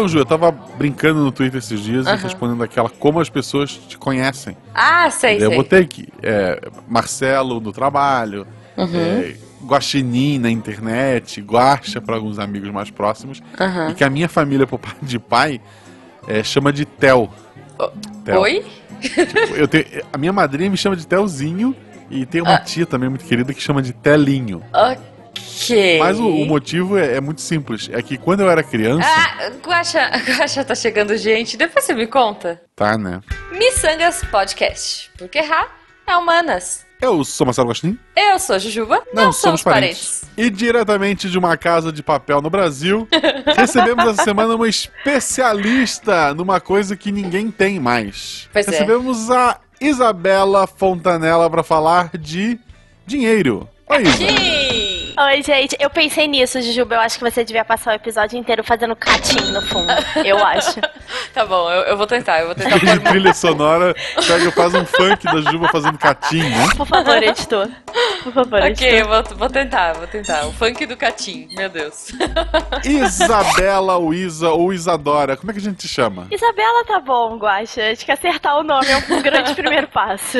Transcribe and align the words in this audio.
Então, 0.00 0.08
Ju, 0.08 0.18
eu 0.20 0.24
tava 0.24 0.50
brincando 0.50 1.20
no 1.20 1.30
Twitter 1.30 1.58
esses 1.58 1.78
dias 1.80 2.06
e 2.06 2.16
respondendo 2.16 2.62
aquela 2.64 2.88
como 2.88 3.20
as 3.20 3.28
pessoas 3.28 3.72
te 3.72 3.98
conhecem. 3.98 4.56
Ah, 4.74 5.10
sei, 5.10 5.36
eu 5.36 5.48
sei. 5.48 5.56
botei 5.56 5.80
aqui, 5.82 6.08
é, 6.22 6.58
Marcelo 6.88 7.60
no 7.60 7.70
trabalho, 7.70 8.46
é, 8.78 9.34
Guaxinim 9.62 10.38
na 10.38 10.50
internet, 10.50 11.42
Guaxa 11.42 12.00
para 12.00 12.14
alguns 12.14 12.38
amigos 12.38 12.70
mais 12.70 12.90
próximos, 12.90 13.42
Aham. 13.60 13.90
e 13.90 13.94
que 13.94 14.02
a 14.02 14.08
minha 14.08 14.26
família, 14.26 14.66
por 14.66 14.78
parte 14.78 15.04
de 15.04 15.18
pai, 15.18 15.60
é, 16.26 16.42
chama 16.42 16.72
de 16.72 16.86
Tel. 16.86 17.28
Tel. 18.24 18.40
Oi? 18.40 18.64
Eu 19.54 19.68
tenho, 19.68 19.84
a 20.10 20.16
minha 20.16 20.32
madrinha 20.32 20.70
me 20.70 20.78
chama 20.78 20.96
de 20.96 21.06
Telzinho, 21.06 21.76
e 22.10 22.24
tem 22.24 22.40
uma 22.40 22.54
Ah. 22.54 22.58
tia 22.58 22.86
também 22.86 23.08
muito 23.10 23.24
querida 23.26 23.52
que 23.54 23.62
chama 23.62 23.80
de 23.82 23.92
Telinho. 23.92 24.62
Ok. 24.72 24.98
Mas 25.98 26.18
o, 26.18 26.26
o 26.26 26.46
motivo 26.46 26.96
é, 26.98 27.16
é 27.16 27.20
muito 27.20 27.40
simples, 27.40 27.88
é 27.92 28.00
que 28.02 28.16
quando 28.16 28.40
eu 28.40 28.50
era 28.50 28.62
criança, 28.62 29.06
Ah, 29.06 29.50
Guaxa, 29.64 30.10
Guaxa 30.26 30.64
tá 30.64 30.74
chegando 30.74 31.16
gente. 31.16 31.56
Depois 31.56 31.84
você 31.84 31.94
me 31.94 32.06
conta. 32.06 32.60
tá, 32.74 32.96
né? 32.96 33.20
Missangas 33.52 34.22
Podcast. 34.30 35.10
Porque 35.18 35.38
errar 35.38 35.68
é 36.06 36.16
humanas. 36.16 36.86
Eu 37.00 37.24
sou 37.24 37.46
Marcelo 37.46 37.68
Guaxinim. 37.68 37.98
Eu 38.14 38.38
sou 38.38 38.58
Jujuba. 38.58 39.02
Não, 39.14 39.32
somos 39.32 39.62
parentes. 39.62 40.22
E 40.36 40.50
diretamente 40.50 41.30
de 41.30 41.38
uma 41.38 41.56
casa 41.56 41.90
de 41.90 42.02
papel 42.02 42.42
no 42.42 42.50
Brasil, 42.50 43.08
recebemos 43.56 44.04
essa 44.06 44.22
semana 44.24 44.54
uma 44.54 44.68
especialista 44.68 46.34
numa 46.34 46.60
coisa 46.60 46.96
que 46.96 47.10
ninguém 47.10 47.50
tem 47.50 47.80
mais. 47.80 48.48
Pois 48.52 48.66
é. 48.68 48.70
recebemos 48.72 49.30
a 49.30 49.58
Isabela 49.80 50.66
Fontanella 50.66 51.48
para 51.48 51.62
falar 51.62 52.10
de 52.18 52.58
dinheiro. 53.06 53.66
Oi, 53.88 54.02
Isa. 54.02 54.89
Oi, 55.22 55.42
gente. 55.42 55.76
Eu 55.78 55.90
pensei 55.90 56.26
nisso, 56.26 56.62
Jujuba. 56.62 56.94
Eu 56.94 57.00
acho 57.00 57.18
que 57.18 57.30
você 57.30 57.44
devia 57.44 57.62
passar 57.62 57.92
o 57.92 57.94
episódio 57.94 58.38
inteiro 58.38 58.64
fazendo 58.64 58.96
catim 58.96 59.52
no 59.52 59.60
fundo. 59.60 59.92
Eu 60.24 60.38
acho. 60.44 60.80
Tá 61.34 61.44
bom, 61.44 61.70
eu, 61.70 61.82
eu 61.82 61.96
vou 61.96 62.06
tentar. 62.06 62.40
Eu 62.40 62.46
vou 62.46 62.54
tentar 62.56 62.76
De 62.76 62.86
pôr 62.86 63.10
trilha 63.10 63.32
sonora, 63.32 63.94
pega 64.26 64.50
faz 64.50 64.74
um 64.74 64.84
funk 64.84 65.24
da 65.24 65.40
Juba 65.40 65.68
fazendo 65.68 65.96
catim, 65.98 66.42
né? 66.42 66.66
Por 66.76 66.86
favor, 66.86 67.22
editor. 67.22 67.68
Por 68.22 68.32
favor, 68.32 68.58
Ok, 68.58 68.68
editor. 68.70 68.88
eu 68.92 69.08
vou, 69.08 69.36
vou 69.36 69.48
tentar, 69.48 69.92
vou 69.94 70.06
tentar. 70.08 70.46
O 70.46 70.52
funk 70.52 70.86
do 70.86 70.96
Catim, 70.96 71.48
meu 71.56 71.68
Deus. 71.68 72.12
Isabela 72.84 73.96
ou 73.96 74.12
Isa 74.12 74.50
ou 74.50 74.72
Isadora, 74.72 75.36
como 75.36 75.50
é 75.50 75.54
que 75.54 75.60
a 75.60 75.62
gente 75.62 75.78
te 75.78 75.88
chama? 75.88 76.26
Isabela 76.30 76.84
tá 76.84 76.98
bom, 77.00 77.36
Guaxa. 77.36 77.90
Acho 77.92 78.04
que 78.04 78.12
acertar 78.12 78.58
o 78.58 78.62
nome 78.64 78.86
é 78.88 78.96
um 78.96 79.22
grande 79.22 79.54
primeiro 79.54 79.86
passo. 79.88 80.38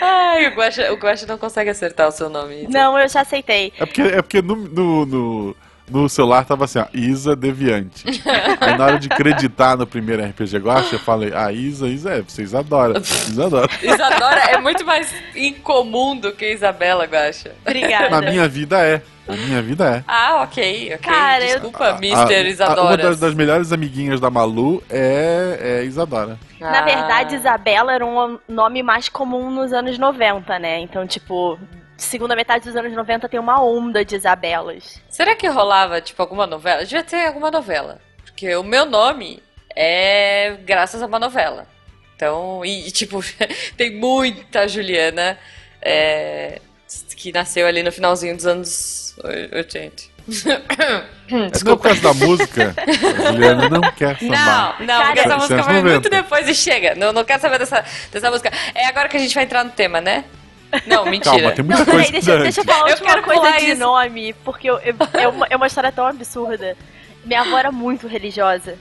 Ai, 0.00 0.46
o 0.48 0.54
Guaxa, 0.54 0.92
o 0.92 0.96
Guaxa 0.96 1.26
não 1.26 1.38
consegue 1.38 1.70
acertar 1.70 2.08
o 2.08 2.12
seu 2.12 2.28
nome. 2.28 2.66
Não, 2.68 2.98
eu 2.98 3.05
já 3.08 3.20
aceitei. 3.22 3.72
É 3.78 3.86
porque, 3.86 4.02
é 4.02 4.22
porque 4.22 4.42
no, 4.42 4.56
no, 4.56 5.06
no, 5.06 5.56
no 5.90 6.08
celular 6.08 6.44
tava 6.44 6.64
assim, 6.64 6.78
ó, 6.78 6.86
Isa 6.92 7.34
Deviante. 7.36 8.04
Aí 8.60 8.76
na 8.76 8.84
hora 8.84 8.98
de 8.98 9.08
acreditar 9.10 9.76
no 9.76 9.86
primeiro 9.86 10.24
RPG 10.24 10.58
Guacha, 10.58 10.96
eu 10.96 10.98
falei, 10.98 11.32
ah, 11.34 11.52
Isa, 11.52 11.88
Isa 11.88 12.14
é, 12.14 12.22
você 12.22 12.42
Isadora. 12.42 12.98
Isadora. 13.00 13.68
Isadora 13.82 14.40
é 14.50 14.58
muito 14.58 14.84
mais 14.84 15.12
incomum 15.34 16.16
do 16.16 16.32
que 16.32 16.52
Isabela, 16.52 17.04
Guaxa. 17.04 17.52
Obrigada. 17.64 18.10
Na 18.10 18.20
minha 18.20 18.48
vida 18.48 18.78
é. 18.84 19.02
Na 19.28 19.34
minha 19.36 19.60
vida 19.60 19.84
é. 19.96 20.04
Ah, 20.06 20.42
ok, 20.44 20.94
ok. 20.94 20.98
Cara, 20.98 21.44
eu- 21.44 21.54
Desculpa, 21.58 21.84
A- 21.94 21.96
Mr. 21.96 22.14
a- 22.14 22.24
Uma 22.26 22.48
Isadora. 22.48 22.96
das, 22.96 23.18
das 23.18 23.34
melhores 23.34 23.72
amiguinhas 23.72 24.20
da 24.20 24.30
Malu 24.30 24.80
é, 24.88 25.80
é 25.80 25.84
Isadora. 25.84 26.38
Na 26.60 26.78
Ah. 26.78 26.84
verdade, 26.84 27.34
Isabela 27.34 27.92
era 27.92 28.06
um 28.06 28.38
nome 28.48 28.84
mais 28.84 29.08
comum 29.08 29.50
nos 29.50 29.72
anos 29.72 29.98
90, 29.98 30.60
né? 30.60 30.78
Então, 30.78 31.04
tipo, 31.08 31.58
segunda 31.96 32.36
metade 32.36 32.64
dos 32.64 32.76
anos 32.76 32.92
90 32.92 33.28
tem 33.28 33.40
uma 33.40 33.62
onda 33.62 34.04
de 34.04 34.16
Isabelas. 34.16 35.00
Será 35.08 35.34
que 35.34 35.48
rolava, 35.48 36.00
tipo, 36.00 36.20
alguma 36.20 36.46
novela? 36.46 36.84
Devia 36.84 37.02
ter 37.02 37.26
alguma 37.26 37.50
novela. 37.50 38.00
Porque 38.24 38.54
o 38.54 38.62
meu 38.62 38.84
nome 38.84 39.42
é 39.74 40.56
graças 40.64 41.02
a 41.02 41.06
uma 41.06 41.18
novela. 41.18 41.66
Então, 42.14 42.64
e, 42.64 42.88
e, 42.88 42.90
tipo, 42.90 43.20
tem 43.76 43.94
muita 43.96 44.66
Juliana 44.66 45.38
é, 45.82 46.60
que 47.16 47.32
nasceu 47.32 47.66
ali 47.66 47.82
no 47.82 47.92
finalzinho 47.92 48.36
dos 48.36 48.46
anos 48.46 49.16
80. 49.52 50.16
Não 51.28 51.76
por 51.76 51.84
causa 51.84 52.00
da 52.00 52.14
música, 52.14 52.74
a 52.76 53.32
Juliana 53.32 53.68
não 53.68 53.80
quer 53.92 54.18
sambar. 54.18 54.76
Não, 54.80 54.86
não, 54.86 55.06
porque 55.06 55.20
essa 55.20 55.32
é 55.32 55.36
música 55.36 55.56
90. 55.56 55.82
muito 55.82 56.10
depois 56.10 56.48
e 56.48 56.54
chega. 56.54 56.94
Não, 56.94 57.12
não 57.12 57.24
quero 57.24 57.40
saber 57.40 57.58
dessa, 57.58 57.84
dessa 58.10 58.30
música. 58.30 58.50
É 58.74 58.86
agora 58.86 59.08
que 59.08 59.16
a 59.16 59.20
gente 59.20 59.34
vai 59.34 59.44
entrar 59.44 59.62
no 59.62 59.70
tema, 59.70 60.00
né? 60.00 60.24
Não, 60.86 61.04
mentira. 61.06 61.36
Calma, 61.36 61.52
tem 61.52 61.64
muita 61.64 61.84
Não, 61.84 61.92
coisa 61.92 62.06
peraí, 62.06 62.12
deixa, 62.12 62.38
deixa 62.38 62.60
eu 62.60 62.64
falar 62.64 62.78
a 62.78 62.88
Eu 62.88 62.92
última 62.94 63.08
quero 63.10 63.22
coisa 63.22 63.52
de 63.58 63.64
isso. 63.70 63.80
nome, 63.80 64.32
porque 64.44 64.68
eu- 64.70 64.78
eu- 64.80 64.94
é, 65.14 65.28
uma, 65.28 65.46
é 65.50 65.56
uma 65.56 65.66
história 65.66 65.92
tão 65.92 66.06
absurda. 66.06 66.76
Minha 67.24 67.40
avó 67.42 67.58
era 67.58 67.72
muito 67.72 68.06
religiosa. 68.06 68.76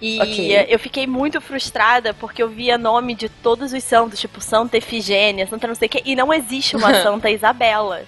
E 0.00 0.18
Ok. 0.20 0.54
eh, 0.56 0.66
eu 0.68 0.78
fiquei 0.78 1.06
muito 1.06 1.40
frustrada 1.40 2.12
porque 2.14 2.42
eu 2.42 2.48
via 2.48 2.76
nome 2.78 3.14
de 3.14 3.28
todos 3.28 3.72
os 3.72 3.84
santos, 3.84 4.20
tipo 4.20 4.40
Santa 4.40 4.76
Efigênia, 4.76 5.46
Santa 5.46 5.66
não 5.66 5.74
sei 5.74 5.86
o 5.86 5.90
quê, 5.90 6.02
e 6.04 6.14
não 6.16 6.32
existe 6.32 6.76
uma 6.76 6.92
Santa 7.02 7.30
Isabela. 7.30 8.02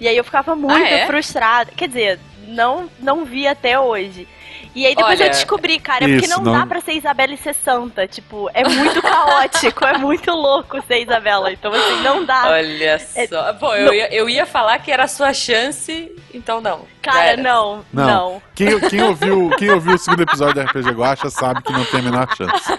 E 0.00 0.08
aí 0.08 0.16
eu 0.16 0.24
ficava 0.24 0.54
muito 0.56 0.74
Ah, 0.82 0.88
é? 0.88 1.06
frustrada. 1.06 1.70
Quer 1.76 1.88
dizer, 1.88 2.18
não, 2.48 2.88
não 2.98 3.24
vi 3.24 3.46
até 3.46 3.78
hoje. 3.78 4.26
E 4.74 4.86
aí 4.86 4.94
depois 4.94 5.18
Olha, 5.18 5.26
eu 5.26 5.30
descobri, 5.30 5.78
cara, 5.80 6.04
é 6.04 6.08
porque 6.08 6.26
isso, 6.26 6.36
não, 6.42 6.44
não- 6.52 6.60
dá 6.60 6.66
pra 6.66 6.80
ser 6.80 6.92
Isabela 6.92 7.32
e 7.34 7.36
ser 7.36 7.54
santa. 7.54 8.06
Tipo, 8.06 8.48
é 8.54 8.62
muito 8.68 9.02
caótico, 9.02 9.84
é 9.84 9.98
muito 9.98 10.30
louco 10.30 10.80
ser 10.86 11.02
Isabela. 11.02 11.52
Então, 11.52 11.72
assim, 11.72 12.02
não 12.02 12.24
dá. 12.24 12.48
Olha 12.50 12.98
só. 13.28 13.52
Pô, 13.54 13.74
eu 13.74 13.92
ia, 13.92 14.14
eu 14.14 14.28
ia 14.28 14.46
falar 14.46 14.78
que 14.78 14.92
era 14.92 15.04
a 15.04 15.08
sua 15.08 15.32
chance, 15.32 16.12
então 16.32 16.60
não. 16.60 16.84
Cara, 17.02 17.36
não, 17.36 17.84
Não. 17.92 18.06
não. 18.06 18.42
Quem, 18.54 18.78
quem 18.88 19.02
ouviu, 19.02 19.50
quem 19.58 19.70
ouviu 19.70 19.94
o 19.94 19.98
segundo 19.98 20.22
episódio 20.22 20.54
da 20.54 20.64
RPG 20.64 20.90
Guacha 20.90 21.30
sabe 21.30 21.62
que 21.62 21.72
não 21.72 21.84
tem 21.86 22.00
a 22.00 22.02
menor 22.02 22.28
chance. 22.36 22.72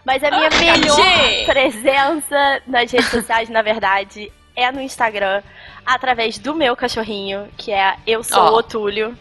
Mas 0.06 0.24
a 0.24 0.30
minha 0.30 0.50
melhor 0.52 0.96
Catim! 0.98 1.46
presença 1.46 2.62
nas 2.68 2.92
redes 2.92 3.10
sociais, 3.10 3.50
na 3.50 3.62
verdade, 3.64 4.32
é 4.56 4.72
no 4.72 4.80
Instagram, 4.82 5.42
através 5.86 6.38
do 6.38 6.54
meu 6.54 6.76
cachorrinho, 6.76 7.48
que 7.58 7.72
é 7.72 7.96
Eu 8.06 8.24
Sou 8.24 8.44
Ó. 8.44 8.52
o 8.52 8.56
Otúlio. 8.58 9.18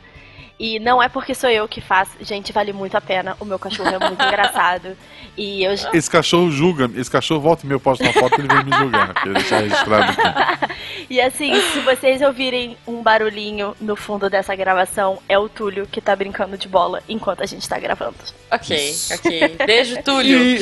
E 0.58 0.78
não 0.80 1.02
é 1.02 1.08
porque 1.08 1.34
sou 1.34 1.48
eu 1.48 1.68
que 1.68 1.80
faço. 1.80 2.12
Gente, 2.20 2.52
vale 2.52 2.72
muito 2.72 2.96
a 2.96 3.00
pena. 3.00 3.36
O 3.38 3.44
meu 3.44 3.58
cachorro 3.58 3.90
é 3.90 3.98
muito 3.98 4.20
engraçado. 4.24 4.96
E 5.36 5.62
eu 5.62 5.72
Esse 5.92 6.10
cachorro 6.10 6.50
julga, 6.50 6.90
esse 6.96 7.10
cachorro 7.10 7.40
volta 7.40 7.64
e 7.64 7.68
meio 7.68 7.78
posta 7.78 8.02
uma 8.04 8.12
foto 8.12 8.40
ele 8.40 8.48
vem 8.48 8.64
me 8.64 8.76
julgar. 8.76 9.14
Queria 9.14 9.34
deixar 9.34 9.58
registrado 9.60 10.12
aqui. 10.12 10.78
E 11.10 11.22
assim, 11.22 11.58
se 11.72 11.80
vocês 11.80 12.20
ouvirem 12.20 12.76
um 12.86 13.02
barulhinho 13.02 13.74
no 13.80 13.96
fundo 13.96 14.28
dessa 14.28 14.54
gravação, 14.54 15.18
é 15.26 15.38
o 15.38 15.48
Túlio 15.48 15.86
que 15.86 16.02
tá 16.02 16.14
brincando 16.14 16.58
de 16.58 16.68
bola 16.68 17.02
enquanto 17.08 17.42
a 17.42 17.46
gente 17.46 17.66
tá 17.66 17.78
gravando. 17.78 18.16
Ok, 18.50 18.76
Isso. 18.76 19.14
ok. 19.14 19.56
Beijo, 19.66 19.96
Túlio. 20.04 20.38
E 20.38 20.60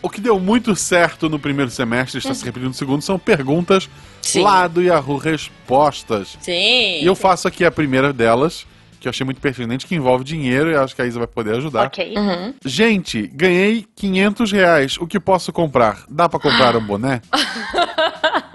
o 0.00 0.08
que 0.08 0.20
deu 0.20 0.38
muito 0.38 0.76
certo 0.76 1.28
no 1.28 1.40
primeiro 1.40 1.72
semestre, 1.72 2.18
está 2.18 2.32
se 2.34 2.44
repetindo 2.44 2.68
no 2.68 2.74
segundo, 2.74 3.02
são 3.02 3.18
perguntas 3.18 3.90
Sim. 4.22 4.42
lá 4.42 4.68
do 4.68 4.80
Yahoo 4.80 5.16
Respostas. 5.16 6.36
Sim. 6.40 7.02
E 7.02 7.04
eu 7.04 7.16
faço 7.16 7.48
aqui 7.48 7.64
a 7.64 7.70
primeira 7.70 8.12
delas, 8.12 8.64
que 8.98 9.08
eu 9.08 9.10
achei 9.10 9.24
muito 9.24 9.40
pertinente, 9.40 9.86
que 9.86 9.94
envolve 9.94 10.24
dinheiro 10.24 10.70
e 10.70 10.76
acho 10.76 10.94
que 10.94 11.02
a 11.02 11.06
Isa 11.06 11.18
vai 11.18 11.28
poder 11.28 11.54
ajudar. 11.56 11.86
Ok. 11.86 12.14
Uhum. 12.16 12.54
Gente, 12.64 13.26
ganhei 13.28 13.86
500 13.94 14.52
reais. 14.52 14.96
O 14.98 15.06
que 15.06 15.20
posso 15.20 15.52
comprar? 15.52 16.04
Dá 16.08 16.28
pra 16.28 16.40
comprar 16.40 16.76
um 16.76 16.84
boné? 16.84 17.20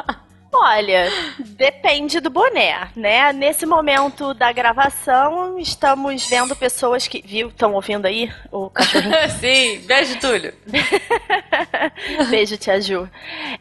Olha, 0.65 1.11
depende 1.39 2.21
do 2.21 2.29
boné, 2.29 2.87
né? 2.95 3.33
Nesse 3.33 3.65
momento 3.65 4.33
da 4.33 4.49
gravação, 4.53 5.59
estamos 5.59 6.25
vendo 6.25 6.55
pessoas 6.55 7.05
que. 7.05 7.21
Viu? 7.21 7.49
Estão 7.49 7.73
ouvindo 7.73 8.05
aí 8.05 8.31
o 8.49 8.69
cachorrinho? 8.69 9.13
Sim, 9.41 9.79
beijo, 9.85 10.17
Túlio. 10.21 10.53
Beijo, 12.29 12.57
Tia 12.57 12.79
Ju. 12.79 13.09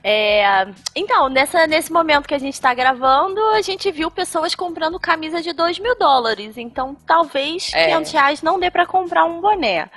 É, 0.02 0.66
então, 0.94 1.28
nessa, 1.28 1.66
nesse 1.66 1.93
momento 1.93 2.28
que 2.28 2.34
a 2.34 2.38
gente 2.38 2.60
tá 2.60 2.72
gravando, 2.72 3.40
a 3.50 3.60
gente 3.62 3.90
viu 3.90 4.10
pessoas 4.10 4.55
comprando 4.55 4.98
camisa 5.00 5.43
de 5.43 5.52
2 5.52 5.78
mil 5.81 5.96
dólares. 5.98 6.56
Então, 6.56 6.96
talvez 7.06 7.70
É. 7.75 7.87
500 7.87 8.12
reais 8.12 8.43
não 8.43 8.60
dê 8.60 8.70
pra 8.70 8.87
comprar 8.87 9.25
um 9.25 9.40
boné. 9.40 9.88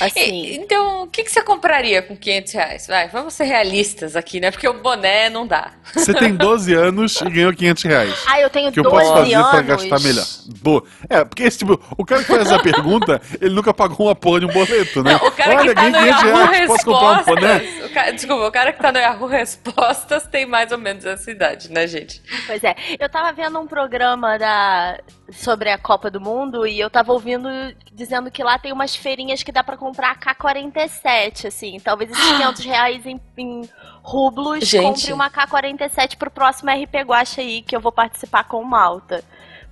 Assim. 0.00 0.20
E- 0.20 0.56
então, 0.56 1.02
o 1.04 1.06
que, 1.06 1.24
que 1.24 1.30
você 1.30 1.42
compraria 1.42 2.02
com 2.02 2.16
500 2.16 2.52
reais? 2.52 2.86
Vai, 2.86 3.08
vamos 3.08 3.34
ser 3.34 3.44
realistas 3.44 4.14
aqui, 4.16 4.40
né? 4.40 4.50
Porque 4.50 4.68
o 4.68 4.74
boné 4.74 5.30
não 5.30 5.46
dá. 5.46 5.72
Você 5.94 6.12
tem 6.14 6.34
12 6.34 6.74
anos 6.74 7.20
e 7.20 7.30
ganhou 7.30 7.52
500 7.52 7.82
reais. 7.84 8.14
Ah, 8.26 8.40
eu 8.40 8.50
tenho 8.50 8.68
O 8.68 8.72
que 8.72 8.78
eu 8.80 8.84
12 8.84 8.96
posso 8.96 9.12
fazer 9.14 9.34
anos. 9.34 9.50
pra 9.50 9.62
gastar 9.62 10.00
melhor? 10.00 10.24
Boa. 10.62 10.84
É, 11.08 11.24
porque 11.24 11.42
esse 11.44 11.58
tipo, 11.58 11.80
o 11.96 12.04
cara 12.04 12.22
que 12.22 12.28
faz 12.28 12.42
essa 12.42 12.58
pergunta, 12.62 13.20
ele 13.40 13.54
nunca 13.54 13.72
pagou 13.74 14.06
uma 14.06 14.14
porra 14.14 14.40
de 14.40 14.46
um 14.46 14.52
boleto, 14.52 15.02
né? 15.02 15.12
Não, 15.20 15.28
o 15.28 15.32
cara 15.32 15.56
Olha, 15.56 15.68
que 15.68 15.74
tá 15.74 15.82
no 15.82 15.92
ganhei 15.92 16.12
500 16.12 16.22
Yahoo 16.30 16.46
reais, 16.50 16.66
posso 16.66 16.84
comprar 16.84 17.20
um 17.20 17.24
boné? 17.24 17.52
Respostas. 17.56 17.90
o 17.90 17.94
cara- 17.94 18.10
desculpa, 18.12 18.46
o 18.46 18.52
cara 18.52 18.72
que 18.72 18.82
tá 18.82 18.92
no 18.92 18.98
Yahoo 18.98 19.26
Respostas 19.26 20.26
tem 20.26 20.46
mais 20.46 20.70
ou 20.72 20.78
menos 20.78 21.04
essa 21.04 21.30
idade, 21.30 21.70
né, 21.72 21.86
gente? 21.86 22.22
Pois 22.46 22.62
é, 22.64 22.74
eu 22.98 23.08
tava 23.08 23.32
vendo 23.32 23.58
um 23.58 23.66
programa 23.66 24.38
da... 24.38 24.98
sobre 25.32 25.70
a 25.70 25.78
Copa 25.78 26.10
do 26.10 26.20
Mundo 26.20 26.66
e 26.66 26.78
eu 26.78 26.90
tava 26.90 27.12
ouvindo 27.12 27.48
dizendo 27.92 28.30
que 28.30 28.42
lá 28.42 28.58
tem 28.58 28.72
umas 28.72 28.94
feirinhas 28.96 29.42
que 29.42 29.52
dá 29.52 29.62
pra 29.62 29.76
comprar 29.76 30.18
K-47, 30.18 31.46
assim. 31.46 31.78
Talvez 31.80 32.10
esses 32.10 32.24
500 32.24 32.64
reais 32.64 33.06
em, 33.06 33.20
em 33.36 33.68
rublos 34.02 34.66
Gente. 34.66 34.82
compre 34.82 35.12
uma 35.12 35.30
K-47 35.30 36.16
pro 36.16 36.30
próximo 36.30 36.70
RP 36.70 36.94
Guacha 37.04 37.40
aí, 37.40 37.62
que 37.62 37.74
eu 37.74 37.80
vou 37.80 37.92
participar 37.92 38.44
com 38.44 38.60
o 38.60 38.64
Malta. 38.64 39.22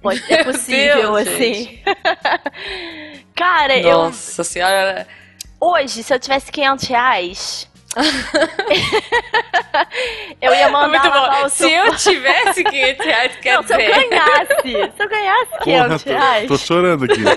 Pode 0.01 0.21
ser 0.21 0.43
possível, 0.45 1.15
Deus, 1.15 1.29
assim. 1.29 1.81
Cara, 3.35 3.79
eu, 3.79 4.05
Nossa 4.05 4.45
senhora. 4.45 5.07
hoje, 5.61 6.03
se 6.03 6.13
eu 6.13 6.19
tivesse 6.19 6.51
500 6.53 6.89
reais... 6.89 7.69
eu 10.41 10.55
ia 10.55 10.69
mandar 10.71 10.89
Muito 10.89 11.09
lavar 11.09 11.41
bom. 11.41 11.47
o 11.47 11.49
Se 11.49 11.57
seu 11.59 11.69
eu 11.71 11.97
tivesse 11.97 12.65
500 12.65 13.07
reais, 13.07 13.37
quer 13.37 13.57
Não, 13.57 13.63
se 13.63 13.73
eu 13.73 13.79
dizer. 13.79 14.09
ganhasse, 14.09 14.63
se 14.63 15.03
eu 15.03 15.09
ganhasse 15.09 15.59
500 15.63 16.03
Porra, 16.05 16.19
reais. 16.19 16.43
tô, 16.49 16.55
tô 16.55 16.59
chorando 16.59 17.05
aqui. 17.05 17.23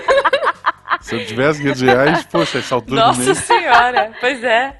Se 1.00 1.16
eu 1.16 1.26
tivesse 1.26 1.60
500 1.62 1.80
reais, 1.80 2.26
poxa, 2.26 2.58
essa 2.58 2.76
altura 2.76 3.00
Nossa 3.06 3.34
senhora, 3.34 4.12
pois 4.20 4.44
é. 4.44 4.76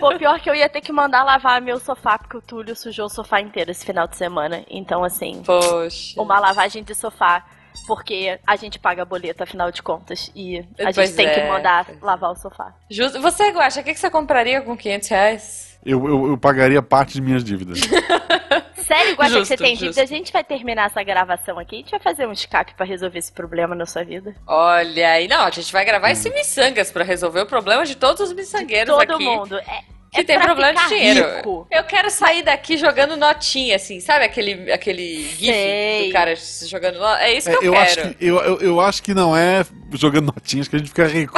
Pô, 0.00 0.16
pior 0.16 0.40
que 0.40 0.48
eu 0.48 0.54
ia 0.54 0.70
ter 0.70 0.80
que 0.80 0.90
mandar 0.90 1.22
lavar 1.22 1.60
meu 1.60 1.78
sofá, 1.78 2.16
porque 2.16 2.38
o 2.38 2.40
Túlio 2.40 2.74
sujou 2.74 3.06
o 3.06 3.10
sofá 3.10 3.42
inteiro 3.42 3.70
esse 3.72 3.84
final 3.84 4.08
de 4.08 4.16
semana. 4.16 4.64
Então, 4.70 5.04
assim, 5.04 5.42
Poxa. 5.44 6.18
uma 6.18 6.38
lavagem 6.40 6.82
de 6.82 6.94
sofá, 6.94 7.44
porque 7.86 8.38
a 8.46 8.56
gente 8.56 8.78
paga 8.78 9.04
boleto, 9.04 9.42
afinal 9.42 9.70
de 9.70 9.82
contas. 9.82 10.30
E 10.34 10.58
a 10.78 10.84
Pois 10.84 10.96
gente 10.96 11.14
tem 11.14 11.28
que 11.32 11.40
é, 11.40 11.48
mandar 11.48 11.86
é. 11.90 11.94
lavar 12.00 12.30
o 12.30 12.36
sofá. 12.36 12.74
Justo. 12.90 13.20
Você, 13.20 13.50
Guaxa, 13.50 13.80
o 13.80 13.84
que, 13.84 13.92
que 13.94 13.98
você 14.00 14.10
compraria 14.10 14.60
com 14.60 14.76
500 14.76 15.08
reais? 15.08 15.78
Eu, 15.84 16.06
eu, 16.08 16.26
eu 16.30 16.38
pagaria 16.38 16.82
parte 16.82 17.14
de 17.14 17.20
minhas 17.22 17.44
dívidas. 17.44 17.80
Sério, 18.86 19.16
Guaxa, 19.16 19.32
que 19.32 19.38
Justo, 19.40 19.46
você 19.48 19.56
tem 19.56 19.70
justo. 19.74 19.84
dívida? 19.84 20.02
A 20.02 20.06
gente 20.06 20.32
vai 20.32 20.44
terminar 20.44 20.86
essa 20.86 21.02
gravação 21.02 21.58
aqui, 21.58 21.74
a 21.76 21.78
gente 21.78 21.90
vai 21.90 22.00
fazer 22.00 22.26
um 22.26 22.32
escape 22.32 22.74
pra 22.74 22.86
resolver 22.86 23.18
esse 23.18 23.32
problema 23.32 23.74
na 23.74 23.84
sua 23.84 24.04
vida. 24.04 24.32
Olha 24.46 25.10
aí, 25.10 25.26
não, 25.26 25.44
a 25.44 25.50
gente 25.50 25.72
vai 25.72 25.84
gravar 25.84 26.10
esse 26.12 26.30
miçangas 26.30 26.92
pra 26.92 27.02
resolver 27.02 27.40
o 27.40 27.46
problema 27.46 27.84
de 27.84 27.96
todos 27.96 28.20
os 28.20 28.32
miçangueiros 28.32 28.94
Todo 28.94 29.14
aqui. 29.14 29.24
mundo. 29.24 29.58
É, 29.58 29.82
Que 30.16 30.20
é 30.22 30.24
tem 30.24 30.40
problema 30.40 30.80
de 30.82 30.88
dinheiro. 30.88 31.36
rico. 31.36 31.66
Eu 31.70 31.84
quero 31.84 32.10
sair 32.10 32.42
daqui 32.42 32.76
jogando 32.76 33.16
notinha, 33.16 33.76
assim, 33.76 34.00
sabe 34.00 34.24
aquele, 34.24 34.72
aquele 34.72 35.22
gif 35.28 35.52
Sei. 35.52 36.06
do 36.08 36.12
cara 36.12 36.34
jogando 36.66 36.98
nota? 36.98 37.22
É 37.22 37.32
isso 37.34 37.48
que 37.50 37.56
É, 37.56 37.58
eu, 37.68 37.74
eu, 37.74 37.78
acho 37.78 37.94
quero. 37.96 38.14
que, 38.14 38.26
eu, 38.26 38.36
eu, 38.40 38.60
eu 38.60 38.80
acho 38.80 39.02
que 39.02 39.14
não 39.14 39.36
é 39.36 39.64
jogando 39.92 40.26
notinhas 40.34 40.66
que 40.68 40.76
a 40.76 40.78
gente 40.78 40.88
fica 40.88 41.06
rico. 41.06 41.34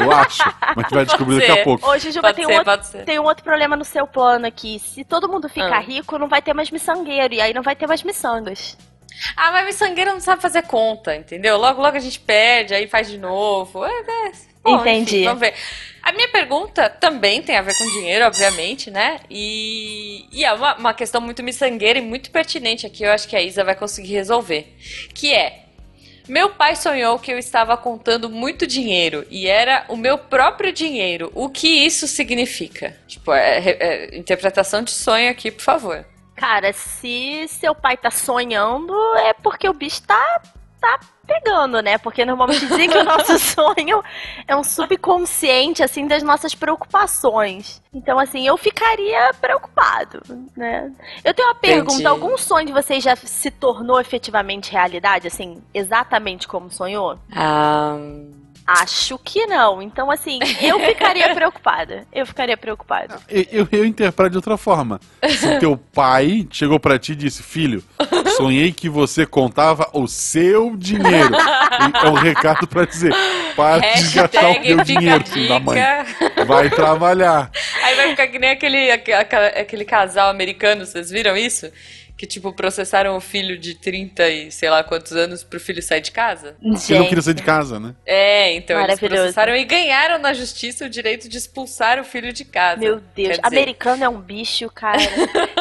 Eu 0.00 0.12
acho. 0.12 0.42
Mas 0.76 0.78
a 0.78 0.80
gente 0.82 0.94
vai 0.94 1.04
descobrir 1.06 1.34
daqui 1.40 1.52
ser. 1.52 1.60
a 1.60 1.64
pouco. 1.64 1.88
Hoje, 1.90 2.12
Juba, 2.12 2.32
tem 2.32 2.44
ser, 2.46 2.52
um 2.52 2.56
outro. 2.58 3.04
Tem 3.04 3.18
um 3.18 3.24
outro 3.24 3.42
problema 3.44 3.76
no 3.76 3.84
seu 3.84 4.06
plano 4.06 4.46
aqui. 4.46 4.78
Se 4.78 5.04
todo 5.04 5.28
mundo 5.28 5.48
ficar 5.48 5.76
Ah. 5.78 5.80
rico, 5.80 6.18
não 6.18 6.28
vai 6.28 6.40
ter 6.42 6.54
mais 6.54 6.70
miçangueiro. 6.70 7.34
E 7.34 7.40
aí 7.40 7.52
não 7.54 7.62
vai 7.62 7.74
ter 7.74 7.86
mais 7.86 8.02
miçangas. 8.02 8.76
Ah, 9.36 9.50
mas 9.50 9.66
miçangueiro 9.66 10.12
não 10.12 10.20
sabe 10.20 10.40
fazer 10.40 10.62
conta, 10.62 11.16
entendeu? 11.16 11.56
Logo, 11.58 11.82
logo 11.82 11.96
a 11.96 12.00
gente 12.00 12.20
perde, 12.20 12.72
aí 12.74 12.86
faz 12.86 13.08
de 13.10 13.18
novo. 13.18 13.84
É, 13.84 13.90
é. 13.90 14.32
Bom, 14.62 14.80
Entendi. 14.80 15.16
enfim, 15.16 15.24
vamos 15.24 15.40
ver. 15.40 15.54
A 16.08 16.12
minha 16.12 16.28
pergunta 16.28 16.88
também 16.88 17.42
tem 17.42 17.54
a 17.54 17.60
ver 17.60 17.76
com 17.76 17.84
dinheiro, 17.84 18.24
obviamente, 18.24 18.90
né? 18.90 19.20
E, 19.28 20.26
e 20.32 20.42
é 20.42 20.50
uma, 20.54 20.74
uma 20.76 20.94
questão 20.94 21.20
muito 21.20 21.42
miçangueira 21.42 21.98
e 21.98 22.02
muito 22.02 22.30
pertinente 22.30 22.86
aqui, 22.86 23.02
eu 23.02 23.12
acho 23.12 23.28
que 23.28 23.36
a 23.36 23.42
Isa 23.42 23.62
vai 23.62 23.74
conseguir 23.74 24.14
resolver. 24.14 24.74
Que 25.14 25.34
é, 25.34 25.66
meu 26.26 26.48
pai 26.48 26.76
sonhou 26.76 27.18
que 27.18 27.30
eu 27.30 27.38
estava 27.38 27.76
contando 27.76 28.30
muito 28.30 28.66
dinheiro 28.66 29.26
e 29.28 29.46
era 29.46 29.84
o 29.86 29.98
meu 29.98 30.16
próprio 30.16 30.72
dinheiro. 30.72 31.30
O 31.34 31.50
que 31.50 31.68
isso 31.68 32.08
significa? 32.08 32.96
Tipo, 33.06 33.34
é, 33.34 33.58
é- 33.58 34.16
interpretação 34.16 34.82
de 34.82 34.92
sonho 34.92 35.30
aqui, 35.30 35.50
por 35.50 35.62
favor. 35.62 36.06
Cara, 36.34 36.72
se 36.72 37.46
seu 37.48 37.74
pai 37.74 37.98
tá 37.98 38.10
sonhando, 38.10 38.94
é 39.18 39.34
porque 39.34 39.68
o 39.68 39.74
bicho 39.74 40.00
tá, 40.04 40.40
tá 40.80 41.00
pegando, 41.26 41.82
né? 41.82 41.98
Porque 41.98 42.24
normalmente 42.24 42.66
dizem 42.66 42.88
que 42.88 42.96
o 42.96 43.04
nosso 43.04 43.38
sonho 43.38 44.02
é 44.46 44.56
um 44.56 44.64
subconsciente, 44.64 45.82
assim, 45.82 46.06
das 46.06 46.22
nossas 46.22 46.54
preocupações. 46.54 47.82
Então, 47.92 48.18
assim, 48.18 48.46
eu 48.46 48.56
ficaria 48.56 49.32
preocupado, 49.40 50.20
né? 50.56 50.90
Eu 51.22 51.34
tenho 51.34 51.48
uma 51.48 51.54
pergunta: 51.54 51.92
Entendi. 51.92 52.06
algum 52.06 52.36
sonho 52.38 52.66
de 52.66 52.72
vocês 52.72 53.02
já 53.02 53.14
se 53.14 53.50
tornou 53.50 54.00
efetivamente 54.00 54.72
realidade, 54.72 55.26
assim, 55.26 55.62
exatamente 55.74 56.48
como 56.48 56.70
sonhou? 56.70 57.18
Ah, 57.30 57.96
Acho 58.70 59.18
que 59.18 59.46
não. 59.46 59.80
Então, 59.80 60.10
assim, 60.10 60.38
eu 60.60 60.78
ficaria 60.78 61.32
preocupada. 61.34 62.06
Eu 62.12 62.26
ficaria 62.26 62.54
preocupada. 62.54 63.18
Eu, 63.26 63.46
eu, 63.50 63.68
eu 63.72 63.84
interpreto 63.86 64.32
de 64.32 64.36
outra 64.36 64.58
forma. 64.58 65.00
Se 65.26 65.58
teu 65.58 65.74
pai 65.76 66.46
chegou 66.50 66.78
pra 66.78 66.98
ti 66.98 67.12
e 67.12 67.16
disse, 67.16 67.42
filho, 67.42 67.82
sonhei 68.36 68.70
que 68.70 68.88
você 68.88 69.24
contava 69.24 69.88
o 69.94 70.06
seu 70.06 70.76
dinheiro. 70.76 71.34
E 71.34 72.06
é 72.06 72.10
um 72.10 72.14
recado 72.14 72.66
pra 72.66 72.84
dizer, 72.84 73.14
para 73.56 73.78
de 73.94 74.10
gastar 74.14 74.50
o 74.50 74.54
fica 74.62 74.84
dinheiro, 74.84 75.24
filho 75.26 75.48
da 75.48 75.58
mãe. 75.58 75.78
dica. 75.78 76.44
Vai 76.44 76.68
trabalhar. 76.68 77.50
Aí 77.82 77.94
vai 77.94 78.10
ficar 78.10 78.26
que 78.26 78.38
nem 78.38 78.50
aquele, 78.50 78.90
aque- 78.90 79.12
aquela- 79.14 79.46
aquele 79.48 79.84
casal 79.86 80.28
americano, 80.28 80.84
vocês 80.84 81.10
viram 81.10 81.34
isso? 81.36 81.70
Que, 82.18 82.26
tipo, 82.26 82.52
processaram 82.52 83.16
o 83.16 83.20
filho 83.20 83.56
de 83.56 83.74
30 83.76 84.28
e 84.28 84.50
sei 84.50 84.68
lá 84.68 84.82
quantos 84.82 85.12
anos 85.12 85.44
pro 85.44 85.60
filho 85.60 85.80
sair 85.80 86.00
de 86.00 86.10
casa? 86.10 86.56
Você 86.60 86.98
não 86.98 87.06
queria 87.06 87.22
sair 87.22 87.34
de 87.34 87.44
casa, 87.44 87.78
né? 87.78 87.94
É, 88.04 88.52
então 88.54 88.78
eles 88.82 88.98
processaram 88.98 89.54
e 89.54 89.64
ganharam 89.64 90.18
na 90.18 90.32
justiça 90.32 90.84
o 90.84 90.88
direito 90.88 91.28
de 91.28 91.38
expulsar 91.38 92.00
o 92.00 92.04
filho 92.04 92.32
de 92.32 92.44
casa. 92.44 92.80
Meu 92.80 92.96
Deus, 93.14 93.36
dizer, 93.36 93.40
americano 93.44 94.02
é 94.02 94.08
um 94.08 94.20
bicho, 94.20 94.68
cara. 94.68 94.98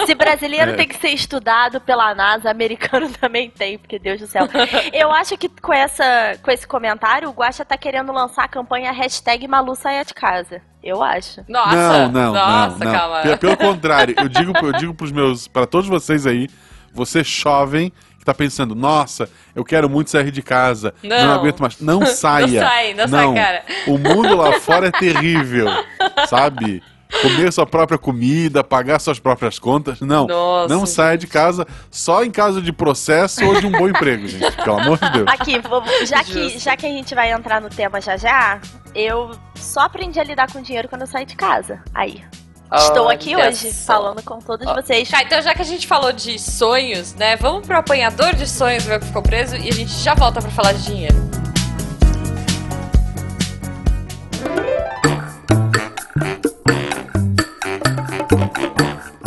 Se 0.08 0.16
brasileiro 0.16 0.72
É. 0.74 0.76
tem 0.76 0.88
que 0.88 0.98
ser 0.98 1.10
estudado 1.10 1.80
pela 1.80 2.16
NASA, 2.16 2.50
americano 2.50 3.08
também 3.22 3.52
tem, 3.52 3.78
porque 3.78 4.00
Deus 4.00 4.20
do 4.20 4.26
céu. 4.26 4.48
Eu 4.92 5.12
acho 5.12 5.38
que 5.38 5.48
com, 5.48 5.74
essa, 5.74 6.40
com 6.42 6.50
esse 6.50 6.66
comentário, 6.66 7.30
o 7.30 7.34
Guaxa 7.34 7.64
tá 7.64 7.78
querendo 7.78 8.12
lançar 8.12 8.46
a 8.46 8.48
campanha 8.48 8.92
hashtag 8.92 9.48
Malu 9.48 9.76
saia 9.76 10.04
de 10.04 10.14
casa. 10.14 10.60
Eu 10.88 11.04
acho. 11.04 11.44
Nossa, 11.50 12.08
não, 12.08 12.12
não, 12.12 12.34
nossa, 12.34 12.78
não, 12.84 12.92
não. 12.92 13.00
calma. 13.00 13.22
Pe- 13.22 13.38
Pelo 13.38 13.58
contrário, 13.58 14.16
eu 14.18 14.30
digo, 14.30 14.54
eu 14.66 14.72
digo 14.74 14.94
pros 14.94 15.12
meus, 15.12 15.48
para 15.48 15.66
todos 15.68 15.90
vocês 15.90 16.26
aí, 16.26 16.48
você 16.94 17.24
jovem 17.24 17.92
que 18.18 18.24
tá 18.24 18.34
pensando, 18.34 18.74
nossa, 18.74 19.30
eu 19.56 19.66
quero 19.66 19.90
muito 19.90 20.10
sair 20.10 20.32
de 20.32 20.42
casa, 20.42 20.94
não, 21.04 21.18
Não. 21.28 21.34
aguento 21.34 21.60
mais. 21.60 21.80
Não 21.82 22.06
saia. 22.08 22.48
Não 22.62 22.68
sai, 22.70 22.94
não 22.94 23.08
sai, 23.08 23.34
cara. 23.34 23.62
O 23.88 23.98
mundo 23.98 24.36
lá 24.38 24.54
fora 24.62 24.88
é 24.88 24.92
terrível, 24.92 25.68
sabe? 26.28 26.82
Comer 27.22 27.52
sua 27.54 27.66
própria 27.66 27.98
comida, 27.98 28.64
pagar 28.64 29.00
suas 29.00 29.18
próprias 29.20 29.58
contas. 29.58 30.02
Não. 30.02 30.28
Nossa, 30.28 30.74
não 30.74 30.86
saia 30.86 31.18
de 31.18 31.26
casa 31.26 31.66
só 31.90 32.24
em 32.24 32.30
caso 32.32 32.62
de 32.62 32.72
processo 32.74 33.44
ou 33.46 33.60
de 33.60 33.66
um 33.66 33.72
bom 33.72 33.88
emprego, 33.88 34.28
gente. 34.30 34.52
Pelo 34.58 34.80
amor 34.80 34.98
de 35.00 35.10
Deus. 35.12 35.28
Aqui, 35.28 35.60
vou- 35.60 35.84
já 36.06 36.24
que, 36.24 36.60
já 36.60 36.76
que 36.78 36.86
a 36.86 36.90
gente 36.90 37.16
vai 37.16 37.32
entrar 37.32 37.62
no 37.62 37.70
tema 37.70 38.00
já 38.02 38.18
já, 38.18 38.60
eu 38.94 39.32
só 39.56 39.82
aprendi 39.82 40.20
a 40.20 40.24
lidar 40.24 40.52
com 40.52 40.62
dinheiro 40.62 40.88
quando 40.90 41.02
eu 41.02 41.08
saí 41.08 41.26
de 41.26 41.36
casa. 41.36 41.82
Aí. 41.94 42.22
Estou 42.74 43.08
aqui 43.08 43.34
Olha 43.34 43.48
hoje 43.48 43.72
só. 43.72 43.94
falando 43.94 44.22
com 44.22 44.40
todos 44.40 44.68
Ó, 44.68 44.74
vocês. 44.76 45.10
Tá, 45.10 45.24
então 45.24 45.42
já 45.42 45.54
que 45.54 45.62
a 45.62 45.66
gente 45.66 45.88
falou 45.88 46.12
de 46.12 46.38
sonhos, 46.38 47.14
né? 47.16 47.38
Vamos 47.38 47.66
pro 47.66 47.78
apanhador 47.78 48.36
de 48.36 48.46
sonhos, 48.46 48.84
ver 48.84 48.98
o 48.98 49.00
que 49.00 49.06
ficou 49.06 49.22
preso, 49.22 49.56
e 49.56 49.70
a 49.70 49.72
gente 49.72 49.92
já 49.94 50.14
volta 50.14 50.42
pra 50.42 50.52
falar 50.52 50.74
de 50.74 50.84
dinheiro. 50.84 51.16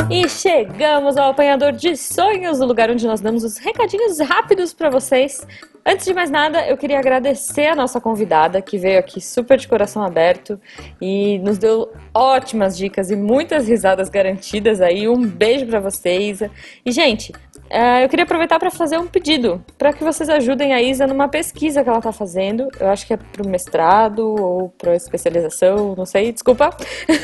E 0.09 0.27
chegamos 0.27 1.15
ao 1.15 1.31
apanhador 1.31 1.71
de 1.71 1.95
sonhos, 1.95 2.59
o 2.59 2.65
lugar 2.65 2.89
onde 2.91 3.07
nós 3.07 3.21
damos 3.21 3.43
os 3.43 3.57
recadinhos 3.57 4.19
rápidos 4.19 4.73
pra 4.73 4.89
vocês 4.89 5.45
Antes 5.83 6.05
de 6.05 6.13
mais 6.13 6.29
nada, 6.29 6.67
eu 6.67 6.77
queria 6.77 6.99
agradecer 6.99 7.65
a 7.65 7.75
nossa 7.75 7.99
convidada 7.99 8.61
que 8.61 8.77
veio 8.77 8.99
aqui 8.99 9.19
super 9.19 9.57
de 9.57 9.67
coração 9.67 10.03
aberto 10.03 10.59
e 11.01 11.39
nos 11.39 11.57
deu 11.57 11.91
ótimas 12.13 12.77
dicas 12.77 13.09
e 13.09 13.15
muitas 13.15 13.67
risadas 13.67 14.07
garantidas 14.07 14.79
aí. 14.79 15.09
Um 15.09 15.25
beijo 15.25 15.65
para 15.65 15.79
vocês. 15.79 16.39
E 16.85 16.91
gente, 16.91 17.33
é, 17.71 18.03
eu 18.03 18.09
queria 18.09 18.23
aproveitar 18.23 18.59
para 18.59 18.69
fazer 18.69 18.97
um 18.97 19.07
pedido 19.07 19.63
para 19.77 19.93
que 19.93 20.03
vocês 20.03 20.29
ajudem 20.29 20.73
a 20.73 20.81
Isa 20.81 21.07
numa 21.07 21.29
pesquisa 21.29 21.81
que 21.81 21.87
ela 21.87 21.99
está 21.99 22.11
fazendo. 22.11 22.67
Eu 22.77 22.89
acho 22.89 23.07
que 23.07 23.13
é 23.13 23.17
para 23.17 23.41
o 23.41 23.47
mestrado 23.47 24.19
ou 24.19 24.69
para 24.69 24.93
especialização, 24.95 25.95
não 25.95 26.05
sei, 26.05 26.33
desculpa. 26.33 26.69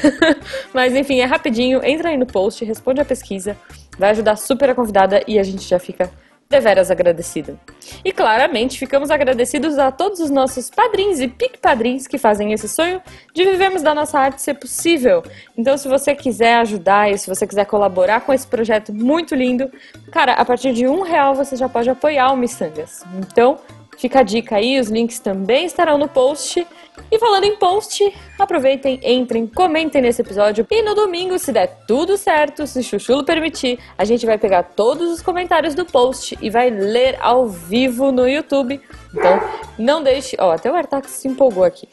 Mas 0.74 0.96
enfim, 0.96 1.20
é 1.20 1.26
rapidinho. 1.26 1.84
Entra 1.84 2.10
aí 2.10 2.18
no 2.18 2.26
post, 2.26 2.64
responde 2.64 3.02
a 3.02 3.06
pesquisa. 3.06 3.58
Vai 4.00 4.12
ajudar 4.12 4.38
super 4.38 4.70
a 4.70 4.76
convidada 4.76 5.22
e 5.28 5.38
a 5.38 5.44
gente 5.44 5.68
já 5.68 5.80
fica 5.80 6.10
deveras 6.50 6.90
agradecido. 6.90 7.60
E 8.04 8.12
claramente 8.12 8.80
ficamos 8.80 9.12
agradecidos 9.12 9.78
a 9.78 9.92
todos 9.92 10.20
os 10.20 10.30
nossos 10.30 10.70
padrinhos 10.70 11.20
e 11.20 11.28
pic-padrinhos 11.28 12.08
que 12.08 12.18
fazem 12.18 12.54
esse 12.54 12.70
sonho 12.70 13.02
de 13.34 13.44
vivermos 13.44 13.82
da 13.82 13.94
nossa 13.94 14.20
arte 14.20 14.42
ser 14.42 14.54
possível. 14.54 15.24
Então, 15.58 15.78
se 15.78 15.88
você 15.88 16.16
quiser 16.16 16.56
ajudar 16.60 17.12
e 17.12 17.18
se 17.18 17.28
você 17.28 17.46
quiser 17.46 17.66
colaborar 17.66 18.22
com 18.22 18.34
esse 18.34 18.48
projeto 18.48 18.94
muito 18.94 19.36
lindo, 19.36 19.70
cara, 20.12 20.34
a 20.34 20.46
partir 20.46 20.74
de 20.74 20.88
um 20.88 21.02
real 21.02 21.36
você 21.36 21.56
já 21.56 21.68
pode 21.68 21.90
apoiar 21.90 22.32
o 22.32 22.38
Missangas. 22.38 23.04
Então, 23.18 23.58
Fica 23.98 24.20
a 24.20 24.24
dica 24.24 24.58
aí, 24.58 24.80
os 24.80 24.90
links 24.90 25.20
também 25.20 25.66
estarão 25.66 25.98
no 25.98 26.08
post. 26.08 26.66
E 27.12 27.20
falando 27.20 27.46
em 27.46 27.56
post, 27.58 28.14
aproveitem, 28.38 29.00
entrem, 29.04 29.48
comentem 29.48 30.02
nesse 30.02 30.22
episódio. 30.22 30.66
E 30.70 30.82
no 30.82 30.94
domingo, 30.94 31.38
se 31.40 31.52
der 31.52 31.80
tudo 31.88 32.16
certo, 32.16 32.68
se 32.68 32.84
Chuchulo 32.84 33.24
permitir, 33.24 33.80
a 33.98 34.06
gente 34.06 34.26
vai 34.26 34.38
pegar 34.38 34.64
todos 34.64 35.12
os 35.12 35.22
comentários 35.22 35.74
do 35.74 35.86
post 35.86 36.38
e 36.42 36.50
vai 36.50 36.70
ler 36.70 37.18
ao 37.20 37.48
vivo 37.48 38.12
no 38.12 38.28
YouTube. 38.28 38.80
Então, 39.14 39.42
não 39.78 40.04
deixe. 40.04 40.36
Ó, 40.40 40.50
oh, 40.50 40.52
até 40.52 40.72
o 40.72 40.76
Artax 40.76 41.12
se 41.12 41.28
empolgou 41.28 41.64
aqui. 41.64 41.88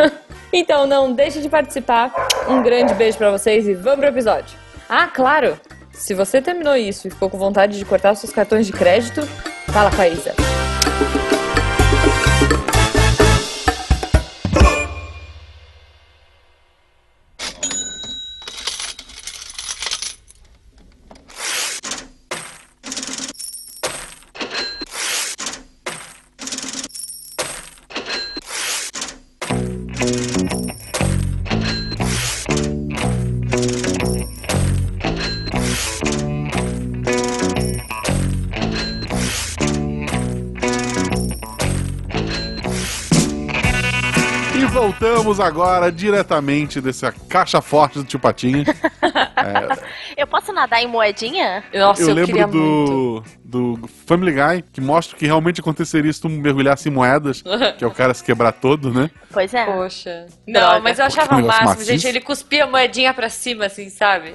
então, 0.52 0.86
não 0.86 1.12
deixe 1.12 1.40
de 1.40 1.48
participar. 1.48 2.12
Um 2.48 2.62
grande 2.62 2.94
beijo 2.94 3.18
para 3.18 3.30
vocês 3.30 3.66
e 3.66 3.74
vamos 3.74 4.00
pro 4.00 4.08
episódio. 4.08 4.58
Ah, 4.88 5.06
claro! 5.06 5.58
Se 5.92 6.14
você 6.14 6.40
terminou 6.40 6.76
isso 6.76 7.08
e 7.08 7.10
ficou 7.10 7.28
com 7.28 7.36
vontade 7.36 7.76
de 7.76 7.84
cortar 7.84 8.14
seus 8.14 8.32
cartões 8.32 8.66
de 8.66 8.72
crédito, 8.72 9.26
fala 9.70 9.90
com 9.90 10.00
a 10.00 10.08
Isa. 10.08 10.34
Vamos 45.30 45.38
agora 45.46 45.92
diretamente 45.92 46.80
dessa 46.80 47.12
caixa 47.12 47.62
forte 47.62 48.00
do 48.00 48.04
tio 48.04 48.18
Patinho. 48.18 48.64
é... 48.66 49.78
Eu 50.16 50.26
posso 50.26 50.52
nadar 50.52 50.82
em 50.82 50.88
moedinha? 50.88 51.62
Nossa, 51.72 52.02
eu, 52.02 52.08
eu 52.08 52.14
lembro 52.16 52.48
do, 52.48 53.24
do 53.44 53.88
Family 54.06 54.32
Guy, 54.32 54.64
que 54.72 54.80
mostra 54.80 55.16
que 55.16 55.26
realmente 55.26 55.60
aconteceria 55.60 56.12
se 56.12 56.20
tu 56.20 56.28
mergulhasse 56.28 56.88
em 56.88 56.92
moedas, 56.92 57.44
que 57.78 57.84
é 57.84 57.86
o 57.86 57.92
cara 57.92 58.12
se 58.12 58.24
quebrar 58.24 58.50
todo, 58.50 58.92
né? 58.92 59.08
Pois 59.32 59.54
é. 59.54 59.66
Poxa. 59.66 60.26
Não, 60.48 60.60
Droga. 60.62 60.80
mas 60.80 60.98
eu 60.98 61.04
achava 61.04 61.36
o 61.36 61.46
máximo, 61.46 61.84
gente. 61.84 62.08
Ele 62.08 62.20
cuspia 62.20 62.64
a 62.64 62.66
moedinha 62.66 63.14
pra 63.14 63.28
cima, 63.28 63.66
assim, 63.66 63.88
sabe? 63.88 64.34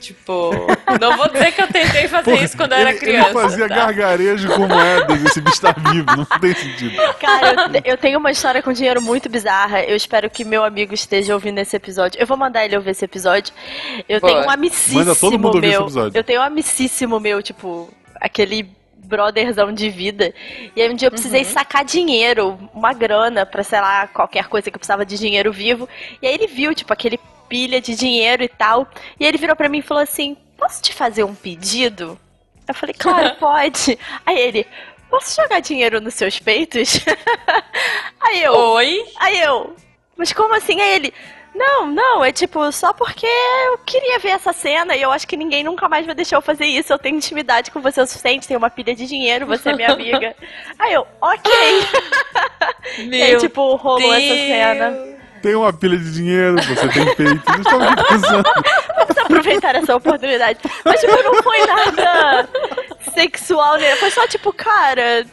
Tipo, 0.00 0.50
não 1.00 1.16
vou 1.16 1.28
dizer 1.28 1.52
que 1.52 1.62
eu 1.62 1.66
tentei 1.68 2.06
fazer 2.06 2.30
Porra, 2.30 2.44
isso 2.44 2.56
quando 2.56 2.72
eu 2.72 2.78
era 2.78 2.94
criança. 2.94 3.30
Ele 3.30 3.40
fazia 3.40 3.68
tá? 3.68 3.74
gargarejo 3.74 4.48
com 4.48 4.66
moedas, 4.66 5.24
esse 5.24 5.40
bicho 5.40 5.60
tá 5.60 5.72
vivo, 5.72 6.06
não 6.16 6.24
tem 6.38 6.54
sentido. 6.54 6.96
Cara, 7.18 7.70
eu, 7.74 7.92
eu, 7.92 7.98
tenho 7.98 8.18
uma 8.18 8.30
história 8.30 8.62
com 8.62 8.72
dinheiro 8.72 9.00
muito 9.00 9.28
bizarra. 9.28 9.82
Eu 9.82 9.96
espero 9.96 10.28
que 10.28 10.44
meu 10.44 10.62
amigo 10.64 10.92
esteja 10.94 11.34
ouvindo 11.34 11.58
esse 11.58 11.74
episódio. 11.74 12.20
Eu 12.20 12.26
vou 12.26 12.36
mandar 12.36 12.64
ele 12.64 12.76
ouvir 12.76 12.90
esse 12.90 13.04
episódio. 13.04 13.52
Eu 14.08 14.20
Pô, 14.20 14.26
tenho 14.26 14.40
um 14.40 14.50
amicíssimo 14.50 14.98
Manda 15.00 15.16
todo 15.16 15.32
mundo 15.32 15.54
ouvir 15.54 15.68
meu. 15.68 15.70
Esse 15.70 15.82
episódio. 15.82 16.18
Eu 16.18 16.24
tenho 16.24 16.40
um 16.40 16.44
amicíssimo 16.44 17.20
meu, 17.20 17.42
tipo, 17.42 17.92
aquele 18.20 18.68
brotherzão 19.06 19.72
de 19.72 19.88
vida. 19.88 20.34
E 20.74 20.82
aí 20.82 20.90
um 20.90 20.94
dia 20.94 21.06
eu 21.06 21.12
precisei 21.12 21.42
uhum. 21.42 21.50
sacar 21.50 21.84
dinheiro, 21.84 22.58
uma 22.74 22.92
grana 22.92 23.46
pra, 23.46 23.62
sei 23.62 23.80
lá, 23.80 24.06
qualquer 24.08 24.48
coisa 24.48 24.70
que 24.70 24.76
eu 24.76 24.80
precisava 24.80 25.06
de 25.06 25.16
dinheiro 25.16 25.52
vivo. 25.52 25.88
E 26.20 26.26
aí 26.26 26.34
ele 26.34 26.46
viu, 26.46 26.74
tipo, 26.74 26.92
aquele 26.92 27.18
pilha 27.48 27.80
de 27.80 27.94
dinheiro 27.94 28.42
e 28.42 28.48
tal. 28.48 28.88
E 29.18 29.24
ele 29.24 29.38
virou 29.38 29.56
para 29.56 29.68
mim 29.68 29.78
e 29.78 29.82
falou 29.82 30.02
assim: 30.02 30.36
Posso 30.56 30.82
te 30.82 30.92
fazer 30.92 31.24
um 31.24 31.34
pedido? 31.34 32.18
Eu 32.66 32.74
falei, 32.74 32.94
claro, 32.94 33.36
pode. 33.38 33.98
Aí 34.24 34.38
ele, 34.38 34.66
posso 35.08 35.40
jogar 35.40 35.60
dinheiro 35.60 36.00
nos 36.00 36.14
seus 36.14 36.38
peitos? 36.38 37.00
aí 38.20 38.42
eu. 38.42 38.52
Oi? 38.52 39.04
Aí 39.18 39.40
eu. 39.40 39.76
Mas 40.16 40.32
como 40.32 40.54
assim? 40.54 40.80
Aí 40.80 40.94
ele. 40.94 41.14
Não, 41.56 41.86
não, 41.86 42.22
é 42.22 42.32
tipo, 42.32 42.70
só 42.70 42.92
porque 42.92 43.26
eu 43.66 43.78
queria 43.78 44.18
ver 44.18 44.30
essa 44.30 44.52
cena 44.52 44.94
e 44.94 45.00
eu 45.00 45.10
acho 45.10 45.26
que 45.26 45.36
ninguém 45.36 45.64
nunca 45.64 45.88
mais 45.88 46.04
vai 46.04 46.14
deixar 46.14 46.36
eu 46.36 46.42
fazer 46.42 46.66
isso. 46.66 46.92
Eu 46.92 46.98
tenho 46.98 47.16
intimidade 47.16 47.70
com 47.70 47.80
você 47.80 48.00
o 48.00 48.06
suficiente, 48.06 48.46
tenho 48.46 48.58
uma 48.58 48.68
pilha 48.68 48.94
de 48.94 49.06
dinheiro, 49.06 49.46
você 49.46 49.70
é 49.70 49.74
minha 49.74 49.92
amiga. 49.92 50.36
Aí 50.78 50.92
eu, 50.92 51.06
ok. 51.20 51.52
Meu 52.98 53.12
e 53.18 53.22
aí, 53.22 53.36
tipo, 53.38 53.74
rolou 53.76 54.00
Deus. 54.00 54.14
essa 54.14 54.34
cena 54.34 55.16
tem 55.42 55.54
uma 55.54 55.72
pilha 55.72 55.96
de 55.96 56.12
dinheiro, 56.12 56.56
você 56.56 56.88
tem 56.88 57.14
peito. 57.14 57.52
Eu 57.52 57.58
estava 57.60 57.88
aqui 57.90 58.08
pensando. 58.08 58.42
Vamos 58.96 59.18
aproveitar 59.18 59.76
essa 59.76 59.94
oportunidade. 59.94 60.58
Mas, 60.84 61.00
tipo, 61.00 61.22
não 61.22 61.40
foi 61.40 61.58
nada 61.66 62.48
sexual, 63.14 63.76
né? 63.76 63.94
Foi 63.96 64.10
só, 64.10 64.26
tipo, 64.26 64.52
cara, 64.52 65.24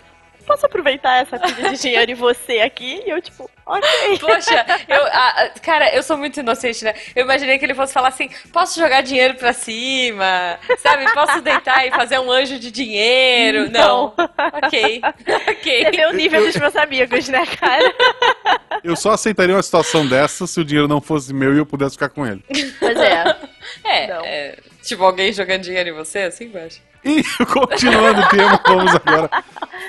posso 0.44 0.66
aproveitar 0.66 1.22
essa 1.22 1.40
pilha 1.40 1.70
de 1.72 1.82
dinheiro 1.82 2.12
e 2.12 2.16
você 2.16 2.60
aqui? 2.60 3.02
E 3.06 3.10
eu, 3.10 3.22
tipo, 3.22 3.50
ok. 3.66 4.20
Poxa, 4.20 4.66
eu, 4.88 5.06
a, 5.06 5.50
cara, 5.62 5.96
eu 5.96 6.04
sou 6.04 6.18
muito 6.18 6.40
inocente, 6.40 6.84
né? 6.84 6.94
Eu 7.16 7.24
imaginei 7.24 7.58
que 7.58 7.66
ele 7.66 7.74
fosse 7.74 7.94
falar 7.94 8.10
assim: 8.10 8.30
posso 8.52 8.80
jogar 8.80 9.02
dinheiro 9.02 9.36
pra 9.36 9.54
cima? 9.54 10.60
Sabe? 10.78 11.12
Posso 11.14 11.42
deitar 11.42 11.88
e 11.88 11.92
fazer 11.92 12.20
um 12.20 12.32
anjo 12.32 12.60
de 12.60 12.72
dinheiro? 12.72 13.70
Não. 13.72 14.14
não. 14.18 14.26
Ok. 14.64 15.02
Ok. 15.50 15.84
Você 15.84 15.92
vê 15.92 16.06
o 16.06 16.14
nível 16.14 16.46
dos 16.46 16.56
meus 16.56 16.76
amigos, 16.76 17.28
né, 17.30 17.46
cara? 17.46 17.94
Eu 18.84 18.96
só 18.96 19.12
aceitaria 19.12 19.56
uma 19.56 19.64
situação 19.64 20.08
dessa 20.08 20.46
se 20.46 20.60
o 20.60 20.66
dinheiro 20.66 20.88
não 20.88 21.02
fosse 21.02 21.34
meu 21.34 21.54
e 21.54 21.58
eu 21.58 21.66
pudesse 21.66 21.94
ficar 21.94 22.10
com 22.10 22.26
ele. 22.26 22.44
Pois 22.80 22.98
é. 22.98 23.36
É, 23.84 24.04
é 24.06 24.58
tipo, 24.84 25.04
alguém 25.04 25.32
jogando 25.32 25.62
dinheiro 25.62 25.90
em 25.90 25.94
você, 25.94 26.20
assim, 26.20 26.50
Guaxa? 26.50 26.80
E 27.06 27.24
continuando 27.46 28.22
o 28.22 28.30
tema, 28.30 28.60
vamos 28.66 28.96
agora. 28.96 29.30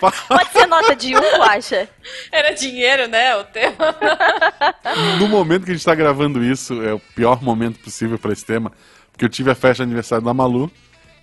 Pode 0.01 0.53
ser 0.53 0.67
nota 0.67 0.97
de 0.97 1.17
um, 1.17 1.43
acha? 1.43 1.89
Era 2.31 2.53
dinheiro, 2.53 3.07
né? 3.09 3.37
O 3.37 3.45
tema. 3.45 3.97
No 5.19 5.29
momento 5.29 5.65
que 5.65 5.71
a 5.71 5.75
gente 5.75 5.81
está 5.81 5.95
gravando 5.95 6.45
isso, 6.45 6.83
é 6.83 6.93
o 6.93 6.99
pior 6.99 7.43
momento 7.43 7.79
possível 7.79 8.19
para 8.19 8.33
esse 8.33 8.45
tema, 8.45 8.73
porque 9.13 9.25
eu 9.25 9.29
tive 9.29 9.51
a 9.51 9.55
festa 9.55 9.77
de 9.77 9.83
aniversário 9.83 10.25
da 10.25 10.35
Malu. 10.35 10.71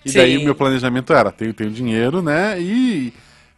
E 0.03 0.09
Sim. 0.09 0.17
daí 0.17 0.37
o 0.37 0.43
meu 0.43 0.55
planejamento 0.55 1.13
era: 1.13 1.31
tenho, 1.31 1.53
tenho 1.53 1.69
dinheiro, 1.69 2.21
né? 2.21 2.59
E 2.59 3.13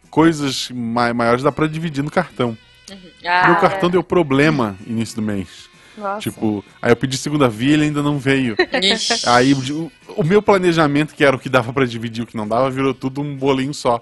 coisas 0.10 0.70
maiores 0.72 1.44
dá 1.44 1.52
para 1.52 1.68
dividir 1.68 2.04
no 2.04 2.12
cartão. 2.12 2.58
Uhum. 2.90 2.98
Ah, 3.26 3.48
meu 3.48 3.56
cartão 3.58 3.90
é. 3.90 3.92
deu 3.94 4.04
problema 4.04 4.76
início 4.86 5.16
do 5.16 5.22
mês. 5.22 5.70
Nossa. 5.98 6.22
Tipo, 6.22 6.64
aí 6.82 6.92
eu 6.92 6.96
pedi 6.96 7.18
segunda 7.18 7.48
via 7.48 7.72
e 7.72 7.74
ele 7.74 7.84
ainda 7.84 8.02
não 8.02 8.18
veio. 8.18 8.56
aí 9.28 9.54
o, 9.54 9.92
o, 10.18 10.24
meu 10.24 10.42
planejamento, 10.42 11.14
que 11.14 11.24
era 11.24 11.36
o 11.36 11.40
que 11.40 11.50
dava 11.50 11.72
para 11.72 11.86
dividir 11.86 12.24
o 12.24 12.28
que 12.28 12.38
não 12.38 12.48
dava, 12.48 12.70
virou 12.70 12.94
tudo 12.94 13.22
um 13.22 13.36
bolinho 13.36 13.74
só. 13.74 14.02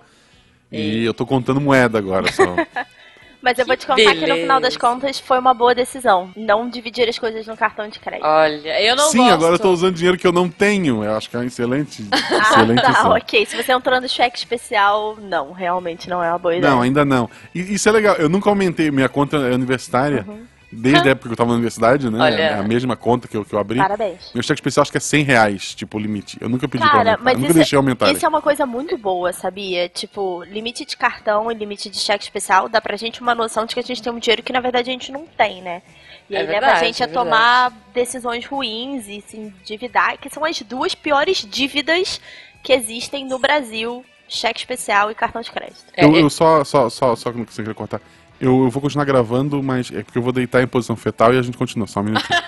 E, 0.71 1.01
e 1.01 1.05
eu 1.05 1.13
tô 1.13 1.25
contando 1.25 1.59
moeda 1.59 1.97
agora 1.97 2.31
só. 2.31 2.55
Mas 3.41 3.57
eu 3.57 3.65
vou 3.65 3.75
te 3.75 3.87
contar 3.87 3.95
Beleza. 3.95 4.19
que 4.19 4.31
no 4.31 4.37
final 4.37 4.59
das 4.59 4.77
contas 4.77 5.19
foi 5.19 5.39
uma 5.39 5.53
boa 5.53 5.73
decisão. 5.73 6.29
Não 6.37 6.69
dividir 6.69 7.09
as 7.09 7.17
coisas 7.17 7.47
no 7.47 7.57
cartão 7.57 7.87
de 7.87 7.99
crédito. 7.99 8.25
Olha, 8.25 8.81
eu 8.81 8.95
não 8.95 9.09
Sim, 9.09 9.17
gosto. 9.17 9.33
agora 9.33 9.55
eu 9.55 9.59
tô 9.59 9.71
usando 9.71 9.95
dinheiro 9.95 10.17
que 10.17 10.27
eu 10.27 10.31
não 10.31 10.47
tenho. 10.47 11.03
Eu 11.03 11.17
acho 11.17 11.27
que 11.27 11.35
é 11.35 11.39
um 11.39 11.43
excelente. 11.43 12.05
ah, 12.11 12.17
excelente 12.19 12.81
tá, 12.81 13.09
ok. 13.09 13.45
Se 13.47 13.61
você 13.61 13.73
entrou 13.73 13.99
no 13.99 14.07
cheque 14.07 14.37
especial, 14.37 15.17
não, 15.19 15.51
realmente 15.51 16.07
não 16.07 16.23
é 16.23 16.29
uma 16.29 16.37
boa 16.37 16.55
ideia. 16.55 16.71
Não, 16.71 16.81
ainda 16.81 17.03
não. 17.03 17.27
E 17.53 17.73
isso 17.73 17.89
é 17.89 17.91
legal. 17.91 18.15
Eu 18.17 18.29
nunca 18.29 18.47
aumentei. 18.47 18.91
Minha 18.91 19.09
conta 19.09 19.37
é 19.37 19.55
universitária. 19.55 20.23
Uhum. 20.27 20.45
Desde 20.71 21.09
a 21.09 21.11
época 21.11 21.27
que 21.27 21.33
eu 21.33 21.37
tava 21.37 21.49
na 21.49 21.55
universidade, 21.55 22.09
né? 22.09 22.19
Olha. 22.19 22.41
É 22.41 22.53
a 22.53 22.63
mesma 22.63 22.95
conta 22.95 23.27
que 23.27 23.35
eu, 23.35 23.43
que 23.43 23.53
eu 23.53 23.59
abri. 23.59 23.77
Parabéns. 23.77 24.31
Meu 24.33 24.41
cheque 24.41 24.59
especial 24.59 24.83
acho 24.83 24.91
que 24.91 24.97
é 24.97 25.01
100 25.01 25.23
reais, 25.23 25.75
tipo, 25.75 25.97
o 25.97 25.99
limite. 25.99 26.37
Eu 26.39 26.47
nunca 26.47 26.67
pedi 26.67 26.83
Cara, 26.83 26.91
pra 26.91 27.11
aumentar. 27.11 27.23
Mas 27.23 27.37
nunca 27.39 27.53
deixei 27.53 27.75
aumentar. 27.77 28.11
Isso 28.11 28.25
é 28.25 28.29
uma 28.29 28.41
coisa 28.41 28.65
muito 28.65 28.97
boa, 28.97 29.33
sabia? 29.33 29.89
Tipo, 29.89 30.43
limite 30.43 30.85
de 30.85 30.95
cartão 30.95 31.51
e 31.51 31.55
limite 31.55 31.89
de 31.89 31.97
cheque 31.97 32.23
especial 32.23 32.69
dá 32.69 32.79
pra 32.79 32.95
gente 32.95 33.21
uma 33.21 33.35
noção 33.35 33.65
de 33.65 33.73
que 33.73 33.79
a 33.79 33.83
gente 33.83 34.01
tem 34.01 34.13
um 34.13 34.19
dinheiro 34.19 34.41
que 34.41 34.53
na 34.53 34.61
verdade 34.61 34.89
a 34.89 34.93
gente 34.93 35.11
não 35.11 35.25
tem, 35.25 35.61
né? 35.61 35.81
E 36.29 36.35
é 36.35 36.39
aí 36.39 36.45
verdade, 36.45 36.65
leva 36.65 36.79
a 36.79 36.83
gente 36.83 37.03
é 37.03 37.05
a 37.05 37.09
tomar 37.09 37.73
decisões 37.93 38.45
ruins 38.45 39.07
e 39.07 39.21
se 39.27 39.37
endividar, 39.37 40.17
que 40.17 40.29
são 40.29 40.45
as 40.45 40.61
duas 40.61 40.95
piores 40.95 41.45
dívidas 41.49 42.21
que 42.63 42.71
existem 42.71 43.25
no 43.25 43.37
Brasil 43.37 44.05
cheque 44.29 44.59
especial 44.59 45.11
e 45.11 45.15
cartão 45.15 45.41
de 45.41 45.51
crédito. 45.51 45.83
É, 45.95 46.05
eu, 46.05 46.15
é- 46.15 46.21
eu 46.21 46.29
só, 46.29 46.63
só, 46.63 46.89
só, 46.89 47.15
só 47.15 47.31
que 47.31 47.37
não 47.37 47.45
queria 47.45 47.73
cortar. 47.73 47.99
Eu, 48.41 48.63
eu 48.63 48.69
vou 48.69 48.81
continuar 48.81 49.05
gravando, 49.05 49.61
mas 49.61 49.91
é 49.91 50.03
porque 50.03 50.17
eu 50.17 50.21
vou 50.23 50.33
deitar 50.33 50.61
em 50.63 50.67
posição 50.67 50.95
fetal 50.95 51.33
e 51.33 51.37
a 51.37 51.41
gente 51.41 51.57
continua. 51.57 51.85
Só 51.87 51.99
um 51.99 52.03
minutinho. 52.03 52.39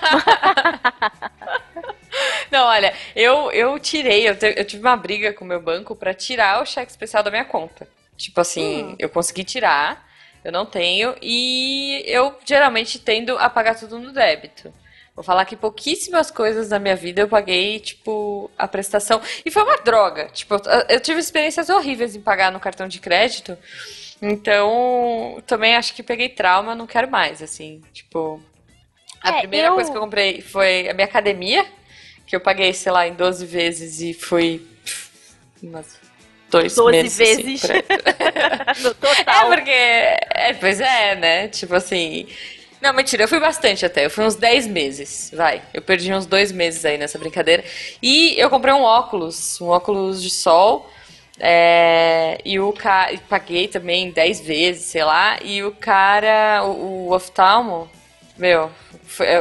Não, 2.50 2.66
olha, 2.66 2.94
eu, 3.16 3.50
eu 3.50 3.78
tirei, 3.80 4.28
eu, 4.28 4.36
te- 4.38 4.54
eu 4.56 4.64
tive 4.64 4.82
uma 4.82 4.96
briga 4.96 5.32
com 5.32 5.44
o 5.44 5.48
meu 5.48 5.60
banco 5.60 5.96
pra 5.96 6.14
tirar 6.14 6.62
o 6.62 6.66
cheque 6.66 6.90
especial 6.90 7.22
da 7.22 7.30
minha 7.30 7.44
conta. 7.44 7.88
Tipo 8.16 8.40
assim, 8.40 8.94
eu 8.98 9.08
consegui 9.08 9.42
tirar, 9.42 10.06
eu 10.44 10.52
não 10.52 10.64
tenho, 10.64 11.16
e 11.20 12.04
eu 12.06 12.32
geralmente 12.44 12.98
tendo 13.00 13.36
a 13.38 13.50
pagar 13.50 13.74
tudo 13.74 13.98
no 13.98 14.12
débito. 14.12 14.72
Vou 15.16 15.24
falar 15.24 15.44
que 15.44 15.56
pouquíssimas 15.56 16.30
coisas 16.30 16.70
na 16.70 16.78
minha 16.78 16.94
vida 16.96 17.20
eu 17.22 17.28
paguei, 17.28 17.80
tipo, 17.80 18.50
a 18.58 18.66
prestação. 18.68 19.20
E 19.44 19.50
foi 19.50 19.62
uma 19.62 19.76
droga. 19.78 20.28
Tipo, 20.32 20.56
eu 20.88 21.00
tive 21.00 21.18
experiências 21.20 21.68
horríveis 21.70 22.14
em 22.16 22.20
pagar 22.20 22.50
no 22.52 22.58
cartão 22.60 22.86
de 22.88 22.98
crédito. 23.00 23.56
Então, 24.22 25.42
também 25.46 25.76
acho 25.76 25.94
que 25.94 26.02
peguei 26.02 26.28
trauma, 26.28 26.74
não 26.74 26.86
quero 26.86 27.10
mais, 27.10 27.42
assim. 27.42 27.82
Tipo, 27.92 28.40
a 29.20 29.30
É, 29.30 29.38
primeira 29.40 29.68
eu- 29.68 29.74
coisa 29.74 29.90
que 29.90 29.96
eu 29.96 30.00
comprei 30.00 30.40
foi 30.40 30.88
a 30.88 30.94
minha 30.94 31.06
academia, 31.06 31.64
que 32.26 32.34
eu 32.34 32.40
paguei, 32.40 32.72
sei 32.72 32.92
lá, 32.92 33.06
em 33.06 33.14
12 33.14 33.44
vezes 33.44 34.00
e 34.00 34.14
foi 34.14 34.66
umas 35.62 35.98
dois 36.50 36.74
12 36.74 36.92
meses. 37.02 37.20
assim, 37.20 37.42
vezes. 37.42 37.60
por 37.60 37.70
aí. 37.72 37.84
No 38.82 38.90
É, 38.90 38.94
total. 38.94 39.46
porque. 39.48 39.70
É, 39.70 40.52
pois 40.58 40.80
é, 40.80 41.14
né? 41.16 41.48
Tipo 41.48 41.74
assim. 41.74 42.26
Não, 42.80 42.92
mentira, 42.92 43.24
eu 43.24 43.28
fui 43.28 43.40
bastante 43.40 43.84
até. 43.86 44.04
Eu 44.04 44.10
fui 44.10 44.24
uns 44.24 44.34
10 44.34 44.66
meses, 44.66 45.30
vai. 45.34 45.62
Eu 45.72 45.80
perdi 45.80 46.12
uns 46.12 46.26
dois 46.26 46.52
meses 46.52 46.84
aí 46.84 46.98
nessa 46.98 47.18
brincadeira. 47.18 47.64
E 48.02 48.34
eu 48.38 48.50
comprei 48.50 48.74
um 48.74 48.82
óculos, 48.82 49.58
um 49.60 49.68
óculos 49.68 50.22
de 50.22 50.28
sol. 50.30 50.90
É, 51.38 52.40
e 52.44 52.58
o 52.60 52.72
cara. 52.72 53.16
Paguei 53.28 53.68
também 53.68 54.10
10 54.10 54.40
vezes, 54.40 54.84
sei 54.84 55.04
lá. 55.04 55.38
E 55.42 55.62
o 55.62 55.72
cara, 55.72 56.64
o, 56.64 57.08
o 57.08 57.12
oftalmo, 57.12 57.88
meu, 58.36 58.70
foi 59.04 59.26
é, 59.26 59.40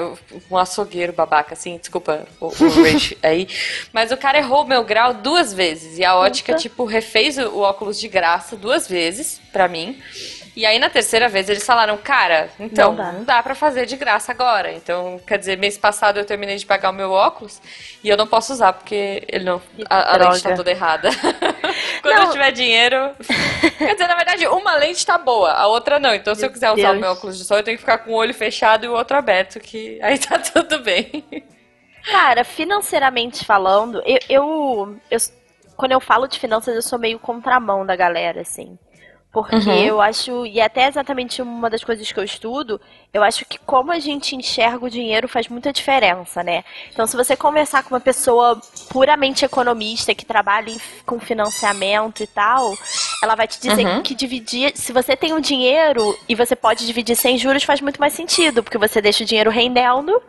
um 0.49 0.57
açougueiro 0.57 1.13
babaca, 1.13 1.53
assim, 1.53 1.77
desculpa 1.77 2.27
o, 2.39 2.47
o 2.47 2.69
Rich 2.83 3.17
aí. 3.21 3.47
Mas 3.91 4.11
o 4.11 4.17
cara 4.17 4.37
errou 4.37 4.65
meu 4.65 4.83
grau 4.83 5.13
duas 5.13 5.53
vezes. 5.53 5.97
E 5.97 6.05
a 6.05 6.15
ótica, 6.15 6.55
tipo, 6.55 6.85
refez 6.85 7.37
o, 7.37 7.49
o 7.49 7.59
óculos 7.59 7.99
de 7.99 8.07
graça 8.07 8.55
duas 8.55 8.87
vezes 8.87 9.39
pra 9.51 9.67
mim. 9.67 10.01
E 10.55 10.65
aí 10.67 10.77
na 10.77 10.87
terceira 10.89 11.27
vez 11.27 11.49
eles 11.49 11.65
falaram, 11.65 11.97
cara, 11.97 12.47
então, 12.59 12.89
Não 12.89 12.95
dá. 12.95 13.11
não 13.11 13.23
dá 13.23 13.41
pra 13.41 13.55
fazer 13.55 13.87
de 13.87 13.95
graça 13.97 14.31
agora. 14.31 14.71
Então, 14.71 15.19
quer 15.25 15.39
dizer, 15.39 15.57
mês 15.57 15.77
passado 15.79 16.19
eu 16.19 16.25
terminei 16.25 16.55
de 16.57 16.65
pagar 16.65 16.91
o 16.91 16.93
meu 16.93 17.11
óculos 17.11 17.59
e 18.03 18.09
eu 18.09 18.15
não 18.15 18.27
posso 18.27 18.53
usar 18.53 18.71
porque 18.73 19.23
ele 19.27 19.43
não. 19.45 19.59
A, 19.89 20.13
a 20.13 20.17
lente 20.29 20.43
tá 20.43 20.53
toda 20.55 20.69
errada. 20.69 21.09
Quando 22.03 22.15
Não. 22.17 22.23
eu 22.25 22.31
tiver 22.31 22.51
dinheiro. 22.51 23.15
Quer 23.77 23.93
dizer, 23.93 24.07
na 24.07 24.15
verdade, 24.15 24.45
uma 24.47 24.75
lente 24.75 25.03
tá 25.05 25.17
boa, 25.17 25.51
a 25.53 25.65
outra 25.67 25.99
não. 25.99 26.13
Então, 26.13 26.35
se 26.35 26.41
eu 26.41 26.47
Meu 26.49 26.53
quiser 26.53 26.71
usar 26.71 26.89
o 26.89 26.91
Deus. 26.91 26.99
meu 27.01 27.11
óculos 27.13 27.37
de 27.37 27.45
sol, 27.45 27.57
eu 27.57 27.63
tenho 27.63 27.77
que 27.77 27.81
ficar 27.83 27.97
com 27.99 28.11
o 28.11 28.15
olho 28.15 28.33
fechado 28.33 28.85
e 28.85 28.89
o 28.89 28.93
outro 28.93 29.17
aberto, 29.17 29.59
que 29.59 29.99
aí 30.03 30.19
tá 30.19 30.37
tudo 30.53 30.79
bem. 30.79 31.23
Cara, 32.11 32.43
financeiramente 32.43 33.45
falando, 33.45 34.03
eu, 34.05 34.19
eu, 34.29 34.97
eu- 35.09 35.19
Quando 35.77 35.93
eu 35.93 35.99
falo 36.01 36.27
de 36.27 36.37
finanças, 36.39 36.75
eu 36.75 36.81
sou 36.81 36.99
meio 36.99 37.17
contramão 37.17 37.85
da 37.85 37.95
galera, 37.95 38.41
assim. 38.41 38.77
Porque 39.33 39.55
Uhum. 39.55 39.73
eu 39.83 39.99
acho, 39.99 40.45
e 40.45 40.61
até 40.61 40.87
exatamente 40.87 41.41
uma 41.41 41.67
das 41.67 41.83
coisas 41.83 42.11
que 42.11 42.19
eu 42.19 42.23
estudo, 42.23 42.79
eu 43.11 43.23
acho 43.23 43.43
que 43.45 43.57
como 43.57 43.91
a 43.91 43.97
gente 43.97 44.35
enxerga 44.35 44.85
o 44.85 44.89
dinheiro 44.91 45.27
faz 45.27 45.47
muita 45.47 45.73
diferença, 45.73 46.43
né? 46.43 46.63
Então, 46.91 47.07
se 47.07 47.17
você 47.17 47.35
conversar 47.35 47.81
com 47.81 47.95
uma 47.95 47.99
pessoa 47.99 48.61
puramente 48.91 49.43
economista, 49.43 50.13
que 50.13 50.23
trabalha 50.23 50.69
em- 50.69 50.77
com 51.03 51.19
financiamento 51.19 52.21
e 52.21 52.27
tal, 52.27 52.77
ela 53.23 53.33
vai 53.33 53.47
te 53.47 53.59
dizer 53.59 53.83
Uhum. 53.87 54.03
que 54.03 54.13
dividir, 54.13 54.71
se 54.77 54.93
você 54.93 55.15
tem 55.17 55.33
o 55.33 55.41
dinheiro 55.41 56.15
e 56.29 56.35
você 56.35 56.55
pode 56.55 56.85
dividir 56.85 57.15
sem 57.15 57.35
juros, 57.35 57.63
faz 57.63 57.81
muito 57.81 57.99
mais 57.99 58.13
sentido, 58.13 58.61
porque 58.61 58.77
você 58.77 59.01
deixa 59.01 59.23
o 59.23 59.27
dinheiro 59.27 59.49
rendendo 59.49 60.21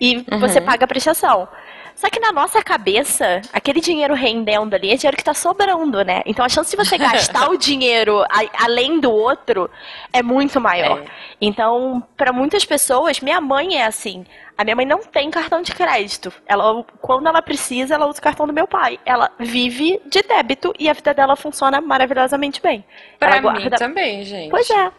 e 0.00 0.24
você 0.40 0.60
paga 0.60 0.84
a 0.84 0.88
prestação. 0.88 1.46
Só 1.94 2.08
que 2.10 2.18
na 2.20 2.32
nossa 2.32 2.62
cabeça, 2.62 3.40
aquele 3.52 3.80
dinheiro 3.80 4.14
rendendo 4.14 4.74
ali 4.74 4.90
é 4.90 4.96
dinheiro 4.96 5.16
que 5.16 5.24
tá 5.24 5.34
sobrando, 5.34 6.04
né? 6.04 6.22
Então 6.26 6.44
a 6.44 6.48
chance 6.48 6.70
de 6.70 6.76
você 6.76 6.98
gastar 6.98 7.48
o 7.50 7.56
dinheiro 7.56 8.22
a- 8.24 8.64
além 8.64 8.98
do 9.00 9.10
outro 9.12 9.70
é 10.12 10.22
muito 10.22 10.60
maior. 10.60 10.98
É. 11.00 11.04
Então, 11.40 12.02
pra 12.16 12.32
muitas 12.32 12.64
pessoas, 12.64 13.20
minha 13.20 13.40
mãe 13.40 13.76
é 13.76 13.86
assim. 13.86 14.24
A 14.56 14.64
minha 14.64 14.76
mãe 14.76 14.84
não 14.86 14.98
tem 14.98 15.30
cartão 15.30 15.62
de 15.62 15.72
crédito. 15.74 16.32
Ela, 16.46 16.84
quando 17.00 17.26
ela 17.26 17.40
precisa, 17.42 17.94
ela 17.94 18.06
usa 18.06 18.18
o 18.18 18.22
cartão 18.22 18.46
do 18.46 18.52
meu 18.52 18.66
pai. 18.66 18.98
Ela 19.04 19.30
vive 19.38 20.00
de 20.06 20.22
débito 20.22 20.72
e 20.78 20.88
a 20.88 20.92
vida 20.92 21.12
dela 21.14 21.34
funciona 21.36 21.80
maravilhosamente 21.80 22.60
bem. 22.60 22.84
Pra 23.18 23.36
ela 23.38 23.52
mim 23.52 23.58
guarda- 23.60 23.76
também, 23.76 24.22
gente. 24.24 24.50
Pois 24.50 24.68
é. 24.70 24.90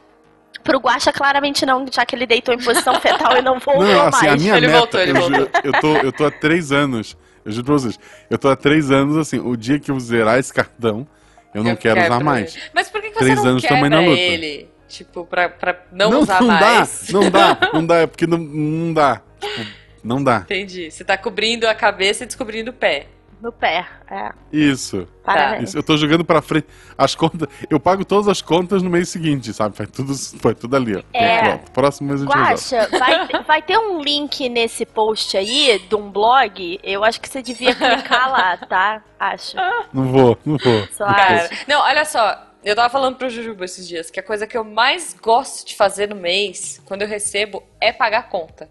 Pro 0.63 0.79
Guaxa, 0.79 1.11
claramente 1.11 1.65
não, 1.65 1.85
já 1.91 2.05
que 2.05 2.15
ele 2.15 2.25
deitou 2.25 2.53
em 2.53 2.57
posição 2.57 2.99
fetal 3.01 3.37
e 3.37 3.41
não 3.41 3.59
voltou 3.59 3.83
Não, 3.85 4.07
assim, 4.07 4.25
a 4.27 4.29
mais. 4.31 4.41
minha 4.41 4.55
Ele 4.57 4.67
meta, 4.67 4.77
voltou, 4.79 4.99
ele 5.01 5.11
eu, 5.11 5.15
voltou. 5.15 5.35
juro, 5.39 5.51
eu, 5.63 5.71
tô, 5.81 5.97
eu 5.97 6.11
tô 6.11 6.25
há 6.25 6.31
três 6.31 6.71
anos, 6.71 7.17
eu 7.45 7.51
juro 7.51 7.65
pra 7.65 7.73
vocês, 7.73 7.99
eu 8.29 8.37
tô 8.37 8.49
há 8.49 8.55
três 8.55 8.91
anos, 8.91 9.17
assim, 9.17 9.39
o 9.39 9.55
dia 9.57 9.79
que 9.79 9.91
eu 9.91 9.99
zerar 9.99 10.39
esse 10.39 10.53
cartão, 10.53 11.07
eu 11.53 11.63
não 11.63 11.71
Eu 11.71 11.77
quero 11.77 11.99
usar 11.99 12.09
quebro 12.09 12.25
mais. 12.25 12.55
ele. 12.55 12.63
Mas 12.73 12.89
por 12.89 13.01
que, 13.01 13.09
que 13.11 13.17
Três 13.19 13.35
você 13.39 13.43
não 13.43 13.51
anos 13.51 13.61
quebra 13.61 13.75
também 13.77 13.89
na 13.89 13.99
luta. 13.99 14.19
ele? 14.21 14.69
Tipo, 14.87 15.25
pra, 15.25 15.49
pra 15.49 15.81
não, 15.91 16.09
não 16.11 16.19
usar 16.21 16.39
não 16.39 16.47
mais. 16.47 17.07
dá, 17.07 17.13
não 17.19 17.29
dá, 17.31 17.57
não 17.73 17.85
dá, 17.85 17.95
é 17.97 18.07
porque 18.07 18.27
não, 18.27 18.37
não 18.37 18.93
dá, 18.93 19.21
tipo, 19.39 19.65
não 20.03 20.23
dá. 20.23 20.37
Entendi. 20.37 20.89
Você 20.91 21.03
tá 21.03 21.17
cobrindo 21.17 21.67
a 21.67 21.73
cabeça 21.75 22.23
e 22.23 22.27
descobrindo 22.27 22.69
o 22.71 22.73
pé. 22.73 23.07
No 23.43 23.51
pé. 23.51 23.85
É. 24.09 24.31
Isso, 24.53 25.05
Parabéns. 25.21 25.67
isso, 25.67 25.77
eu 25.77 25.83
tô 25.83 25.97
jogando 25.97 26.23
pra 26.23 26.41
frente, 26.41 26.65
as 26.97 27.13
contas, 27.13 27.49
eu 27.69 27.77
pago 27.77 28.05
todas 28.05 28.29
as 28.29 28.41
contas 28.41 28.81
no 28.81 28.89
mês 28.89 29.09
seguinte, 29.09 29.51
sabe, 29.53 29.75
vai 29.77 29.85
tudo, 29.85 30.13
vai 30.35 30.55
tudo 30.55 30.73
ali, 30.77 30.95
ó. 30.95 31.03
É. 31.11 31.39
Pronto, 31.39 31.71
próximo 31.71 32.07
mês 32.07 32.21
a 32.21 32.23
gente. 32.23 32.33
Guaxa, 32.33 32.87
vai, 32.97 33.43
vai 33.43 33.61
ter 33.61 33.77
um 33.77 34.01
link 34.01 34.47
nesse 34.47 34.85
post 34.85 35.35
aí 35.35 35.77
de 35.89 35.93
um 35.93 36.09
blog. 36.09 36.79
Eu 36.81 37.03
acho 37.03 37.19
que 37.19 37.27
você 37.27 37.41
devia 37.41 37.75
clicar 37.75 38.31
lá, 38.31 38.55
tá? 38.55 39.03
Acho. 39.19 39.57
Não 39.91 40.05
vou, 40.05 40.37
não 40.45 40.57
vou. 40.57 40.87
Só 40.93 41.05
Cara, 41.05 41.49
não, 41.67 41.81
olha 41.81 42.05
só. 42.05 42.47
Eu 42.63 42.77
tava 42.77 42.89
falando 42.89 43.17
pro 43.17 43.29
Jujuba 43.29 43.65
esses 43.65 43.85
dias 43.85 44.09
que 44.09 44.21
a 44.21 44.23
coisa 44.23 44.47
que 44.47 44.57
eu 44.57 44.63
mais 44.63 45.13
gosto 45.21 45.67
de 45.67 45.75
fazer 45.75 46.07
no 46.07 46.15
mês, 46.15 46.81
quando 46.85 47.01
eu 47.01 47.09
recebo, 47.09 47.61
é 47.81 47.91
pagar 47.91 48.29
conta. 48.29 48.69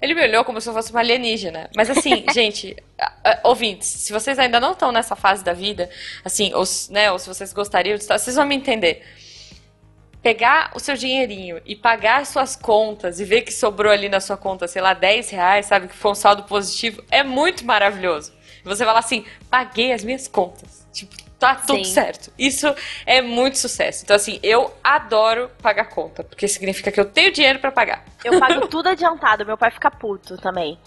Ele 0.00 0.14
me 0.14 0.22
olhou 0.22 0.44
como 0.44 0.60
se 0.60 0.68
eu 0.68 0.72
fosse 0.72 0.90
uma 0.90 1.00
alienígena. 1.00 1.70
Mas 1.76 1.90
assim, 1.90 2.24
gente, 2.32 2.76
ouvintes, 3.42 3.88
se 3.88 4.12
vocês 4.12 4.38
ainda 4.38 4.60
não 4.60 4.72
estão 4.72 4.92
nessa 4.92 5.16
fase 5.16 5.44
da 5.44 5.52
vida, 5.52 5.90
assim, 6.24 6.52
ou, 6.54 6.64
né, 6.90 7.10
ou 7.10 7.18
se 7.18 7.28
vocês 7.28 7.52
gostariam 7.52 7.96
de 7.96 8.02
estar, 8.02 8.18
vocês 8.18 8.36
vão 8.36 8.46
me 8.46 8.54
entender. 8.54 9.02
Pegar 10.22 10.70
o 10.74 10.80
seu 10.80 10.96
dinheirinho 10.96 11.60
e 11.66 11.76
pagar 11.76 12.22
as 12.22 12.28
suas 12.28 12.56
contas 12.56 13.20
e 13.20 13.24
ver 13.24 13.42
que 13.42 13.52
sobrou 13.52 13.92
ali 13.92 14.08
na 14.08 14.20
sua 14.20 14.36
conta, 14.36 14.66
sei 14.66 14.80
lá, 14.80 14.94
10 14.94 15.30
reais, 15.30 15.66
sabe, 15.66 15.88
que 15.88 15.94
foi 15.94 16.12
um 16.12 16.14
saldo 16.14 16.44
positivo, 16.44 17.04
é 17.10 17.22
muito 17.22 17.64
maravilhoso. 17.64 18.32
Você 18.64 18.84
fala 18.84 19.00
assim, 19.00 19.26
paguei 19.50 19.92
as 19.92 20.02
minhas 20.02 20.26
contas. 20.26 20.86
Tipo, 20.90 21.14
tá 21.38 21.54
tudo 21.54 21.84
Sim. 21.84 21.92
certo. 21.92 22.32
Isso 22.38 22.72
é 23.04 23.20
muito 23.20 23.58
sucesso. 23.58 24.04
Então, 24.04 24.16
assim, 24.16 24.38
eu 24.42 24.72
adoro 24.82 25.50
pagar 25.62 25.86
conta, 25.86 26.24
porque 26.24 26.48
significa 26.48 26.90
que 26.90 27.00
eu 27.00 27.04
tenho 27.04 27.32
dinheiro 27.32 27.58
pra 27.58 27.70
pagar. 27.70 28.04
Eu 28.24 28.38
pago 28.38 28.66
tudo 28.68 28.88
adiantado. 28.88 29.44
Meu 29.44 29.56
pai 29.56 29.70
fica 29.70 29.90
puto 29.90 30.36
também. 30.38 30.78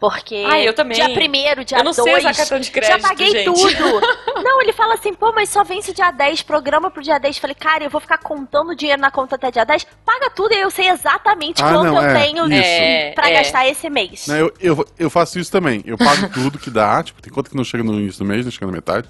Porque 0.00 0.44
Ah, 0.46 0.60
eu 0.60 0.74
também. 0.74 0.96
dia 0.96 1.08
primeiro, 1.14 1.64
dia 1.64 1.78
eu 1.78 1.84
não 1.84 1.92
2, 1.92 2.02
sei 2.04 2.16
usar 2.18 2.34
cartão 2.34 2.60
de 2.60 2.70
crédito, 2.70 3.00
já 3.00 3.08
paguei 3.08 3.30
gente. 3.30 3.44
tudo. 3.44 4.00
Não, 4.44 4.60
ele 4.60 4.72
fala 4.74 4.94
assim, 4.94 5.14
pô, 5.14 5.32
mas 5.32 5.48
só 5.48 5.64
vence 5.64 5.94
dia 5.94 6.10
10, 6.10 6.42
programa 6.42 6.90
pro 6.90 7.02
dia 7.02 7.18
10. 7.18 7.38
Falei, 7.38 7.54
cara, 7.54 7.84
eu 7.84 7.88
vou 7.88 8.00
ficar 8.00 8.18
contando 8.18 8.76
dinheiro 8.76 9.00
na 9.00 9.10
conta 9.10 9.36
até 9.36 9.50
dia 9.50 9.64
10. 9.64 9.86
Paga 10.04 10.28
tudo 10.28 10.52
e 10.52 10.58
eu 10.60 10.70
sei 10.70 10.88
exatamente 10.90 11.62
Ah, 11.62 11.68
quanto 11.72 11.84
não, 11.84 12.02
eu 12.02 12.10
é, 12.10 12.22
tenho 12.22 12.44
isso. 12.52 12.62
É, 12.62 13.12
pra 13.12 13.30
é. 13.30 13.34
gastar 13.34 13.66
esse 13.66 13.88
mês. 13.88 14.26
Não, 14.26 14.36
eu, 14.36 14.52
eu, 14.60 14.86
eu 14.98 15.08
faço 15.08 15.38
isso 15.38 15.50
também. 15.50 15.82
Eu 15.86 15.96
pago 15.96 16.28
tudo 16.28 16.58
que 16.58 16.68
dá. 16.68 17.02
Tipo, 17.02 17.22
tem 17.22 17.32
conta 17.32 17.48
que 17.48 17.56
não 17.56 17.64
chega 17.64 17.82
no 17.82 17.94
início 17.98 18.18
do 18.18 18.26
mês, 18.26 18.44
não 18.44 18.52
chega 18.52 18.66
na 18.66 18.72
metade. 18.72 19.08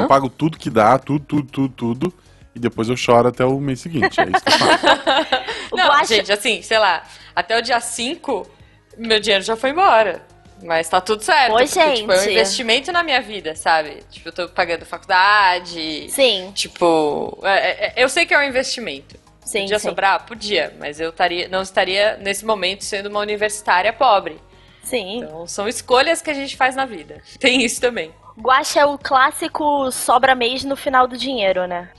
Eu 0.00 0.06
pago 0.08 0.30
tudo 0.30 0.56
que 0.56 0.70
dá, 0.70 0.98
tudo, 0.98 1.22
tudo, 1.26 1.50
tudo, 1.50 1.74
tudo. 1.74 2.14
E 2.54 2.58
depois 2.58 2.88
eu 2.88 2.96
choro 2.96 3.28
até 3.28 3.44
o 3.44 3.58
mês 3.60 3.80
seguinte. 3.80 4.18
É 4.20 4.24
isso 4.24 4.42
que 4.44 4.48
eu 4.52 4.58
faço. 4.58 4.86
Não, 5.76 5.86
Guaxa- 5.88 6.14
gente, 6.14 6.32
assim, 6.32 6.62
sei 6.62 6.78
lá, 6.78 7.02
até 7.36 7.58
o 7.58 7.62
dia 7.62 7.80
5, 7.80 8.48
meu 8.96 9.20
dinheiro 9.20 9.44
já 9.44 9.56
foi 9.56 9.70
embora. 9.70 10.22
Mas 10.62 10.88
tá 10.88 11.00
tudo 11.00 11.22
certo. 11.24 11.54
Oi, 11.54 11.66
porque, 11.66 11.92
Tipo, 11.96 12.12
é 12.12 12.14
um 12.14 12.18
gente. 12.20 12.30
investimento 12.32 12.92
na 12.92 13.02
minha 13.02 13.20
vida, 13.20 13.56
sabe? 13.56 14.02
Tipo, 14.10 14.28
eu 14.28 14.32
tô 14.32 14.48
pagando 14.48 14.86
faculdade. 14.86 16.08
Sim, 16.10 16.52
Tipo, 16.54 17.36
é- 17.42 17.86
é- 17.86 17.92
eu 17.96 18.08
sei 18.08 18.24
que 18.26 18.32
é 18.32 18.38
um 18.38 18.42
investimento. 18.44 19.16
sim, 19.44 19.62
Podia 19.62 19.78
sim. 19.80 19.88
sobrar? 19.88 20.24
Podia, 20.24 20.72
mas 20.78 21.00
eu 21.00 21.10
estaria, 21.10 21.48
não 21.48 21.62
estaria, 21.62 22.16
nesse 22.18 22.44
momento, 22.44 22.84
sendo 22.84 23.08
uma 23.08 23.18
universitária 23.18 23.92
pobre. 23.92 24.38
Sim. 24.84 25.18
Então, 25.24 25.46
são 25.48 25.66
escolhas 25.66 26.22
que 26.22 26.30
a 26.30 26.34
gente 26.34 26.56
faz 26.56 26.76
na 26.76 26.84
vida. 26.86 27.20
Tem 27.40 27.64
isso 27.64 27.80
também. 27.80 28.12
Guaxa 28.38 28.80
é 28.80 28.86
o 28.86 28.96
clássico 28.96 29.90
sobra 29.90 30.34
mês 30.34 30.62
no 30.64 30.76
final 30.76 31.06
do 31.08 31.16
dinheiro, 31.18 31.66
né? 31.66 31.90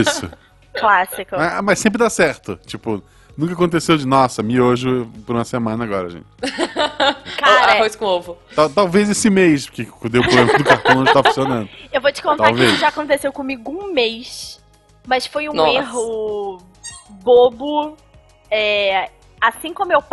Isso. 0.00 0.28
Clássico. 0.74 1.34
Ah, 1.36 1.62
mas 1.62 1.78
sempre 1.78 1.98
dá 1.98 2.10
certo. 2.10 2.56
Tipo, 2.66 3.02
Nunca 3.40 3.54
aconteceu 3.54 3.96
de, 3.96 4.06
nossa, 4.06 4.42
miojo 4.42 5.10
por 5.24 5.34
uma 5.34 5.44
semana 5.44 5.82
agora, 5.84 6.10
gente. 6.10 6.26
Cara, 7.38 7.72
Arroz 7.72 7.96
com 7.96 8.04
ovo. 8.04 8.36
Tal- 8.54 8.68
Talvez 8.68 9.08
esse 9.08 9.30
mês, 9.30 9.64
porque 9.66 9.84
deu 10.10 10.20
problema 10.22 10.58
do 10.58 10.62
cartão 10.64 10.96
não 10.96 11.04
tá 11.10 11.22
funcionando. 11.22 11.66
eu 11.90 12.02
vou 12.02 12.12
te 12.12 12.22
contar 12.22 12.44
Talvez. 12.44 12.66
que 12.66 12.72
isso 12.72 12.80
já 12.82 12.88
aconteceu 12.88 13.32
comigo 13.32 13.70
um 13.72 13.94
mês. 13.94 14.60
Mas 15.06 15.26
foi 15.26 15.48
um 15.48 15.54
Nossa. 15.54 15.70
erro 15.78 16.58
bobo. 17.22 17.96
É, 18.50 19.10
assim 19.40 19.72
como 19.72 19.90
eu. 19.90 20.04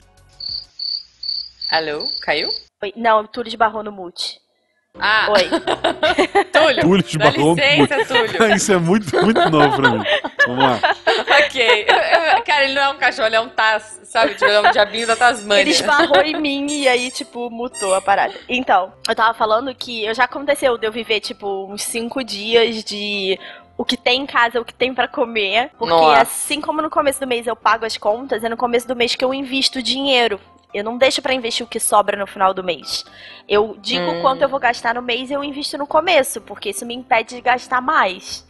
Alô? 1.70 2.08
Caiu? 2.22 2.50
Não, 2.96 3.22
o 3.24 3.28
Túlio 3.28 3.50
esbarrou 3.50 3.84
no 3.84 3.92
mute. 3.92 4.40
Ah, 5.00 5.28
Oi. 5.32 5.50
Túlio. 6.52 6.82
Túlio 6.82 7.04
Dá 7.04 7.10
esbarrou 7.10 7.56
no 7.56 7.62
licença, 7.62 8.06
Túlio. 8.06 8.56
Isso 8.56 8.74
é 8.74 8.78
muito, 8.78 9.24
muito 9.24 9.50
novo 9.50 9.76
pra 9.76 9.90
mim. 9.92 10.04
Vamos 10.48 10.64
lá. 10.64 10.80
ok. 11.46 11.86
Cara, 12.46 12.64
ele 12.66 12.74
não 12.74 12.82
é 12.82 12.90
um 12.90 12.98
cachorro, 12.98 13.28
ele 13.28 13.36
é 13.36 13.40
um 13.40 13.50
Taz, 13.50 14.00
sabe? 14.06 14.34
Tipo, 14.34 14.46
ele 14.46 14.54
é 14.56 14.70
um 14.70 14.72
diabinho 14.72 15.08
da 15.08 15.16
Tasmânia. 15.16 15.62
Ele 15.62 15.72
esbarrou 15.72 16.22
em 16.22 16.40
mim 16.40 16.68
e 16.82 16.88
aí, 16.88 17.12
tipo, 17.12 17.50
mutou 17.50 17.94
a 17.94 18.02
parada. 18.02 18.34
Então, 18.50 18.92
eu 19.08 19.16
tava 19.16 19.34
falando 19.34 19.74
que 19.76 20.04
eu 20.06 20.14
já 20.14 20.24
aconteceu 20.24 20.78
de 20.78 20.88
eu 20.88 20.92
viver, 20.92 21.20
tipo, 21.20 21.68
uns 21.72 21.84
cinco 21.84 22.24
dias 22.24 22.84
de 22.84 23.40
o 23.78 23.86
que 23.86 23.96
tem 23.96 24.22
em 24.22 24.26
casa, 24.26 24.60
o 24.60 24.66
que 24.66 24.74
tem 24.74 24.94
pra 24.94 25.08
comer. 25.08 25.70
Porque 25.78 25.94
Nossa. 25.94 26.22
assim 26.22 26.60
como 26.60 26.82
no 26.82 26.90
começo 26.90 27.20
do 27.20 27.28
mês 27.28 27.46
eu 27.46 27.56
pago 27.56 27.86
as 27.86 27.98
contas, 27.98 28.44
é 28.44 28.50
no 28.50 28.58
começo 28.58 28.88
do 28.88 28.96
mês 28.96 29.16
que 29.16 29.24
eu 29.24 29.34
invisto 29.34 29.82
dinheiro. 29.82 30.40
Eu 30.74 30.84
não 30.84 30.98
deixo 30.98 31.22
pra 31.22 31.34
investir 31.34 31.66
o 31.66 31.70
que 31.70 31.80
sobra 31.80 32.18
no 32.18 32.28
final 32.28 32.54
do 32.54 32.64
mês. 32.64 33.06
Eu 33.48 33.78
digo 33.80 34.12
Hum. 34.12 34.22
quanto 34.22 34.42
eu 34.42 34.50
vou 34.50 34.60
gastar 34.60 34.94
no 34.96 35.02
mês 35.02 35.30
e 35.30 35.34
eu 35.34 35.44
invisto 35.44 35.78
no 35.78 35.88
começo, 35.88 36.42
porque 36.42 36.70
isso 36.70 36.86
me 36.86 36.94
impede 36.94 37.36
de 37.36 37.42
gastar 37.42 37.82
mais. 37.82 38.46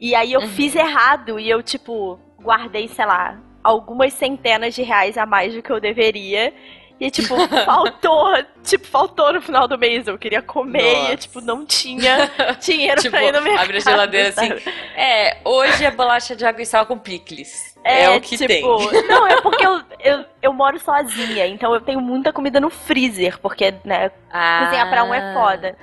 E 0.00 0.14
aí 0.14 0.32
eu 0.32 0.40
Uhum. 0.40 0.48
fiz 0.48 0.74
errado 0.74 1.38
e 1.38 1.48
eu, 1.48 1.62
tipo, 1.62 2.18
guardei, 2.40 2.88
sei 2.88 3.04
lá, 3.06 3.38
algumas 3.62 4.12
centenas 4.14 4.74
de 4.74 4.82
reais 4.82 5.16
a 5.16 5.24
mais 5.26 5.54
do 5.54 5.62
que 5.62 5.70
eu 5.70 5.78
deveria. 5.78 6.52
E, 6.98 7.10
tipo, 7.10 7.34
faltou, 7.64 8.32
tipo, 8.64 8.86
faltou 8.86 9.32
no 9.32 9.40
final 9.42 9.66
do 9.68 9.76
mês. 9.78 10.06
Eu 10.08 10.16
queria 10.18 10.40
comer 10.42 10.96
Nossa. 10.96 11.12
e, 11.12 11.16
tipo, 11.16 11.40
não 11.40 11.66
tinha 11.66 12.30
dinheiro 12.60 13.00
Tipo, 13.02 13.16
pra 13.16 13.24
ir 13.24 13.32
no 13.32 13.40
mercado. 13.42 13.64
abre 13.64 13.76
a 13.76 13.80
geladeira 13.80 14.28
assim. 14.30 14.48
sabe? 14.48 14.62
É, 14.96 15.38
hoje 15.44 15.84
é 15.84 15.90
bolacha 15.90 16.34
de 16.34 16.44
água 16.44 16.62
e 16.62 16.66
sal 16.66 16.86
com 16.86 16.96
picles. 16.98 17.71
É, 17.84 18.10
o 18.10 18.20
que 18.20 18.36
tipo, 18.36 18.46
tem. 18.48 18.62
Não, 19.08 19.26
é 19.26 19.40
porque 19.40 19.66
eu, 19.66 19.82
eu, 20.00 20.24
eu 20.40 20.52
moro 20.52 20.78
sozinha, 20.78 21.46
então 21.46 21.74
eu 21.74 21.80
tenho 21.80 22.00
muita 22.00 22.32
comida 22.32 22.60
no 22.60 22.70
freezer, 22.70 23.38
porque, 23.40 23.74
né, 23.84 24.10
Ah. 24.30 24.62
cozinhar 24.64 24.88
pra 24.88 25.04
um 25.04 25.12
é 25.12 25.34
foda. 25.34 25.76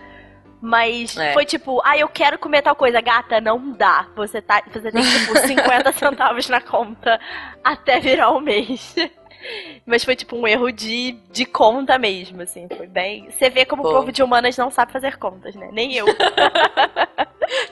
Mas 0.62 1.16
É. 1.18 1.32
foi 1.34 1.46
tipo, 1.46 1.82
ah, 1.86 1.98
eu 1.98 2.08
quero 2.10 2.38
comer 2.38 2.62
tal 2.62 2.76
coisa. 2.76 3.00
Gata, 3.00 3.40
não 3.40 3.72
dá. 3.72 4.08
Você, 4.16 4.42
tá, 4.42 4.62
você 4.72 4.92
tem, 4.92 5.02
tipo, 5.04 5.38
50 5.48 5.92
centavos 5.94 6.50
na 6.50 6.60
conta 6.60 7.20
até 7.64 8.00
virar 8.00 8.32
o 8.32 8.42
mês. 8.42 8.94
Mas 9.86 10.04
foi 10.04 10.18
tipo 10.18 10.36
um 10.36 10.46
erro 10.46 10.70
de, 10.70 11.14
de 11.32 11.46
conta 11.46 11.98
mesmo, 11.98 12.42
assim. 12.42 12.68
Foi 12.76 12.88
bem. 12.88 13.30
Você 13.32 13.50
vê 13.50 13.64
como 13.66 13.88
o 13.88 13.90
povo 13.90 14.12
de 14.12 14.22
humanas 14.22 14.58
não 14.58 14.70
sabe 14.70 14.92
fazer 14.92 15.16
contas, 15.18 15.56
né? 15.56 15.70
Nem 15.72 15.96
eu. 15.96 16.06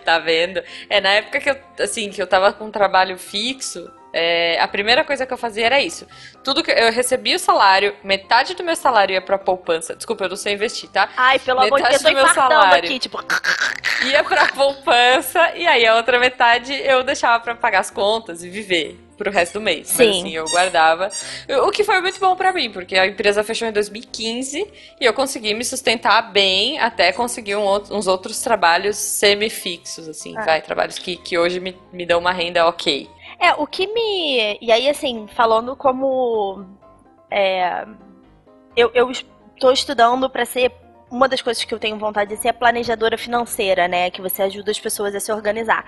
Tá 0.05 0.17
vendo? 0.19 0.63
É, 0.89 1.01
na 1.01 1.09
época 1.09 1.39
que 1.41 1.49
eu, 1.49 1.57
assim, 1.79 2.09
que 2.09 2.21
eu 2.21 2.25
tava 2.27 2.53
com 2.53 2.65
um 2.65 2.71
trabalho 2.71 3.17
fixo, 3.17 3.91
é, 4.17 4.59
a 4.59 4.67
primeira 4.67 5.03
coisa 5.03 5.25
que 5.25 5.33
eu 5.33 5.37
fazia 5.37 5.65
era 5.65 5.79
isso. 5.79 6.07
Tudo 6.43 6.63
que 6.63 6.71
eu 6.71 6.91
recebia 6.91 7.35
o 7.35 7.39
salário, 7.39 7.95
metade 8.03 8.55
do 8.55 8.63
meu 8.63 8.75
salário 8.75 9.13
ia 9.13 9.21
pra 9.21 9.37
poupança. 9.37 9.95
Desculpa, 9.95 10.25
eu 10.25 10.29
não 10.29 10.35
sei 10.35 10.53
investir, 10.53 10.89
tá? 10.89 11.09
Ai, 11.15 11.39
pelo 11.39 11.59
amor 11.59 11.77
de 11.77 11.83
Metade 11.83 12.03
Deus, 12.03 12.03
eu 12.03 12.13
tô 12.13 12.19
do 12.21 12.25
meu 12.25 12.33
salário. 12.33 12.85
aqui, 12.85 12.99
tipo. 12.99 13.19
Ia 14.05 14.23
pra 14.23 14.47
poupança 14.47 15.53
e 15.55 15.65
aí 15.67 15.85
a 15.85 15.95
outra 15.95 16.19
metade 16.19 16.73
eu 16.73 17.03
deixava 17.03 17.39
pra 17.43 17.55
pagar 17.55 17.79
as 17.79 17.89
contas 17.89 18.43
e 18.43 18.49
viver 18.49 18.99
pro 19.17 19.31
resto 19.31 19.53
do 19.53 19.61
mês. 19.61 19.87
Mas 19.87 20.07
Sim. 20.07 20.19
assim, 20.21 20.35
eu 20.35 20.45
guardava. 20.45 21.09
O 21.65 21.71
que 21.71 21.83
foi 21.83 21.99
muito 22.01 22.19
bom 22.19 22.35
pra 22.35 22.53
mim, 22.53 22.69
porque 22.71 22.95
a 22.95 23.07
empresa 23.07 23.43
fechou 23.43 23.67
em 23.67 23.71
2015 23.71 24.71
e 25.01 25.03
eu 25.05 25.11
consegui 25.13 25.55
me 25.55 25.65
sustentar 25.65 26.31
bem 26.31 26.79
até 26.79 27.11
conseguir 27.11 27.55
um 27.55 27.63
outro- 27.63 27.95
uns 27.95 28.05
outros 28.05 28.39
trabalhos 28.41 28.95
semi-fixos, 28.97 30.07
assim, 30.07 30.35
Ah. 30.37 30.41
vai, 30.43 30.61
trabalhos 30.61 30.99
que, 30.99 31.17
que 31.17 31.35
hoje 31.37 31.59
me, 31.59 31.75
me 31.91 32.05
dão 32.05 32.19
uma 32.19 32.31
renda 32.31 32.67
ok. 32.67 33.09
É, 33.39 33.53
o 33.53 33.67
que 33.67 33.87
me. 33.87 34.57
E 34.61 34.71
aí, 34.71 34.89
assim, 34.89 35.27
falando 35.35 35.75
como. 35.75 36.65
É, 37.29 37.85
eu, 38.75 38.91
eu 38.93 39.11
estou 39.11 39.71
estudando 39.71 40.29
pra 40.29 40.45
ser. 40.45 40.71
Uma 41.09 41.29
das 41.29 41.41
coisas 41.41 41.63
que 41.63 41.73
eu 41.73 41.79
tenho 41.79 41.97
vontade 41.97 42.35
de 42.35 42.41
ser 42.41 42.49
é 42.49 42.51
planejadora 42.51 43.17
financeira, 43.17 43.87
né? 43.87 44.09
Que 44.11 44.21
você 44.21 44.41
ajuda 44.43 44.71
as 44.71 44.79
pessoas 44.79 45.15
a 45.15 45.21
se 45.21 45.31
organizar. 45.31 45.85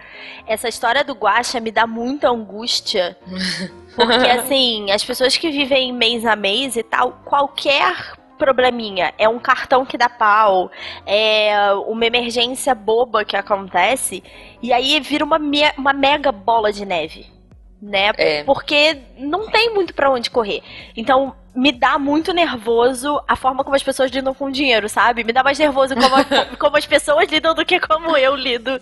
Essa 0.48 0.70
história 0.70 1.04
do 1.04 1.14
guacha 1.14 1.60
me 1.60 1.72
dá 1.72 1.86
muita 1.86 2.30
angústia. 2.30 3.18
Porque, 3.98 4.30
assim, 4.30 4.90
as 4.92 5.04
pessoas 5.04 5.36
que 5.36 5.50
vivem 5.50 5.92
mês 5.92 6.26
a 6.26 6.38
mês 6.38 6.78
e 6.78 6.84
tal, 6.84 7.20
qualquer 7.26 8.14
probleminha 8.38 9.14
é 9.18 9.28
um 9.28 9.38
cartão 9.40 9.86
que 9.86 9.98
dá 9.98 10.08
pau, 10.08 10.72
é 11.06 11.54
uma 11.86 12.06
emergência 12.06 12.74
boba 12.74 13.26
que 13.26 13.36
acontece, 13.36 14.24
e 14.62 14.72
aí 14.72 14.98
vira 15.02 15.26
uma, 15.26 15.38
me- 15.38 15.74
uma 15.78 15.92
mega 15.92 16.32
bola 16.32 16.72
de 16.72 16.86
neve, 16.86 17.28
né? 17.82 18.12
É. 18.18 18.44
Porque 18.44 18.98
não 19.18 19.50
tem 19.50 19.74
muito 19.74 19.94
pra 19.94 20.10
onde 20.12 20.30
correr. 20.30 20.62
Então, 20.96 21.34
me 21.56 21.72
dá 21.72 21.98
muito 21.98 22.34
nervoso 22.34 23.22
a 23.28 23.36
forma 23.36 23.64
como 23.64 23.76
as 23.76 23.84
pessoas 23.84 24.12
lidam 24.12 24.34
com 24.34 24.52
dinheiro, 24.52 24.88
sabe? 24.88 25.24
Me 25.24 25.34
dá 25.34 25.44
mais 25.44 25.58
nervoso 25.58 25.96
como, 25.96 26.16
a- 26.16 26.46
como 26.60 26.78
as 26.78 26.86
pessoas 26.86 27.30
lidam 27.30 27.54
do 27.56 27.66
que 27.66 27.80
como 27.80 28.16
eu 28.16 28.36
lido 28.36 28.80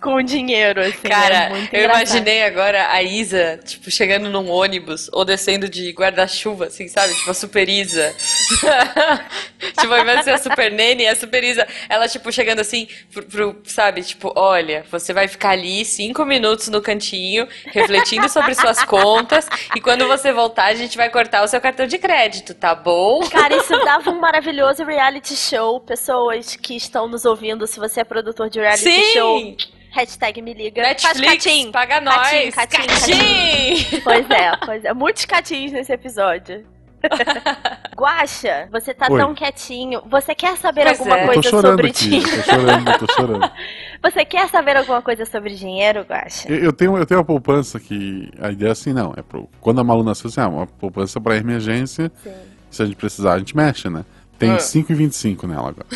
com 0.00 0.22
dinheiro, 0.22 0.80
assim. 0.80 1.08
Cara, 1.08 1.34
é 1.34 1.48
muito 1.50 1.74
eu 1.74 1.84
imaginei 1.84 2.42
agora 2.42 2.90
a 2.90 3.02
Isa, 3.02 3.60
tipo, 3.64 3.90
chegando 3.90 4.28
num 4.30 4.50
ônibus 4.50 5.08
ou 5.12 5.24
descendo 5.24 5.68
de 5.68 5.90
guarda-chuva, 5.92 6.66
assim, 6.66 6.88
sabe? 6.88 7.14
Tipo, 7.14 7.30
a 7.30 7.34
Super 7.34 7.68
Isa. 7.68 8.14
tipo, 9.78 9.92
ao 9.92 10.00
invés 10.00 10.18
de 10.18 10.24
ser 10.24 10.30
a 10.32 10.38
Super 10.38 10.70
Nene, 10.72 11.06
a 11.06 11.14
Super 11.14 11.44
Isa, 11.44 11.66
ela, 11.88 12.08
tipo, 12.08 12.32
chegando 12.32 12.60
assim, 12.60 12.88
pro, 13.12 13.22
pro- 13.24 13.56
sabe? 13.64 14.02
Tipo, 14.02 14.32
olha, 14.36 14.84
você 14.90 15.12
vai 15.12 15.28
ficar 15.28 15.50
ali 15.50 15.84
cinco 15.84 16.24
minutos 16.24 16.68
no 16.68 16.80
cantinho, 16.80 17.46
refletindo 17.66 18.28
sobre 18.28 18.54
suas 18.54 18.82
contas, 18.84 19.46
e 19.76 19.80
quando 19.80 20.06
você 20.06 20.32
voltar, 20.32 20.66
a 20.66 20.74
gente 20.74 20.96
vai 20.96 21.10
cortar 21.10 21.42
o 21.44 21.48
seu 21.48 21.60
cartão 21.60 21.86
de 21.86 21.98
crédito, 21.98 22.54
tá 22.54 22.74
bom? 22.74 23.20
Cara, 23.28 23.56
isso 23.56 23.76
dava 23.84 24.10
um 24.10 24.18
maravilhoso 24.20 24.84
reality 24.84 25.36
show. 25.36 25.80
Pessoas 25.80 26.56
que 26.56 26.76
estão 26.76 27.08
nos 27.08 27.24
ouvindo, 27.24 27.66
se 27.66 27.78
você 27.78 28.00
é 28.00 28.04
produtor 28.04 28.48
de 28.48 28.60
reality 28.60 29.02
show, 29.12 29.38
Sim! 29.38 29.56
Hashtag 29.92 30.40
me 30.42 30.54
liga. 30.54 30.82
Faz 30.82 31.18
Netflix, 31.18 31.44
catim. 31.44 31.70
paga 31.72 32.00
Catim, 32.00 32.04
nós! 32.04 32.54
catim, 32.54 32.76
Catim! 32.86 34.00
Pois 34.02 34.30
é, 34.30 34.56
pois 34.64 34.84
é. 34.84 34.94
Muitos 34.94 35.24
catins 35.24 35.72
nesse 35.72 35.92
episódio. 35.92 36.64
Guaxa, 37.96 38.68
você 38.70 38.92
tá 38.92 39.06
Oi. 39.10 39.18
tão 39.18 39.34
quietinho. 39.34 40.02
Você 40.10 40.34
quer 40.34 40.56
saber 40.56 40.84
Pois 40.84 40.98
alguma 40.98 41.18
é. 41.18 41.26
Coisa 41.26 41.50
sobre 41.50 41.88
aqui. 41.88 41.98
dinheiro? 42.10 42.28
Tô 42.30 42.42
chorando, 42.42 42.98
tô 42.98 43.12
chorando. 43.14 43.50
Você 44.02 44.24
quer 44.24 44.48
saber 44.48 44.76
alguma 44.78 45.02
coisa 45.02 45.26
sobre 45.26 45.54
dinheiro, 45.54 46.02
Guaxa? 46.08 46.50
Eu, 46.50 46.56
eu 46.64 46.72
tenho, 46.72 46.96
eu 46.96 47.04
tenho 47.04 47.20
uma 47.20 47.24
poupança 47.26 47.78
que. 47.78 48.30
A 48.40 48.50
ideia 48.50 48.70
é 48.70 48.72
assim, 48.72 48.92
não. 48.94 49.12
É 49.16 49.20
pro, 49.22 49.46
quando 49.60 49.78
a 49.80 49.84
Malu 49.84 50.02
nasceu, 50.02 50.28
assim, 50.28 50.40
ah, 50.40 50.48
uma 50.48 50.66
poupança 50.66 51.20
pra 51.20 51.36
emergência. 51.36 52.10
Sim. 52.22 52.32
Se 52.70 52.82
a 52.82 52.86
gente 52.86 52.96
precisar, 52.96 53.34
a 53.34 53.38
gente 53.38 53.54
mexe, 53.54 53.90
né? 53.90 54.04
Tem 54.38 54.52
Ah. 54.52 54.56
5,25 54.56 55.46
nela 55.46 55.68
agora. 55.68 55.86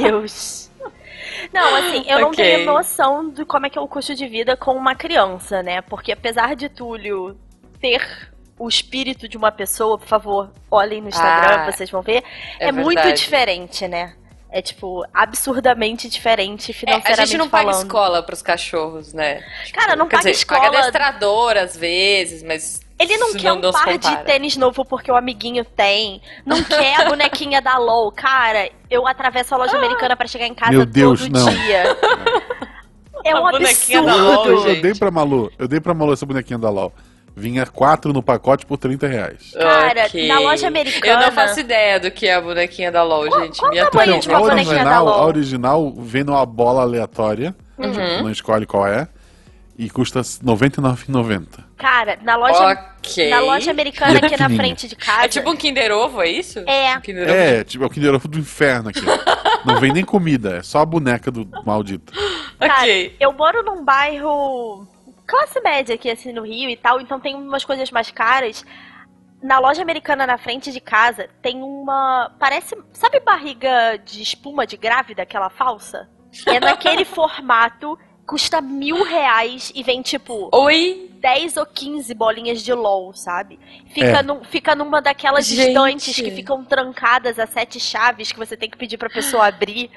Meu 0.00 0.02
Deus. 0.20 0.68
Não, 1.52 1.74
assim, 1.76 2.04
eu 2.08 2.20
não 2.20 2.28
Ok. 2.30 2.44
tenho 2.44 2.64
noção 2.66 3.30
de 3.30 3.44
como 3.44 3.66
é 3.66 3.70
que 3.70 3.78
é 3.78 3.80
o 3.80 3.88
custo 3.88 4.14
de 4.14 4.26
vida 4.26 4.56
com 4.56 4.72
uma 4.74 4.94
criança, 4.94 5.62
né? 5.62 5.82
Porque 5.82 6.12
apesar 6.12 6.56
de 6.56 6.68
Túlio 6.68 7.36
ter 7.80 8.30
o 8.58 8.68
espírito 8.68 9.28
de 9.28 9.36
uma 9.36 9.50
pessoa, 9.52 9.98
por 9.98 10.06
favor, 10.06 10.50
olhem 10.70 11.00
no 11.02 11.08
Instagram, 11.08 11.64
Ah, 11.66 11.70
vocês 11.70 11.90
vão 11.90 12.00
ver. 12.02 12.22
É, 12.58 12.68
é 12.68 12.72
muito 12.72 13.12
diferente, 13.12 13.86
né? 13.88 14.14
É, 14.50 14.60
tipo, 14.60 15.02
absurdamente 15.14 16.08
diferente 16.10 16.72
É, 16.72 16.74
financeiramente 16.74 17.20
a 17.20 17.24
gente 17.24 17.38
não 17.38 17.48
paga 17.48 17.70
falando. 17.72 17.86
escola 17.86 18.22
pros 18.22 18.42
cachorros, 18.42 19.12
né? 19.14 19.42
Cara, 19.72 19.96
não 19.96 20.06
paga 20.06 20.18
dizer, 20.18 20.30
escola. 20.32 20.60
paga 20.60 20.78
adestrador 20.78 21.56
às 21.56 21.76
vezes, 21.76 22.42
mas. 22.42 22.80
Ele 22.98 23.16
não 23.16 23.28
isso 23.30 23.38
quer 23.38 23.52
um 23.52 23.58
não 23.58 23.72
se 23.72 23.84
par 23.84 23.98
de 23.98 24.16
tênis 24.24 24.56
novo 24.56 24.84
porque 24.84 25.10
o 25.10 25.16
amiguinho 25.16 25.64
tem. 25.64 26.20
Não 26.46 26.62
quer 26.64 27.00
a 27.00 27.08
bonequinha 27.08 27.60
da 27.60 27.76
LOL. 27.78 28.12
Cara, 28.12 28.70
eu 28.90 29.06
atravesso 29.06 29.54
a 29.54 29.58
loja 29.58 29.76
americana 29.76 30.14
pra 30.16 30.26
chegar 30.28 30.46
em 30.46 30.54
casa 30.54 30.70
Meu 30.72 30.86
Deus, 30.86 31.20
todo 31.20 31.32
não. 31.32 31.46
dia. 31.48 31.96
É 33.24 33.34
um 33.36 33.46
A 33.46 33.52
bonequinha 33.52 34.02
da 34.02 34.12
absurdo. 34.14 34.34
LOL, 34.34 34.46
eu, 34.46 34.68
eu 34.74 34.82
dei 34.82 34.94
pra 34.94 35.08
Malu, 35.10 35.52
eu 35.56 35.68
dei 35.68 35.80
pra 35.80 35.94
Malu 35.94 36.12
essa 36.12 36.26
bonequinha 36.26 36.58
da 36.58 36.68
LOL. 36.70 36.92
Vinha 37.36 37.64
quatro 37.64 38.12
no 38.12 38.20
pacote 38.22 38.66
por 38.66 38.76
30 38.76 39.06
reais. 39.06 39.52
Cara, 39.56 40.06
Ok. 40.06 40.26
na 40.26 40.40
loja 40.40 40.64
Eu 40.64 40.68
americana. 40.68 41.20
não 41.26 41.32
faço 41.32 41.60
ideia 41.60 42.00
do 42.00 42.10
que 42.10 42.26
é 42.26 42.34
a 42.34 42.40
bonequinha 42.40 42.90
da 42.90 43.02
LOL, 43.04 43.30
gente. 43.40 43.60
qual 43.60 43.70
Me 43.70 43.80
o 43.80 43.90
tamanho 43.90 44.20
de 44.20 44.28
atualiza. 44.28 44.28
uma 44.28 44.36
a 44.38 44.40
bonequinha 44.40 44.74
da 44.74 44.80
original, 44.82 45.04
LOL? 45.04 45.14
a 45.14 45.24
original 45.26 45.92
vem 45.98 46.24
numa 46.24 46.44
bola 46.44 46.82
aleatória, 46.82 47.54
Uhum. 47.78 48.22
não 48.24 48.30
escolhe 48.30 48.66
qual 48.66 48.86
é, 48.88 49.06
e 49.78 49.88
custa 49.90 50.20
R$ 50.20 50.24
99,90. 50.44 51.64
Cara, 51.76 52.18
na 52.22 52.36
loja, 52.36 52.92
Ok. 52.98 53.30
na 53.30 53.40
loja 53.40 53.70
americana 53.70 54.18
é 54.18 54.26
aqui 54.26 54.36
na 54.38 54.48
frente 54.50 54.86
de 54.88 54.94
casa. 54.96 55.24
É 55.24 55.28
tipo 55.28 55.50
um 55.50 55.56
Kinder 55.56 55.90
Ovo, 55.92 56.22
é 56.22 56.28
isso? 56.28 56.60
É. 56.60 56.96
Um. 56.96 57.00
É, 57.28 57.64
tipo, 57.64 57.82
é 57.82 57.86
o 57.86 57.90
Kinder 57.90 58.14
Ovo 58.14 58.28
do 58.28 58.38
inferno 58.38 58.90
aqui. 58.90 59.00
Não 59.64 59.80
vem 59.80 59.92
nem 59.92 60.04
comida, 60.04 60.58
é 60.58 60.62
só 60.62 60.80
a 60.80 60.86
boneca 60.86 61.30
do 61.30 61.48
maldito. 61.64 62.12
Cara, 62.58 62.82
Ok. 62.82 63.16
eu 63.18 63.32
moro 63.32 63.62
num 63.62 63.84
bairro 63.84 64.86
classe 65.26 65.60
média 65.60 65.94
aqui, 65.94 66.10
assim, 66.10 66.32
no 66.32 66.42
Rio 66.44 66.68
e 66.68 66.76
tal, 66.76 67.00
então 67.00 67.18
tem 67.18 67.34
umas 67.34 67.64
coisas 67.64 67.90
mais 67.90 68.10
caras. 68.10 68.64
Na 69.42 69.58
loja 69.58 69.82
americana 69.82 70.24
na 70.26 70.38
frente 70.38 70.70
de 70.70 70.80
casa 70.80 71.28
tem 71.42 71.60
uma. 71.62 72.30
Parece. 72.38 72.76
Sabe 72.92 73.18
barriga 73.20 73.98
de 74.04 74.22
espuma 74.22 74.64
de 74.66 74.76
grávida, 74.76 75.22
aquela 75.22 75.50
falsa? 75.50 76.08
É 76.46 76.60
naquele 76.60 77.04
formato, 77.06 77.98
custa 78.26 78.60
mil 78.60 79.02
reais 79.04 79.72
e 79.74 79.82
vem 79.82 80.02
tipo. 80.02 80.48
Oi? 80.52 81.08
10 81.20 81.56
ou 81.56 81.64
15 81.66 82.12
bolinhas 82.14 82.62
de 82.62 82.72
LOL, 82.72 83.12
sabe? 83.14 83.56
Fica, 83.94 84.18
É. 84.18 84.22
num- 84.24 84.42
fica 84.42 84.74
numa 84.74 85.00
daquelas 85.00 85.46
Gente. 85.46 85.68
estantes 85.68 86.16
que 86.16 86.30
ficam 86.32 86.64
trancadas 86.64 87.38
a 87.38 87.46
sete 87.46 87.78
chaves 87.78 88.32
que 88.32 88.38
você 88.38 88.56
tem 88.56 88.68
que 88.68 88.76
pedir 88.76 88.98
pra 88.98 89.08
pessoa 89.08 89.46
abrir. 89.46 89.88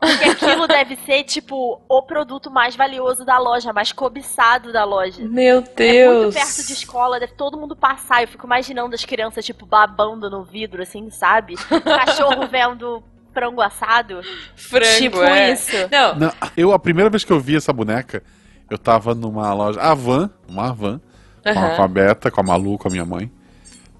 Porque 0.00 0.24
aquilo 0.28 0.68
deve 0.68 0.94
ser, 1.04 1.24
tipo, 1.24 1.80
o 1.88 2.02
produto 2.02 2.48
mais 2.48 2.76
valioso 2.76 3.24
da 3.24 3.36
loja, 3.36 3.72
mais 3.72 3.90
cobiçado 3.90 4.72
da 4.72 4.84
loja. 4.84 5.20
Meu 5.24 5.56
É 5.56 5.60
muito 5.60 5.74
Deus. 5.74 6.34
perto 6.36 6.66
de 6.68 6.72
escola, 6.72 7.18
deve 7.18 7.32
todo 7.32 7.58
mundo 7.58 7.74
passar. 7.74 8.22
Eu 8.22 8.28
fico 8.28 8.46
imaginando 8.46 8.94
as 8.94 9.04
crianças, 9.04 9.44
tipo, 9.44 9.66
babando 9.66 10.30
no 10.30 10.44
vidro, 10.44 10.80
assim, 10.80 11.10
sabe? 11.10 11.54
Cachorro 11.82 12.46
vendo 12.46 13.02
frango 13.32 13.60
assado. 13.60 14.20
Frango, 14.56 14.98
tipo 14.98 15.22
é. 15.22 15.52
isso. 15.52 15.76
Não, 15.90 16.16
Não, 16.16 16.32
eu, 16.56 16.72
a 16.72 16.78
primeira 16.78 17.10
vez 17.10 17.24
que 17.24 17.32
eu 17.32 17.40
vi 17.40 17.56
essa 17.56 17.72
boneca, 17.72 18.22
eu 18.70 18.78
tava 18.78 19.14
numa 19.14 19.52
loja, 19.54 19.80
a 19.80 19.94
van, 19.94 20.30
uma 20.48 20.72
van, 20.72 21.00
com, 21.42 21.58
a, 21.58 21.76
com 21.76 21.82
a 21.82 21.88
Beta, 21.88 22.30
com 22.30 22.40
a 22.40 22.44
Malu, 22.44 22.78
com 22.78 22.88
a 22.88 22.90
minha 22.90 23.04
mãe. 23.04 23.30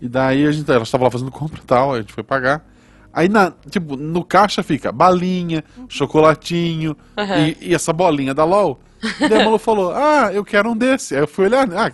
E 0.01 0.09
daí 0.09 0.47
a 0.47 0.53
gente, 0.53 0.71
ela 0.71 0.83
estava 0.83 1.05
lá 1.05 1.11
fazendo 1.11 1.31
compra 1.31 1.61
e 1.61 1.65
tal, 1.65 1.95
a 1.95 2.01
gente 2.01 2.13
foi 2.13 2.23
pagar. 2.23 2.65
Aí, 3.13 3.29
na, 3.29 3.53
tipo, 3.69 3.97
no 3.97 4.23
caixa 4.23 4.63
fica 4.63 4.93
balinha, 4.93 5.65
chocolatinho 5.89 6.97
Aham. 7.17 7.49
e, 7.49 7.57
e 7.61 7.75
essa 7.75 7.93
bolinha 7.93 8.35
da 8.35 8.45
LOL. 8.45 8.81
E 9.21 9.29
daí 9.29 9.41
a 9.41 9.45
Malu 9.45 9.59
falou, 9.59 9.93
ah, 9.95 10.31
eu 10.33 10.45
quero 10.45 10.71
um 10.71 10.77
desse. 10.77 11.15
Aí 11.15 11.23
eu 11.23 11.29
fui 11.29 11.47
olhar, 11.47 11.69
ah, 11.73 11.93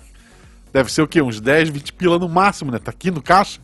deve 0.73 0.93
ser 0.93 1.03
o 1.03 1.09
quê? 1.09 1.23
Uns 1.23 1.41
10, 1.41 1.69
20 1.69 1.93
pila 1.95 2.19
no 2.19 2.29
máximo, 2.29 2.71
né? 2.71 2.79
Tá 2.79 2.91
aqui 2.91 3.11
no 3.11 3.23
caixa. 3.23 3.61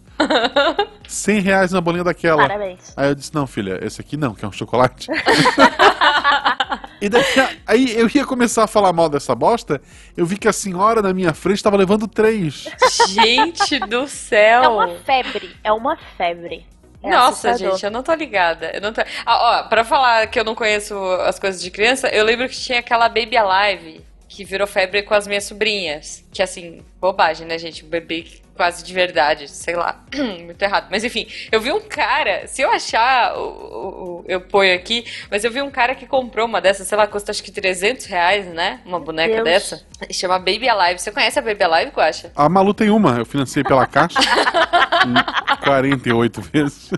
100 1.07 1.41
reais 1.41 1.73
na 1.73 1.81
bolinha 1.81 2.05
daquela. 2.05 2.43
Parabéns. 2.43 2.93
Aí 2.97 3.09
eu 3.09 3.15
disse, 3.15 3.35
não, 3.35 3.47
filha, 3.47 3.79
esse 3.85 4.01
aqui 4.01 4.17
não, 4.17 4.35
que 4.35 4.45
é 4.45 4.49
um 4.49 4.53
chocolate. 4.53 5.09
e 7.01 7.09
daí, 7.09 7.25
aí 7.67 7.99
eu 7.99 8.09
ia 8.13 8.25
começar 8.25 8.65
a 8.65 8.67
falar 8.67 8.93
mal 8.93 9.09
dessa 9.09 9.35
bosta, 9.35 9.81
eu 10.17 10.25
vi 10.25 10.37
que 10.37 10.49
a 10.49 10.53
senhora 10.53 11.03
na 11.03 11.13
minha 11.13 11.33
frente 11.35 11.57
estava 11.57 11.77
levando 11.77 12.07
três. 12.07 12.69
gente 13.09 13.79
do 13.81 14.07
céu. 14.07 14.63
É 14.65 14.69
uma 14.69 14.89
febre. 14.99 15.57
É 15.65 15.73
uma 15.73 15.97
febre. 16.17 16.67
É 17.03 17.11
Nossa, 17.11 17.51
assustador. 17.51 17.73
gente, 17.73 17.85
eu 17.85 17.91
não 17.91 18.03
tô 18.03 18.13
ligada. 18.13 18.71
Eu 18.75 18.81
não 18.81 18.93
tô... 18.93 19.01
Ah, 19.25 19.63
ó, 19.65 19.69
pra 19.69 19.85
falar 19.85 20.27
que 20.27 20.39
eu 20.39 20.45
não 20.45 20.55
conheço 20.55 20.95
as 21.23 21.39
coisas 21.39 21.63
de 21.63 21.71
criança, 21.71 22.09
eu 22.09 22.25
lembro 22.25 22.49
que 22.49 22.59
tinha 22.59 22.79
aquela 22.79 23.09
Baby 23.09 23.37
Alive 23.37 24.05
que 24.31 24.45
virou 24.45 24.67
febre 24.67 25.03
com 25.03 25.13
as 25.13 25.27
minhas 25.27 25.45
sobrinhas. 25.45 26.25
Que 26.33 26.41
assim, 26.41 26.83
bobagem, 27.01 27.47
né, 27.47 27.59
gente? 27.59 27.85
Um 27.85 27.89
bebê 27.89 28.25
quase 28.61 28.85
de 28.85 28.93
verdade, 28.93 29.49
sei 29.49 29.75
lá. 29.75 30.05
Muito 30.45 30.61
errado. 30.61 30.89
Mas 30.91 31.03
enfim, 31.03 31.27
eu 31.51 31.59
vi 31.63 31.73
um 31.73 31.81
cara, 31.81 32.47
se 32.47 32.61
eu 32.61 32.71
achar, 32.71 33.35
o- 33.39 34.23
eu 34.29 34.39
ponho 34.39 34.75
aqui, 34.75 35.03
mas 35.31 35.45
eu 35.45 35.51
vi 35.51 35.63
um 35.63 35.71
cara 35.71 35.95
que 35.95 36.07
comprou 36.07 36.45
uma 36.45 36.61
dessas, 36.61 36.87
sei 36.87 36.99
lá, 36.99 37.07
custa 37.07 37.31
acho 37.31 37.43
que 37.43 37.51
300 37.51 38.05
reais, 38.05 38.45
né? 38.49 38.81
Uma 38.85 39.01
boneca 39.01 39.37
Deus. 39.37 39.45
dessa. 39.45 39.83
Chama 40.13 40.39
Baby 40.39 40.69
Alive. 40.69 41.01
Você 41.01 41.11
conhece 41.11 41.39
a 41.39 41.43
Baby 41.43 41.65
Alive, 41.65 41.91
Guaxa? 41.93 42.31
A 42.37 42.51
Malu 42.51 42.75
tem 42.75 42.91
uma, 42.91 43.17
eu 43.17 43.25
financei 43.25 43.65
pela 43.65 43.87
caixa. 43.87 44.19
em 45.07 45.65
48 45.65 46.41
vezes. 46.43 46.91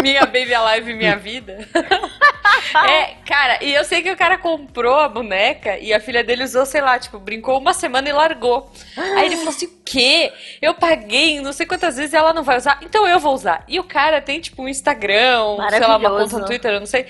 Minha 0.00 0.24
Baby 0.24 0.54
Alive, 0.54 0.94
minha 0.94 1.16
vida. 1.16 1.66
é, 2.86 3.14
cara, 3.26 3.62
e 3.62 3.72
eu 3.74 3.84
sei 3.84 4.02
que 4.02 4.10
o 4.10 4.16
cara 4.16 4.38
comprou 4.38 4.96
a 5.00 5.08
boneca 5.08 5.78
e 5.78 5.92
a 5.92 6.00
filha 6.00 6.22
dele 6.24 6.44
usou, 6.44 6.64
sei 6.66 6.80
lá, 6.80 6.98
tipo, 6.98 7.18
brincou 7.18 7.58
uma 7.58 7.72
semana 7.72 8.08
e 8.08 8.12
largou. 8.12 8.70
Aí 8.96 9.26
ele 9.26 9.36
falou 9.36 9.50
assim: 9.50 9.66
o 9.66 9.72
quê? 9.84 10.32
Eu 10.60 10.74
paguei 10.74 11.40
não 11.40 11.52
sei 11.52 11.66
quantas 11.66 11.96
vezes 11.96 12.12
e 12.12 12.16
ela 12.16 12.32
não 12.32 12.42
vai 12.42 12.56
usar, 12.56 12.78
então 12.82 13.06
eu 13.06 13.18
vou 13.18 13.34
usar. 13.34 13.64
E 13.68 13.78
o 13.78 13.84
cara 13.84 14.20
tem, 14.20 14.40
tipo, 14.40 14.62
um 14.62 14.68
Instagram, 14.68 15.56
sei 15.70 15.80
lá, 15.80 15.96
uma 15.96 16.10
conta 16.10 16.38
no 16.38 16.46
Twitter, 16.46 16.72
eu 16.72 16.80
não 16.80 16.86
sei. 16.86 17.06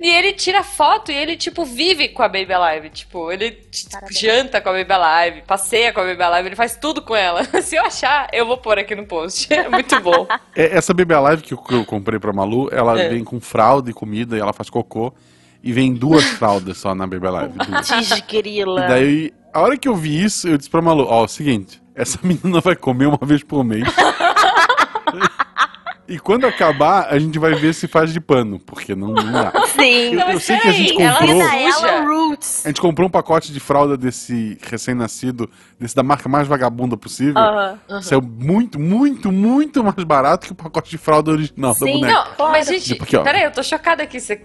E 0.00 0.08
ele 0.08 0.32
tira 0.32 0.62
foto 0.62 1.12
e 1.12 1.14
ele, 1.14 1.36
tipo, 1.36 1.64
vive 1.64 2.08
com 2.08 2.22
a 2.22 2.28
Baby 2.28 2.52
Alive. 2.52 2.90
Tipo, 2.90 3.30
ele 3.30 3.52
t- 3.52 3.88
Parabéns. 3.90 4.18
janta 4.18 4.60
com 4.60 4.68
a 4.70 4.72
Baby 4.72 4.92
Alive, 4.92 5.42
passeia 5.42 5.92
com 5.92 6.00
a 6.00 6.04
Baby 6.04 6.22
Alive, 6.22 6.48
ele 6.48 6.56
faz 6.56 6.76
tudo 6.76 7.00
com 7.02 7.14
ela. 7.14 7.44
Se 7.62 7.76
eu 7.76 7.84
achar, 7.84 8.28
eu 8.32 8.44
vou 8.46 8.56
pôr 8.58 8.78
aqui 8.78 8.94
no 8.94 9.06
post. 9.06 9.48
É 9.54 9.68
muito 9.68 10.00
bom. 10.00 10.26
É, 10.56 10.76
Essa 10.76 10.92
Baby 10.92 11.14
Alive 11.14 11.42
que 11.42 11.54
eu, 11.54 11.58
que 11.58 11.74
eu 11.74 11.84
comprei 11.84 12.18
pra 12.18 12.32
Malu, 12.32 12.68
ela 12.72 13.00
É. 13.00 13.08
vem 13.08 13.22
com 13.24 13.40
fralda 13.40 13.90
e 13.90 13.94
comida 13.94 14.36
e 14.36 14.40
ela 14.40 14.52
faz 14.52 14.68
cocô. 14.68 15.12
E 15.62 15.72
vem 15.72 15.94
duas 15.94 16.24
fraldas 16.24 16.78
só 16.78 16.94
na 16.94 17.06
Baby 17.06 17.26
Alive. 17.28 17.54
Desgrila. 18.00 18.84
E 18.84 18.88
daí, 18.88 19.32
a 19.54 19.60
hora 19.60 19.76
que 19.76 19.88
eu 19.88 19.94
vi 19.94 20.22
isso, 20.24 20.48
eu 20.48 20.58
disse 20.58 20.68
pra 20.68 20.82
Malu, 20.82 21.06
ó, 21.08 21.20
é 21.22 21.24
o 21.24 21.28
seguinte, 21.28 21.80
essa 21.94 22.18
menina 22.22 22.60
vai 22.60 22.74
comer 22.74 23.06
uma 23.06 23.18
vez 23.22 23.44
por 23.44 23.62
mês. 23.62 23.84
E 26.14 26.18
quando 26.18 26.46
acabar, 26.46 27.06
a 27.08 27.18
gente 27.18 27.38
vai 27.38 27.54
ver 27.54 27.72
se 27.72 27.88
faz 27.88 28.12
de 28.12 28.20
pano, 28.20 28.58
porque 28.58 28.94
não, 28.94 29.08
não 29.14 29.32
dá. 29.32 29.52
Sim. 29.68 30.14
Eu, 30.14 30.28
eu 30.30 30.40
sei 30.40 30.58
que 30.58 30.68
a 30.68 30.72
gente 30.72 30.92
comprou. 30.92 31.40
Ela, 31.40 31.56
ela 31.56 31.72
suja. 31.72 32.00
Roots. 32.04 32.66
A 32.66 32.68
gente 32.68 32.80
comprou 32.80 33.08
um 33.08 33.10
pacote 33.10 33.52
de 33.52 33.58
fralda 33.60 33.96
desse 33.96 34.58
recém-nascido, 34.62 35.48
desse 35.80 35.96
da 35.96 36.02
marca 36.02 36.28
mais 36.28 36.46
vagabunda 36.46 36.96
possível. 36.96 37.38
Aham. 37.40 38.02
Saiu 38.02 38.20
muito, 38.22 38.78
muito, 38.78 39.32
muito 39.32 39.82
mais 39.82 40.04
barato 40.04 40.46
que 40.46 40.52
o 40.52 40.56
pacote 40.56 40.90
de 40.90 40.98
fralda 40.98 41.30
original 41.30 41.72
da 41.72 41.78
Sim, 41.86 41.92
boneca. 42.00 42.12
Não, 42.12 42.34
Claro. 42.36 42.52
mas 42.52 42.66
gente, 42.66 42.84
Tipo 42.84 43.04
aqui, 43.04 43.16
ó. 43.16 43.22
peraí, 43.22 43.44
eu 43.44 43.50
tô 43.52 43.62
chocada 43.62 44.02
aqui. 44.02 44.20
Você, 44.20 44.36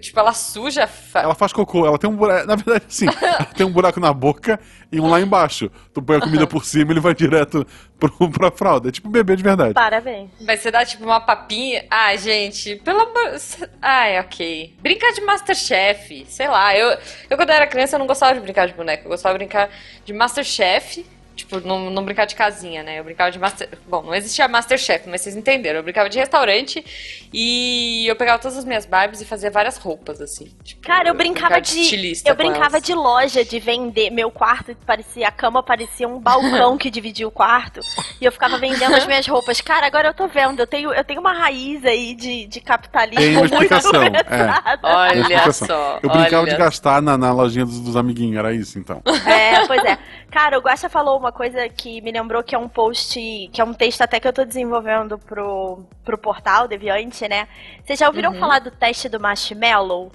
tipo, 0.00 0.18
ela 0.18 0.32
suja. 0.32 0.86
Fa... 0.86 1.20
Ela 1.20 1.34
faz 1.34 1.52
cocô, 1.52 1.86
ela 1.86 1.98
tem 1.98 2.10
um 2.10 2.16
buraco. 2.16 2.46
Na 2.46 2.56
verdade, 2.56 2.84
sim, 2.88 3.06
ela 3.22 3.44
tem 3.44 3.64
um 3.66 3.70
buraco 3.70 4.00
na 4.00 4.12
boca 4.12 4.58
e 4.94 5.00
um 5.00 5.08
lá 5.08 5.20
embaixo. 5.20 5.68
Tu 5.92 6.00
põe 6.00 6.18
a 6.18 6.20
comida 6.20 6.46
por 6.46 6.64
cima 6.64 6.92
ele 6.92 7.00
vai 7.00 7.14
direto 7.14 7.66
pro, 7.98 8.30
pra 8.30 8.50
fralda. 8.50 8.88
É 8.88 8.92
tipo 8.92 9.08
um 9.08 9.10
bebê 9.10 9.34
de 9.34 9.42
verdade. 9.42 9.74
Parabéns. 9.74 10.30
Mas 10.40 10.60
você 10.60 10.70
dá 10.70 10.84
tipo 10.84 11.04
uma 11.04 11.20
papinha. 11.20 11.84
Ai, 11.90 12.16
gente, 12.16 12.76
pelo 12.76 13.00
amor. 13.00 13.36
Ai, 13.82 14.20
ok. 14.20 14.74
Brincar 14.80 15.12
de 15.12 15.20
Masterchef, 15.22 16.24
sei 16.28 16.48
lá. 16.48 16.76
Eu, 16.76 16.96
eu 17.28 17.36
quando 17.36 17.50
era 17.50 17.66
criança, 17.66 17.96
eu 17.96 17.98
não 17.98 18.06
gostava 18.06 18.34
de 18.34 18.40
brincar 18.40 18.66
de 18.68 18.74
boneca. 18.74 19.04
Eu 19.04 19.10
gostava 19.10 19.36
de 19.36 19.44
brincar 19.44 19.68
de 20.04 20.12
Masterchef. 20.12 21.04
Tipo, 21.34 21.60
não, 21.60 21.90
não 21.90 22.04
brincar 22.04 22.26
de 22.26 22.34
casinha, 22.34 22.82
né? 22.82 22.98
Eu 23.00 23.04
brincava 23.04 23.30
de 23.30 23.38
Master... 23.38 23.68
Bom, 23.88 24.02
não 24.02 24.14
existia 24.14 24.46
Masterchef, 24.46 25.08
mas 25.08 25.20
vocês 25.20 25.36
entenderam. 25.36 25.80
Eu 25.80 25.82
brincava 25.82 26.08
de 26.08 26.18
restaurante 26.18 26.84
e 27.32 28.06
eu 28.06 28.14
pegava 28.14 28.38
todas 28.38 28.56
as 28.56 28.64
minhas 28.64 28.86
Barbies 28.86 29.20
e 29.20 29.24
fazia 29.24 29.50
várias 29.50 29.76
roupas, 29.76 30.20
assim. 30.20 30.50
Tipo, 30.62 30.86
Cara, 30.86 31.08
eu 31.08 31.14
brincava 31.14 31.60
de. 31.60 31.80
estilista 31.80 32.30
Eu 32.30 32.36
brincava 32.36 32.76
elas. 32.76 32.82
de 32.82 32.94
loja, 32.94 33.44
de 33.44 33.58
vender. 33.58 34.10
Meu 34.10 34.30
quarto 34.30 34.76
parecia. 34.86 35.26
A 35.26 35.32
cama 35.32 35.62
parecia 35.62 36.06
um 36.06 36.20
balcão 36.20 36.76
que 36.78 36.90
dividia 36.90 37.26
o 37.26 37.30
quarto. 37.30 37.80
E 38.20 38.24
eu 38.24 38.30
ficava 38.30 38.56
vendendo 38.58 38.94
as 38.94 39.06
minhas 39.06 39.26
roupas. 39.26 39.60
Cara, 39.60 39.86
agora 39.86 40.08
eu 40.08 40.14
tô 40.14 40.28
vendo. 40.28 40.60
Eu 40.60 40.66
tenho, 40.66 40.92
eu 40.92 41.04
tenho 41.04 41.20
uma 41.20 41.32
raiz 41.32 41.84
aí 41.84 42.14
de, 42.14 42.46
de 42.46 42.60
capitalismo. 42.60 43.20
Tem 43.20 43.32
uma 43.32 43.40
muito 43.40 43.54
explicação, 43.54 44.02
é. 44.02 44.22
pesada. 44.22 44.80
Olha 44.82 45.20
explicação. 45.20 45.66
só. 45.66 45.98
Eu 46.00 46.10
brincava 46.10 46.42
olha 46.42 46.52
de 46.52 46.56
gastar 46.56 47.02
na, 47.02 47.18
na 47.18 47.32
lojinha 47.32 47.64
dos, 47.64 47.80
dos 47.80 47.96
amiguinhos, 47.96 48.36
era 48.36 48.52
isso 48.52 48.78
então. 48.78 49.02
É, 49.26 49.66
pois 49.66 49.84
é. 49.84 49.98
Cara, 50.30 50.58
o 50.58 50.62
Guaxa 50.62 50.88
falou 50.88 51.23
uma 51.24 51.32
coisa 51.32 51.66
que 51.70 52.00
me 52.02 52.12
lembrou 52.12 52.42
que 52.42 52.54
é 52.54 52.58
um 52.58 52.68
post, 52.68 53.18
que 53.50 53.60
é 53.60 53.64
um 53.64 53.72
texto 53.72 54.02
até 54.02 54.20
que 54.20 54.28
eu 54.28 54.32
tô 54.32 54.44
desenvolvendo 54.44 55.18
pro, 55.18 55.82
pro 56.04 56.18
portal 56.18 56.68
Deviante, 56.68 57.26
né? 57.26 57.48
Vocês 57.82 57.98
já 57.98 58.06
ouviram 58.08 58.32
Uhum. 58.32 58.38
falar 58.38 58.58
do 58.58 58.70
teste 58.70 59.08
do 59.08 59.18
marshmallow? 59.18 60.12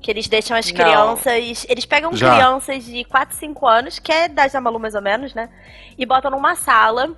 Que 0.00 0.10
eles 0.10 0.28
deixam 0.28 0.56
as 0.56 0.66
Não. 0.70 0.74
crianças. 0.74 1.66
Eles 1.68 1.84
pegam 1.86 2.14
Já. 2.14 2.30
crianças 2.34 2.84
de 2.84 3.04
4, 3.04 3.36
5 3.36 3.66
anos, 3.68 3.98
que 3.98 4.12
é 4.12 4.26
idade 4.26 4.52
da 4.52 4.60
Malu 4.60 4.78
mais 4.78 4.94
ou 4.94 5.02
menos, 5.02 5.34
né? 5.34 5.48
E 5.98 6.06
botam 6.06 6.30
numa 6.30 6.54
sala 6.54 7.14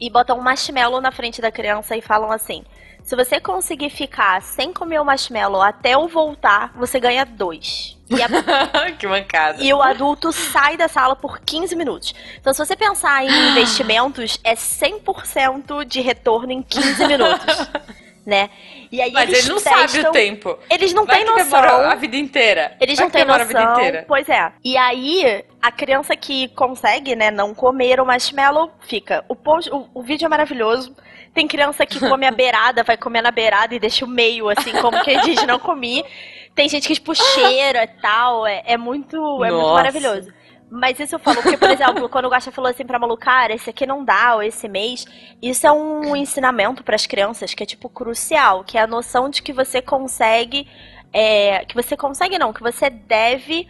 e 0.00 0.08
botam 0.08 0.38
um 0.38 0.42
marshmallow 0.42 1.00
na 1.00 1.10
frente 1.12 1.40
da 1.40 1.50
criança 1.50 1.96
e 1.96 2.00
falam 2.00 2.30
assim: 2.30 2.64
se 3.08 3.16
você 3.16 3.40
conseguir 3.40 3.88
ficar 3.88 4.42
sem 4.42 4.70
comer 4.70 5.00
o 5.00 5.04
marshmallow 5.04 5.62
até 5.62 5.94
eu 5.94 6.06
voltar, 6.08 6.72
você 6.76 7.00
ganha 7.00 7.24
dois. 7.24 7.96
E 8.10 8.20
a 8.22 8.28
que 8.98 9.06
mancada. 9.06 9.62
e 9.64 9.72
o 9.72 9.80
adulto 9.80 10.30
sai 10.30 10.76
da 10.76 10.88
sala 10.88 11.16
por 11.16 11.40
15 11.40 11.74
minutos. 11.74 12.14
Então, 12.38 12.52
se 12.52 12.58
você 12.62 12.76
pensar 12.76 13.24
em 13.24 13.30
investimentos, 13.52 14.38
é 14.44 14.54
100% 14.54 15.86
de 15.86 16.02
retorno 16.02 16.52
em 16.52 16.62
15 16.62 17.06
minutos. 17.06 17.70
né? 18.26 18.50
E 18.92 19.00
aí 19.00 19.10
Mas 19.10 19.30
eles 19.30 19.40
ele 19.46 19.54
não 19.54 19.62
testam- 19.62 20.10
o 20.10 20.12
tempo. 20.12 20.58
Eles 20.68 20.92
não 20.92 21.06
Vai 21.06 21.16
têm 21.16 21.24
noção. 21.24 21.60
a 21.90 21.94
vida 21.94 22.16
inteira. 22.16 22.76
Eles 22.78 22.96
Vai 22.98 23.06
não 23.06 23.10
têm 23.10 23.22
demora 23.22 23.42
a 23.42 23.46
vida 23.46 23.60
noção. 23.64 23.76
inteira. 23.78 24.04
Pois 24.06 24.28
é. 24.28 24.52
E 24.62 24.76
aí, 24.76 25.44
a 25.62 25.72
criança 25.72 26.14
que 26.14 26.48
consegue, 26.48 27.16
né, 27.16 27.30
não 27.30 27.54
comer 27.54 28.00
o 28.00 28.04
marshmallow, 28.04 28.70
fica. 28.80 29.24
O, 29.30 29.34
post, 29.34 29.70
o, 29.70 29.88
o 29.94 30.02
vídeo 30.02 30.26
é 30.26 30.28
maravilhoso. 30.28 30.94
Tem 31.38 31.46
criança 31.46 31.86
que 31.86 32.00
come 32.00 32.26
a 32.26 32.32
beirada, 32.32 32.82
vai 32.82 32.96
comer 32.96 33.22
na 33.22 33.30
beirada 33.30 33.72
e 33.72 33.78
deixa 33.78 34.04
o 34.04 34.08
meio, 34.08 34.48
assim, 34.48 34.72
como 34.82 35.00
quem 35.04 35.20
diz, 35.20 35.46
não 35.46 35.56
comi. 35.56 36.04
Tem 36.52 36.68
gente 36.68 36.88
que, 36.88 36.94
tipo, 36.94 37.14
cheira 37.14 37.84
e 37.84 38.00
tal. 38.02 38.44
É, 38.44 38.64
é 38.66 38.76
muito, 38.76 39.16
é 39.44 39.52
muito 39.52 39.72
maravilhoso. 39.72 40.32
Mas 40.68 40.98
isso 40.98 41.14
eu 41.14 41.20
falo, 41.20 41.40
porque, 41.40 41.56
por 41.56 41.70
exemplo, 41.70 42.08
quando 42.08 42.24
o 42.24 42.28
Gacha 42.28 42.50
falou 42.50 42.68
assim 42.68 42.84
pra 42.84 42.98
Malu, 42.98 43.16
cara, 43.16 43.54
esse 43.54 43.70
aqui 43.70 43.86
não 43.86 44.04
dá, 44.04 44.34
ou 44.34 44.42
esse 44.42 44.68
mês, 44.68 45.04
isso 45.40 45.64
é 45.64 45.70
um 45.70 46.16
ensinamento 46.16 46.82
pras 46.82 47.06
crianças 47.06 47.54
que 47.54 47.62
é, 47.62 47.66
tipo, 47.66 47.88
crucial, 47.88 48.64
que 48.64 48.76
é 48.76 48.82
a 48.82 48.86
noção 48.88 49.30
de 49.30 49.40
que 49.40 49.52
você 49.52 49.80
consegue, 49.80 50.66
é, 51.12 51.64
que 51.66 51.74
você 51.76 51.96
consegue 51.96 52.36
não, 52.36 52.52
que 52.52 52.64
você 52.64 52.90
deve 52.90 53.68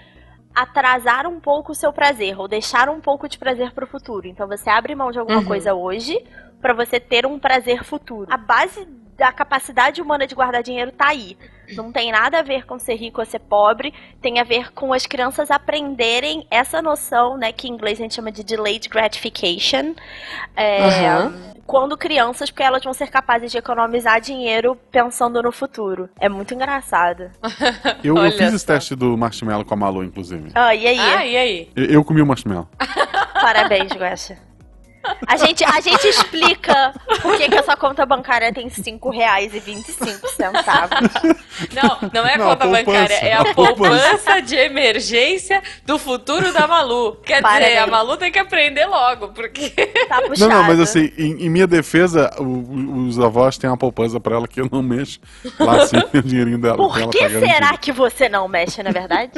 atrasar 0.54 1.26
um 1.26 1.38
pouco 1.38 1.72
o 1.72 1.74
seu 1.74 1.92
prazer 1.92 2.40
ou 2.40 2.48
deixar 2.48 2.88
um 2.88 3.00
pouco 3.00 3.28
de 3.28 3.36
prazer 3.38 3.72
pro 3.72 3.86
futuro. 3.86 4.26
Então 4.26 4.48
você 4.48 4.70
abre 4.70 4.94
mão 4.94 5.10
de 5.10 5.18
alguma 5.18 5.40
Uhum. 5.40 5.44
coisa 5.44 5.74
hoje 5.74 6.18
pra 6.60 6.74
você 6.74 6.98
ter 7.00 7.26
um 7.26 7.38
prazer 7.38 7.84
futuro. 7.84 8.26
A 8.30 8.36
base 8.36 8.86
da 9.18 9.32
capacidade 9.32 10.00
humana 10.00 10.26
de 10.26 10.34
guardar 10.34 10.62
dinheiro 10.62 10.92
tá 10.92 11.08
aí. 11.08 11.36
Não 11.74 11.92
tem 11.92 12.12
nada 12.12 12.38
a 12.38 12.42
ver 12.42 12.64
com 12.64 12.78
ser 12.78 12.94
rico 12.94 13.20
ou 13.20 13.26
ser 13.26 13.40
pobre, 13.40 13.92
tem 14.22 14.38
a 14.38 14.44
ver 14.44 14.72
com 14.72 14.92
as 14.92 15.06
crianças 15.06 15.50
aprenderem 15.50 16.46
essa 16.50 16.80
noção, 16.80 17.36
né, 17.36 17.52
que 17.52 17.68
em 17.68 17.72
inglês 17.72 17.98
a 17.98 18.02
gente 18.04 18.14
chama 18.14 18.32
de 18.32 18.42
delayed 18.42 18.88
gratification. 18.88 19.94
É, 20.56 20.84
Aham. 20.84 21.34
Quando 21.66 21.98
crianças, 21.98 22.50
porque 22.50 22.62
elas 22.62 22.82
vão 22.82 22.94
ser 22.94 23.10
capazes 23.10 23.52
de 23.52 23.58
economizar 23.58 24.18
dinheiro 24.22 24.74
pensando 24.90 25.42
no 25.42 25.52
futuro. 25.52 26.08
É 26.18 26.26
muito 26.26 26.54
engraçado. 26.54 27.30
Eu, 28.02 28.16
eu 28.16 28.32
fiz 28.32 28.54
esse 28.54 28.64
teste 28.64 28.94
do 28.94 29.18
marshmallow 29.18 29.64
com 29.64 29.74
a 29.74 29.76
Malu, 29.76 30.02
inclusive. 30.04 30.50
Ah, 30.54 30.74
e 30.74 30.86
aí? 30.86 30.98
Ah, 30.98 31.26
e 31.26 31.36
aí? 31.36 31.70
Eu, 31.76 31.84
eu 31.86 32.04
comi 32.04 32.22
o 32.22 32.26
marshmallow. 32.26 32.68
Parabéns, 33.34 33.92
Guaxa. 33.92 34.47
A 35.26 35.36
gente, 35.36 35.64
a 35.64 35.80
gente 35.80 36.06
explica 36.06 36.92
por 37.22 37.36
que, 37.36 37.48
que 37.48 37.56
a 37.56 37.62
sua 37.62 37.76
conta 37.76 38.04
bancária 38.04 38.52
tem 38.52 38.66
R$ 38.68 38.74
5,25. 38.74 40.18
Não, 41.72 42.10
não 42.12 42.26
é 42.26 42.34
a 42.34 42.38
Não, 42.38 42.46
conta 42.50 42.64
poupança, 42.64 42.84
bancária, 42.84 43.14
é 43.14 43.32
a 43.32 43.40
a 43.40 43.54
poupança. 43.54 43.74
poupança 44.08 44.42
de 44.42 44.56
emergência 44.56 45.62
do 45.86 45.98
futuro 45.98 46.52
da 46.52 46.66
Malu. 46.66 47.16
Quer 47.24 47.40
Parabéns. 47.42 47.68
dizer, 47.70 47.78
a 47.78 47.86
Malu 47.86 48.16
tem 48.16 48.30
que 48.32 48.38
aprender 48.38 48.86
logo, 48.86 49.28
porque. 49.28 49.70
Tá 50.08 50.20
Não, 50.20 50.28
puxado. 50.28 50.52
não, 50.52 50.62
mas 50.64 50.80
assim, 50.80 51.12
em, 51.16 51.44
em 51.46 51.48
minha 51.50 51.66
defesa, 51.66 52.30
o- 52.38 52.42
o- 52.42 53.06
os 53.06 53.18
avós 53.18 53.56
têm 53.58 53.68
uma 53.70 53.76
poupança 53.76 54.18
pra 54.20 54.36
ela 54.36 54.46
que 54.48 54.60
eu 54.60 54.68
não 54.70 54.82
mexo. 54.82 55.20
Lá 55.58 55.86
sim, 55.86 55.96
o 56.12 56.22
dinheirinho 56.22 56.58
dela. 56.58 56.76
Por 56.76 57.00
ela 57.00 57.10
que 57.10 57.18
tá 57.18 57.28
será 57.28 57.46
garantido. 57.46 57.78
que 57.78 57.92
você 57.92 58.28
não 58.28 58.46
mexe, 58.48 58.82
na 58.82 58.90
verdade? 58.90 59.32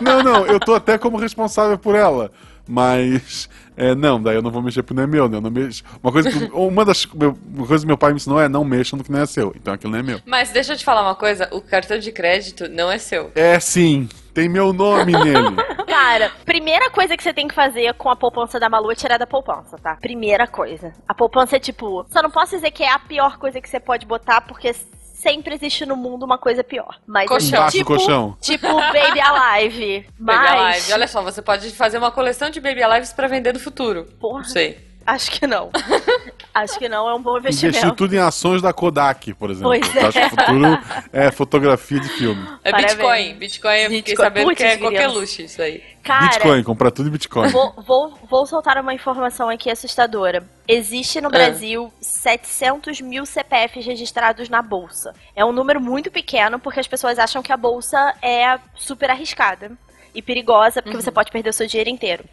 Não, 0.00 0.22
não, 0.22 0.46
eu 0.46 0.60
tô 0.60 0.74
até 0.74 0.96
como 0.98 1.16
responsável 1.16 1.78
por 1.78 1.94
ela. 1.94 2.30
Mas, 2.70 3.48
é, 3.78 3.94
não, 3.94 4.20
daí 4.20 4.34
eu 4.34 4.42
não 4.42 4.50
vou 4.50 4.60
mexer 4.60 4.82
porque 4.82 4.94
não 4.94 5.04
é 5.04 5.06
meu, 5.06 5.28
né? 5.28 5.36
Eu 5.36 5.40
não 5.40 5.50
mexo. 5.50 5.84
Uma 6.02 6.10
coisa 6.10 6.28
que, 6.28 6.50
uma 6.52 6.84
das 6.84 7.04
uma 7.04 7.66
coisa 7.66 7.84
que 7.84 7.86
meu 7.86 7.96
pai 7.96 8.10
me 8.10 8.16
ensinou 8.16 8.40
é 8.40 8.48
não 8.48 8.64
mexa 8.64 8.96
no 8.96 9.04
que 9.04 9.12
não 9.12 9.20
é 9.20 9.26
seu. 9.26 9.52
Então 9.54 9.72
aquilo 9.72 9.92
não 9.92 10.00
é 10.00 10.02
meu. 10.02 10.20
Mas 10.26 10.50
deixa 10.50 10.72
eu 10.72 10.76
te 10.76 10.84
falar 10.84 11.02
uma 11.02 11.14
coisa: 11.14 11.48
o 11.52 11.60
cartão 11.60 11.96
de 11.96 12.10
crédito 12.10 12.68
não 12.68 12.90
é 12.90 12.98
seu. 12.98 13.30
É 13.36 13.60
sim, 13.60 14.08
tem 14.34 14.48
meu 14.48 14.72
nome 14.72 15.12
nele. 15.12 15.56
Cara, 15.86 16.32
primeira 16.44 16.90
coisa 16.90 17.16
que 17.16 17.22
você 17.22 17.32
tem 17.32 17.46
que 17.46 17.54
fazer 17.54 17.94
com 17.94 18.10
a 18.10 18.16
poupança 18.16 18.58
da 18.58 18.68
Malu 18.68 18.90
é 18.90 18.94
tirar 18.96 19.16
da 19.16 19.26
poupança, 19.26 19.78
tá? 19.78 19.96
Primeira 19.96 20.46
coisa. 20.46 20.92
A 21.06 21.14
poupança 21.14 21.56
é 21.56 21.60
tipo, 21.60 22.04
só 22.10 22.20
não 22.20 22.30
posso 22.30 22.56
dizer 22.56 22.72
que 22.72 22.82
é 22.82 22.92
a 22.92 22.98
pior 22.98 23.38
coisa 23.38 23.60
que 23.60 23.68
você 23.68 23.78
pode 23.78 24.06
botar, 24.06 24.40
porque 24.40 24.74
sempre 25.18 25.54
existe 25.54 25.84
no 25.84 25.96
mundo 25.96 26.24
uma 26.24 26.38
coisa 26.38 26.62
pior. 26.64 26.98
Mas 27.06 27.28
Colchão. 27.28 27.58
Embaixo 27.58 27.76
do 27.76 27.78
tipo, 27.78 27.96
colchão. 27.96 28.36
tipo 28.40 28.66
Baby 28.66 29.20
Alive. 29.20 30.06
Baby 30.18 30.38
Mas, 30.38 30.50
Alive. 30.60 30.92
Olha 30.92 31.08
só, 31.08 31.22
você 31.22 31.42
pode 31.42 31.70
fazer 31.70 31.98
uma 31.98 32.10
coleção 32.10 32.50
de 32.50 32.60
Baby 32.60 32.82
Alives 32.82 33.12
pra 33.12 33.26
vender 33.28 33.52
no 33.52 33.60
futuro. 33.60 34.04
porra, 34.18 34.38
Não 34.38 34.44
sei. 34.44 34.87
Acho 35.14 35.30
que 35.30 35.46
não. 35.46 35.70
acho 36.54 36.78
que 36.78 36.88
não 36.88 37.08
é 37.08 37.14
um 37.14 37.22
bom 37.22 37.38
Investir 37.38 37.68
investimento. 37.68 37.96
tudo 37.96 38.14
em 38.14 38.18
ações 38.18 38.60
da 38.62 38.72
Kodak, 38.72 39.32
por 39.34 39.50
exemplo. 39.50 39.68
Pois 39.70 39.94
Eu 39.96 40.08
acho 40.08 40.18
que 40.20 40.26
o 40.26 40.30
futuro 40.30 40.78
é 41.12 41.30
fotografia 41.30 42.00
de 42.00 42.08
filme. 42.08 42.46
É 42.64 42.70
Parabéns. 42.70 42.94
Bitcoin. 42.96 43.34
Bitcoin 43.34 43.76
eu 43.76 43.82
fiquei 43.90 44.02
Bitcoin. 44.02 44.24
sabendo 44.24 44.54
que 44.56 44.62
é 44.62 44.76
qualquer 44.76 44.96
criança. 44.98 45.14
luxo 45.18 45.42
isso 45.42 45.62
aí. 45.62 45.82
Cara, 46.02 46.26
Bitcoin, 46.28 46.62
comprar 46.62 46.90
tudo 46.90 47.08
em 47.08 47.12
Bitcoin. 47.12 47.48
Vou, 47.48 47.74
vou, 47.86 48.18
vou 48.30 48.46
soltar 48.46 48.78
uma 48.78 48.94
informação 48.94 49.48
aqui 49.48 49.70
assustadora. 49.70 50.42
Existe 50.66 51.20
no 51.20 51.28
Ah. 51.28 51.30
Brasil 51.30 51.92
700 52.00 53.00
mil 53.00 53.24
CPFs 53.26 53.84
registrados 53.84 54.48
na 54.48 54.62
Bolsa. 54.62 55.12
É 55.36 55.44
um 55.44 55.52
número 55.52 55.80
muito 55.80 56.10
pequeno 56.10 56.58
porque 56.58 56.80
as 56.80 56.86
pessoas 56.88 57.18
acham 57.18 57.42
que 57.42 57.52
a 57.52 57.56
Bolsa 57.56 58.14
é 58.22 58.58
super 58.74 59.10
arriscada 59.10 59.72
e 60.14 60.22
perigosa 60.22 60.82
porque 60.82 60.96
você 60.96 61.10
pode 61.10 61.30
perder 61.30 61.50
o 61.50 61.52
seu 61.52 61.66
dinheiro 61.66 61.90
inteiro. 61.90 62.24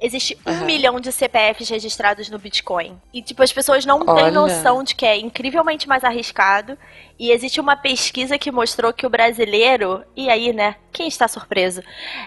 Existe 0.00 0.38
um 0.46 0.64
milhão 0.64 1.00
de 1.00 1.10
CPFs 1.10 1.68
registrados 1.68 2.28
no 2.28 2.38
Bitcoin. 2.38 3.00
E, 3.12 3.22
tipo, 3.22 3.42
as 3.42 3.52
pessoas 3.52 3.84
não 3.84 4.00
Olha. 4.06 4.24
têm 4.24 4.32
noção 4.32 4.82
de 4.82 4.94
que 4.94 5.04
é 5.04 5.18
incrivelmente 5.18 5.88
mais 5.88 6.04
arriscado. 6.04 6.78
E 7.18 7.30
existe 7.30 7.60
uma 7.60 7.76
pesquisa 7.76 8.38
que 8.38 8.50
mostrou 8.50 8.92
que 8.92 9.06
o 9.06 9.10
brasileiro, 9.10 10.04
e 10.16 10.30
aí, 10.30 10.52
né? 10.52 10.76
Quem 10.92 11.08
está 11.08 11.28
surpreso? 11.28 11.82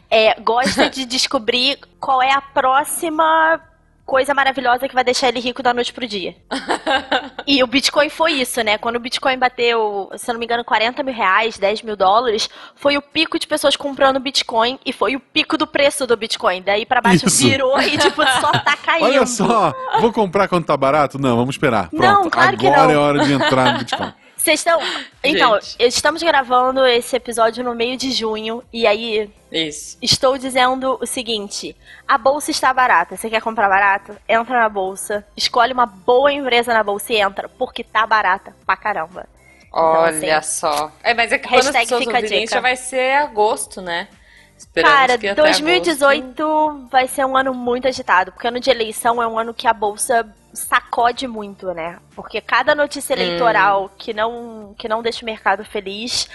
É, 0.09 0.39
gosta 0.39 0.89
de 0.91 1.05
descobrir 1.05 1.79
qual 1.99 2.21
é 2.21 2.31
a 2.31 2.41
próxima 2.41 3.61
coisa 4.05 4.33
maravilhosa 4.33 4.87
que 4.87 4.93
vai 4.93 5.03
deixar 5.03 5.29
ele 5.29 5.39
rico 5.39 5.63
da 5.63 5.73
noite 5.73 5.91
pro 5.91 6.07
dia. 6.07 6.35
E 7.47 7.63
o 7.63 7.67
Bitcoin 7.67 8.09
foi 8.09 8.31
isso, 8.33 8.63
né? 8.63 8.75
Quando 8.79 8.95
o 8.95 8.99
Bitcoin 8.99 9.37
bateu, 9.37 10.09
se 10.17 10.29
eu 10.29 10.33
não 10.33 10.39
me 10.39 10.45
engano, 10.45 10.63
40 10.65 11.03
mil 11.03 11.13
reais, 11.13 11.59
10 11.59 11.83
mil 11.83 11.95
dólares, 11.95 12.49
foi 12.73 12.97
o 12.97 13.01
pico 13.03 13.37
de 13.37 13.45
pessoas 13.45 13.75
comprando 13.75 14.19
Bitcoin 14.19 14.79
e 14.83 14.91
foi 14.91 15.15
o 15.15 15.19
pico 15.19 15.55
do 15.55 15.67
preço 15.67 16.07
do 16.07 16.17
Bitcoin. 16.17 16.63
Daí 16.63 16.87
pra 16.87 17.01
baixo 17.01 17.27
Isso. 17.27 17.47
virou 17.47 17.79
e, 17.79 17.99
tipo, 17.99 18.23
só 18.41 18.51
tá 18.51 18.75
caindo. 18.83 19.05
Olha 19.05 19.25
só, 19.27 19.71
vou 20.01 20.11
comprar 20.11 20.47
quando 20.47 20.65
tá 20.65 20.75
barato? 20.75 21.19
Não, 21.19 21.35
vamos 21.35 21.53
esperar. 21.53 21.89
Pronto, 21.89 22.01
Não, 22.01 22.29
claro 22.31 22.57
que 22.57 22.65
agora 22.65 22.87
não. 22.87 22.93
é 22.93 22.97
hora 22.97 23.19
de 23.23 23.33
entrar 23.33 23.73
no 23.73 23.79
Bitcoin. 23.79 24.11
Vocês 24.45 24.59
estão. 24.59 24.79
Então, 25.27 25.59
Gente. 25.59 25.75
estamos 25.79 26.21
gravando 26.21 26.85
esse 26.85 27.15
episódio 27.15 27.63
no 27.63 27.73
meio 27.73 27.97
de 27.97 28.11
junho 28.11 28.63
e 28.71 28.85
aí 28.85 29.27
Isso. 29.51 29.97
estou 29.99 30.37
dizendo 30.37 30.99
o 31.01 31.05
seguinte: 31.07 31.75
a 32.07 32.15
bolsa 32.15 32.51
está 32.51 32.71
barata. 32.71 33.17
Você 33.17 33.27
quer 33.27 33.41
comprar 33.41 33.67
barato? 33.67 34.15
Entra 34.29 34.59
na 34.59 34.69
bolsa, 34.69 35.25
escolhe 35.35 35.73
uma 35.73 35.87
boa 35.87 36.31
empresa 36.31 36.75
na 36.75 36.83
bolsa 36.83 37.11
e 37.11 37.17
entra, 37.17 37.49
porque 37.49 37.83
tá 37.83 38.05
barata 38.05 38.55
pra 38.67 38.77
caramba. 38.77 39.27
Olha 39.71 40.37
assim, 40.37 40.59
só. 40.59 40.91
É, 41.01 41.15
mas 41.15 41.31
é 41.31 41.39
que 41.39 41.47
quando 41.49 41.67
as 41.67 41.71
pessoas 41.71 42.05
ouvirem 42.05 42.45
já 42.45 42.59
vai 42.59 42.75
ser 42.75 43.15
agosto, 43.15 43.81
né? 43.81 44.07
Esperamos 44.57 44.97
Cara, 44.97 45.17
que 45.17 45.27
até 45.27 45.41
2018 45.41 46.87
vai 46.89 47.07
ser 47.07 47.25
um 47.25 47.35
ano 47.35 47.53
muito 47.53 47.87
agitado, 47.87 48.31
porque 48.31 48.47
ano 48.47 48.59
de 48.59 48.69
eleição 48.69 49.21
é 49.21 49.27
um 49.27 49.37
ano 49.37 49.53
que 49.53 49.67
a 49.67 49.73
bolsa 49.73 50.25
sacode 50.53 51.27
muito, 51.27 51.73
né? 51.73 51.99
Porque 52.15 52.39
cada 52.39 52.73
notícia 52.73 53.13
eleitoral 53.13 53.89
que 53.97 54.13
não 54.13 54.73
que 54.77 54.87
não 54.87 55.03
deixa 55.03 55.23
o 55.23 55.25
mercado 55.25 55.65
feliz, 55.65 56.29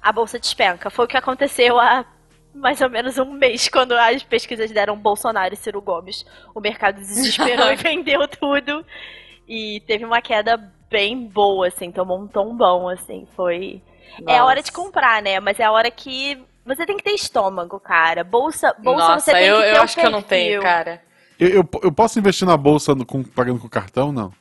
a 0.00 0.12
bolsa 0.12 0.38
despenca. 0.38 0.88
Foi 0.88 1.04
o 1.04 1.08
que 1.08 1.16
aconteceu 1.16 1.78
há 1.80 2.04
mais 2.54 2.80
ou 2.80 2.88
menos 2.88 3.18
um 3.18 3.32
mês 3.32 3.68
quando 3.68 3.92
as 3.92 4.22
pesquisas 4.22 4.70
deram 4.70 4.96
Bolsonaro 4.96 5.52
e 5.52 5.56
Ciro 5.56 5.82
Gomes. 5.82 6.24
O 6.54 6.60
mercado 6.60 6.96
desesperou 6.96 7.72
e 7.72 7.76
vendeu 7.76 8.28
tudo 8.28 8.86
e 9.48 9.82
teve 9.86 10.04
uma 10.04 10.22
queda 10.22 10.56
bem 10.88 11.26
boa, 11.26 11.66
assim, 11.66 11.90
tomou 11.90 12.20
um 12.20 12.28
tom 12.28 12.54
bom, 12.56 12.88
assim, 12.88 13.26
foi 13.34 13.82
é 14.26 14.38
a 14.38 14.44
hora 14.44 14.62
de 14.62 14.70
Nossa. 14.70 14.80
comprar, 14.80 15.20
né? 15.22 15.40
Mas 15.40 15.58
é 15.58 15.64
a 15.64 15.72
hora 15.72 15.90
que 15.90 16.40
você 16.64 16.86
tem 16.86 16.96
que 16.96 17.02
ter 17.04 17.12
estômago, 17.12 17.78
cara. 17.80 18.24
Bolsa, 18.24 18.74
bolsa 18.78 19.08
Nossa, 19.08 19.24
você 19.26 19.32
tem 19.32 19.46
eu, 19.46 19.56
que 19.56 19.62
ter 19.62 19.70
eu 19.70 19.76
um 19.76 19.82
acho 19.82 19.94
que 19.94 20.06
eu 20.06 20.10
não 20.10 20.22
perfil. 20.22 20.48
tenho, 20.48 20.62
cara. 20.62 21.02
Eu, 21.38 21.48
eu, 21.48 21.68
eu 21.82 21.92
posso 21.92 22.18
investir 22.18 22.46
na 22.46 22.56
bolsa 22.56 22.94
no- 22.94 23.04
com- 23.04 23.22
pagando 23.24 23.58
com 23.58 23.68
cartão? 23.68 24.12
Não. 24.12 24.32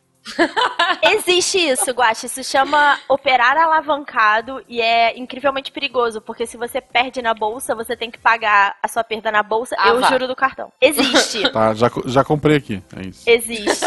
Existe 1.02 1.58
isso, 1.58 1.92
Guache. 1.92 2.26
Isso 2.28 2.44
chama 2.44 2.98
operar 3.10 3.58
alavancado 3.58 4.64
e 4.68 4.82
é 4.82 5.18
incrivelmente 5.18 5.72
perigoso, 5.72 6.22
porque 6.22 6.46
se 6.46 6.56
você 6.58 6.80
perde 6.80 7.22
na 7.22 7.34
bolsa, 7.34 7.76
você 7.76 7.96
tem 7.96 8.10
que 8.10 8.18
pagar 8.18 8.76
a 8.82 8.88
sua 8.88 9.04
perda 9.04 9.32
na 9.32 9.44
bolsa 9.44 9.76
Ah, 9.78 9.90
e 9.90 9.92
o 9.94 10.00
vá. 10.00 10.08
juro 10.10 10.28
do 10.28 10.36
cartão. 10.36 10.72
Existe. 10.82 11.44
Tá, 11.54 11.74
já, 11.74 11.90
já 12.06 12.24
comprei 12.24 12.58
aqui. 12.58 12.82
É 12.96 13.06
isso. 13.06 13.30
Existe. 13.30 13.86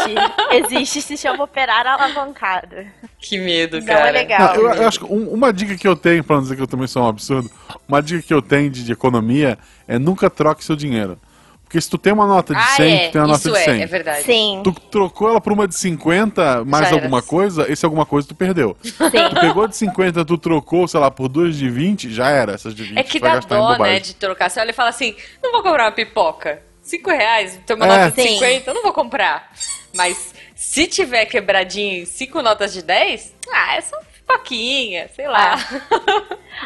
Existe, 0.51 1.01
se 1.01 1.17
chama 1.17 1.43
operar 1.43 1.85
alavancado. 1.85 2.75
Que 3.19 3.37
medo, 3.37 3.79
Não 3.79 3.87
cara. 3.87 4.07
é 4.09 4.11
legal. 4.11 4.39
Não, 4.39 4.55
eu, 4.55 4.69
eu 4.75 4.87
acho 4.87 4.99
que 4.99 5.05
um- 5.05 5.29
uma 5.33 5.51
dica 5.51 5.75
que 5.75 5.87
eu 5.87 5.95
tenho, 5.95 6.23
pra 6.23 6.35
não 6.37 6.43
dizer 6.43 6.55
que 6.55 6.61
eu 6.61 6.67
também 6.67 6.87
sou 6.87 7.03
um 7.03 7.07
absurdo, 7.07 7.49
uma 7.87 8.01
dica 8.01 8.21
que 8.21 8.33
eu 8.33 8.41
tenho 8.41 8.69
de, 8.69 8.83
de 8.85 8.91
economia 8.91 9.57
é 9.87 9.97
nunca 9.99 10.29
troque 10.29 10.63
seu 10.63 10.75
dinheiro. 10.75 11.19
Porque 11.67 11.81
se 11.81 11.89
tu 11.89 11.97
tem 11.97 12.13
uma 12.13 12.25
nota 12.25 12.53
de 12.55 12.59
Ah, 12.61 12.75
100, 12.77 12.93
é. 12.95 13.07
tu 13.07 13.11
tem 13.11 13.21
uma 13.21 13.27
nota 13.27 13.51
de 13.51 13.57
é, 13.57 13.63
100. 13.65 13.81
é 13.81 13.85
verdade. 13.85 14.23
Sim, 14.23 14.61
Tu 14.63 14.71
trocou 14.89 15.29
ela 15.29 15.41
por 15.41 15.51
uma 15.51 15.67
de 15.67 15.75
50, 15.75 16.63
mais 16.63 16.93
alguma 16.93 17.21
coisa, 17.21 17.69
esse 17.69 17.83
alguma 17.83 18.05
coisa 18.05 18.25
tu 18.25 18.33
perdeu. 18.33 18.77
sim. 18.81 18.91
Tu 18.91 19.39
pegou 19.41 19.67
de 19.67 19.75
50, 19.75 20.23
tu 20.23 20.37
trocou, 20.37 20.87
sei 20.87 20.99
lá, 20.99 21.11
por 21.11 21.27
duas 21.27 21.57
de 21.57 21.69
20, 21.69 22.09
já 22.13 22.29
era. 22.29 22.53
Essas 22.53 22.73
de 22.73 22.83
20 22.83 22.97
É 22.97 23.03
que 23.03 23.19
dá 23.19 23.39
dó, 23.39 23.77
né, 23.79 23.99
de 23.99 24.15
trocar. 24.15 24.49
Você 24.49 24.61
olha 24.61 24.69
e 24.69 24.73
fala 24.73 24.89
assim, 24.89 25.13
não 25.43 25.51
vou 25.51 25.61
comprar 25.61 25.83
uma 25.85 25.91
pipoca. 25.91 26.61
Cinco 26.81 27.09
reais, 27.09 27.59
tem 27.65 27.75
uma 27.75 27.85
É. 27.85 27.89
nota 27.89 28.11
de 28.15 28.21
Sim. 28.23 28.33
50, 28.35 28.69
eu 28.69 28.73
não 28.73 28.81
vou 28.83 28.93
comprar. 28.93 29.51
Mas 29.93 30.33
se 30.55 30.87
tiver 30.87 31.25
quebradinho 31.25 32.03
em 32.03 32.05
cinco 32.05 32.41
notas 32.41 32.71
de 32.71 32.81
10, 32.81 33.33
ah, 33.51 33.75
é 33.75 33.81
só 34.27 34.37
pipoquinha, 34.37 35.09
sei 35.15 35.27
lá. 35.27 35.55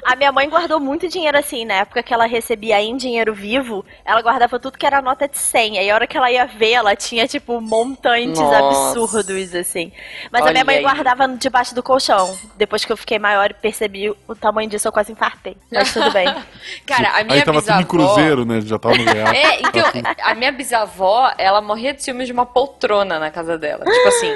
A 0.06 0.16
minha 0.16 0.32
mãe 0.32 0.50
guardou 0.50 0.80
muito 0.80 1.10
dinheiro 1.10 1.38
assim, 1.38 1.66
na 1.66 1.76
época 1.76 2.02
que 2.02 2.14
ela 2.14 2.26
recebia 2.26 2.82
em 2.82 2.96
dinheiro 2.96 3.34
vivo, 3.34 3.86
ela 4.06 4.22
guardava 4.22 4.58
tudo 4.58 4.78
que 4.78 4.86
era 4.86 5.02
nota 5.02 5.28
de 5.28 5.38
100. 5.38 5.80
Aí 5.80 5.90
a 5.90 5.96
hora 5.96 6.08
que 6.08 6.18
ela 6.18 6.32
ia 6.32 6.46
ver, 6.46 6.72
ela 6.72 6.96
tinha, 6.96 7.28
tipo, 7.28 7.60
montantes 7.60 8.40
Nossa. 8.40 8.58
absurdos, 8.58 9.54
assim. 9.54 9.92
Mas 10.32 10.42
a 10.42 10.46
Olha 10.46 10.54
minha 10.54 10.66
mãe 10.66 10.78
aí. 10.78 10.82
guardava 10.82 11.28
debaixo 11.28 11.76
do 11.76 11.84
colchão. 11.84 12.38
Depois 12.56 12.86
que 12.86 12.92
eu 12.92 12.98
fiquei 12.98 13.20
maior 13.20 13.52
e 13.52 13.54
percebi 13.54 14.10
o 14.10 14.36
tamanho 14.36 14.70
disso, 14.70 14.88
eu 14.88 14.92
quase 14.92 15.12
infartei. 15.12 15.58
Mas 15.70 15.94
tudo 15.94 16.10
bem. 16.12 16.26
Cara, 16.88 17.10
a 17.20 17.24
minha 17.24 17.40
Aí 17.40 17.44
tava 17.44 17.62
tudo 17.62 17.74
bisavó... 17.74 17.82
em 17.82 17.86
cruzeiro, 17.86 18.46
né? 18.46 18.62
Já 18.62 18.80
tava 18.80 18.96
no 18.96 19.04
real. 19.04 19.28
É, 19.28 19.60
então, 19.60 19.84
a 20.24 20.34
minha 20.36 20.52
bisavó, 20.54 21.34
ela 21.38 21.62
morria 21.62 21.94
de 21.94 22.02
ciúmes 22.02 22.28
de 22.28 22.34
uma 22.34 22.46
poltrona 22.46 23.20
na 23.20 23.30
casa 23.30 23.58
dela. 23.58 23.84
Tipo 23.84 24.08
assim, 24.08 24.32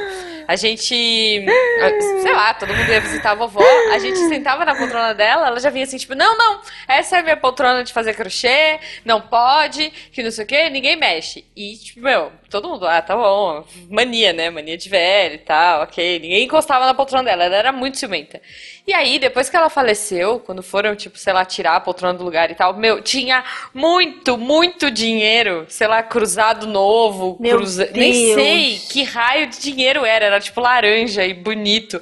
A 0.48 0.56
gente, 0.56 0.88
sei 0.88 2.34
lá, 2.34 2.54
todo 2.54 2.74
mundo 2.74 2.89
ia 2.89 3.02
visitar 3.02 3.32
a 3.32 3.36
vovó, 3.36 3.64
a 3.91 4.00
gente 4.00 4.18
sentava 4.28 4.64
na 4.64 4.76
poltrona 4.76 5.14
dela, 5.14 5.48
ela 5.48 5.60
já 5.60 5.70
vinha 5.70 5.84
assim, 5.86 5.98
tipo, 5.98 6.16
não, 6.16 6.38
não, 6.38 6.62
essa 6.88 7.18
é 7.18 7.20
a 7.20 7.24
minha 7.24 7.38
poltrona 7.38 7.84
de 7.84 7.91
fazer 7.91 8.14
crochê, 8.14 8.80
não 9.04 9.22
pode, 9.22 9.89
que 10.12 10.22
não 10.22 10.32
sei 10.32 10.43
o 10.43 10.48
que, 10.48 10.70
ninguém 10.70 10.96
mexe. 10.96 11.46
E, 11.56 11.76
tipo, 11.78 12.02
meu, 12.02 12.32
todo 12.50 12.70
mundo, 12.70 12.88
ah, 12.88 13.02
tá 13.02 13.16
bom, 13.16 13.66
mania, 13.89 14.34
né, 14.34 14.50
mania 14.50 14.78
de 14.78 14.89
velho 14.89 15.36
e 15.36 15.39
tal, 15.39 15.84
ok, 15.84 16.20
ninguém 16.20 16.43
encostava 16.43 16.86
na 16.86 16.93
poltrona 16.93 17.24
dela, 17.24 17.43
ela 17.46 17.56
era 17.56 17.72
muito 17.72 17.98
ciumenta. 17.98 18.41
E 18.88 18.94
aí, 18.94 19.18
depois 19.18 19.50
que 19.50 19.58
ela 19.58 19.68
faleceu, 19.68 20.40
quando 20.40 20.62
foram, 20.62 20.96
tipo, 20.96 21.18
sei 21.18 21.34
lá, 21.34 21.44
tirar 21.44 21.76
a 21.76 21.80
poltrona 21.80 22.14
do 22.14 22.24
lugar 22.24 22.52
e 22.52 22.56
tal, 22.56 22.76
meu, 22.78 23.02
tinha 23.02 23.44
muito, 23.74 24.38
muito 24.38 24.92
dinheiro, 24.92 25.66
sei 25.68 25.88
lá, 25.88 26.04
cruzado 26.04 26.68
novo, 26.68 27.36
cruza... 27.38 27.90
Nem 27.92 28.36
sei 28.36 28.80
que 28.92 29.02
raio 29.04 29.48
de 29.48 29.60
dinheiro 29.60 30.06
era, 30.06 30.26
era 30.26 30.40
tipo 30.40 30.62
laranja 30.62 31.26
e 31.26 31.34
bonito. 31.34 32.00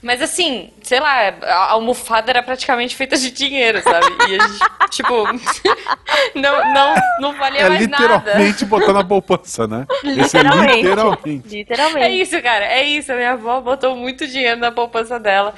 Mas 0.00 0.22
assim, 0.22 0.70
sei 0.82 1.00
lá, 1.00 1.34
a 1.42 1.72
almofada 1.72 2.30
era 2.30 2.42
praticamente 2.44 2.94
feita 2.94 3.18
de 3.18 3.30
dinheiro, 3.32 3.82
sabe? 3.82 4.06
E 4.30 4.36
a 4.36 4.46
gente, 4.46 4.58
tipo, 4.90 5.24
não, 6.34 6.72
não, 6.72 6.94
não 7.20 7.32
valia 7.36 7.62
É 7.62 7.68
mais 7.68 7.88
nada. 7.88 8.16
literalmente 8.16 8.64
botar 8.66 8.92
na 8.92 9.04
poupança, 9.04 9.66
né? 9.66 9.84
Esse 10.04 10.38
é 10.38 10.42
Literalmente. 10.42 10.76
literalmente. 10.76 11.48
Literalmente. 11.48 12.06
É 12.06 12.10
isso, 12.10 12.40
cara, 12.40 12.64
é 12.66 12.84
isso. 12.84 13.12
A 13.12 13.16
minha 13.16 13.32
avó 13.32 13.60
botou 13.60 13.94
muito 13.96 14.26
dinheiro 14.28 14.58
na 14.60 14.70
poupança 14.70 15.18
dela 15.18 15.54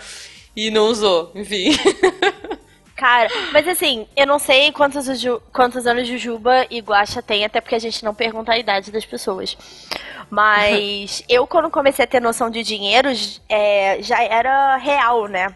e 0.56 0.70
não 0.70 0.86
usou, 0.86 1.32
enfim. 1.34 1.70
Cara, 2.96 3.28
mas 3.52 3.66
assim, 3.66 4.06
eu 4.16 4.26
não 4.26 4.38
sei 4.38 4.70
quantos, 4.70 5.08
quantos 5.52 5.88
anos 5.88 6.06
Jujuba 6.06 6.66
e 6.70 6.78
Guaxa 6.80 7.20
tem, 7.20 7.44
até 7.44 7.60
porque 7.60 7.74
a 7.74 7.80
gente 7.80 8.04
não 8.04 8.14
pergunta 8.14 8.52
a 8.52 8.58
idade 8.58 8.92
das 8.92 9.04
pessoas. 9.04 9.56
Mas 10.30 11.24
eu, 11.28 11.44
quando 11.46 11.68
comecei 11.68 12.04
a 12.04 12.08
ter 12.08 12.20
noção 12.20 12.48
de 12.48 12.62
dinheiro, 12.62 13.08
é, 13.48 14.00
já 14.00 14.22
era 14.22 14.76
real, 14.76 15.26
né? 15.26 15.52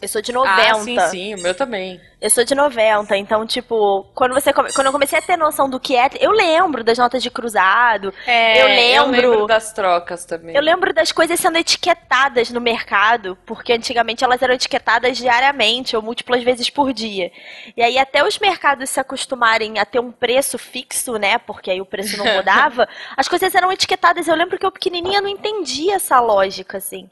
Eu 0.00 0.08
sou 0.08 0.22
de 0.22 0.32
90. 0.32 0.70
Ah, 0.70 0.74
sim, 0.74 0.98
sim, 1.10 1.34
o 1.34 1.42
meu 1.42 1.54
também. 1.54 2.00
Eu 2.20 2.30
sou 2.30 2.44
de 2.44 2.52
90, 2.54 3.16
então, 3.16 3.46
tipo, 3.46 4.04
quando, 4.12 4.34
você, 4.34 4.52
come- 4.52 4.72
quando 4.72 4.86
eu 4.88 4.92
comecei 4.92 5.18
a 5.18 5.22
ter 5.22 5.36
noção 5.36 5.70
do 5.70 5.78
que 5.78 5.94
é. 5.96 6.08
Eu 6.20 6.32
lembro 6.32 6.82
das 6.82 6.98
notas 6.98 7.22
de 7.22 7.30
cruzado. 7.30 8.12
É, 8.26 8.60
Eu 8.62 8.66
lembro- 9.06 9.46
das 9.46 9.72
trocas 9.72 10.24
também. 10.24 10.54
Eu 10.54 10.60
lembro 10.62 10.92
das 10.92 11.12
coisas 11.12 11.38
sendo 11.38 11.58
etiquetadas 11.58 12.50
no 12.50 12.60
mercado, 12.60 13.38
porque 13.46 13.72
antigamente 13.72 14.24
elas 14.24 14.42
eram 14.42 14.54
etiquetadas 14.54 15.16
diariamente 15.16 15.94
ou 15.94 16.02
múltiplas 16.02 16.42
vezes 16.42 16.68
por 16.70 16.92
dia. 16.92 17.30
E 17.76 17.82
aí 17.82 17.98
até 17.98 18.24
os 18.26 18.38
mercados 18.38 18.90
se 18.90 18.98
acostumarem 18.98 19.78
a 19.78 19.84
ter 19.84 20.00
um 20.00 20.10
preço 20.10 20.58
fixo, 20.58 21.16
né? 21.18 21.38
Porque 21.38 21.70
aí 21.70 21.80
o 21.80 21.86
preço 21.86 22.16
não 22.16 22.24
mudava, 22.34 22.88
as 23.16 23.28
coisas 23.28 23.54
eram 23.54 23.70
etiquetadas. 23.70 24.26
Eu 24.26 24.34
lembro 24.34 24.58
que 24.58 24.66
eu 24.66 24.72
pequenininha 24.72 25.20
não 25.20 25.28
entendia 25.28 25.94
essa 25.96 26.18
lógica, 26.20 26.78
assim. 26.78 27.08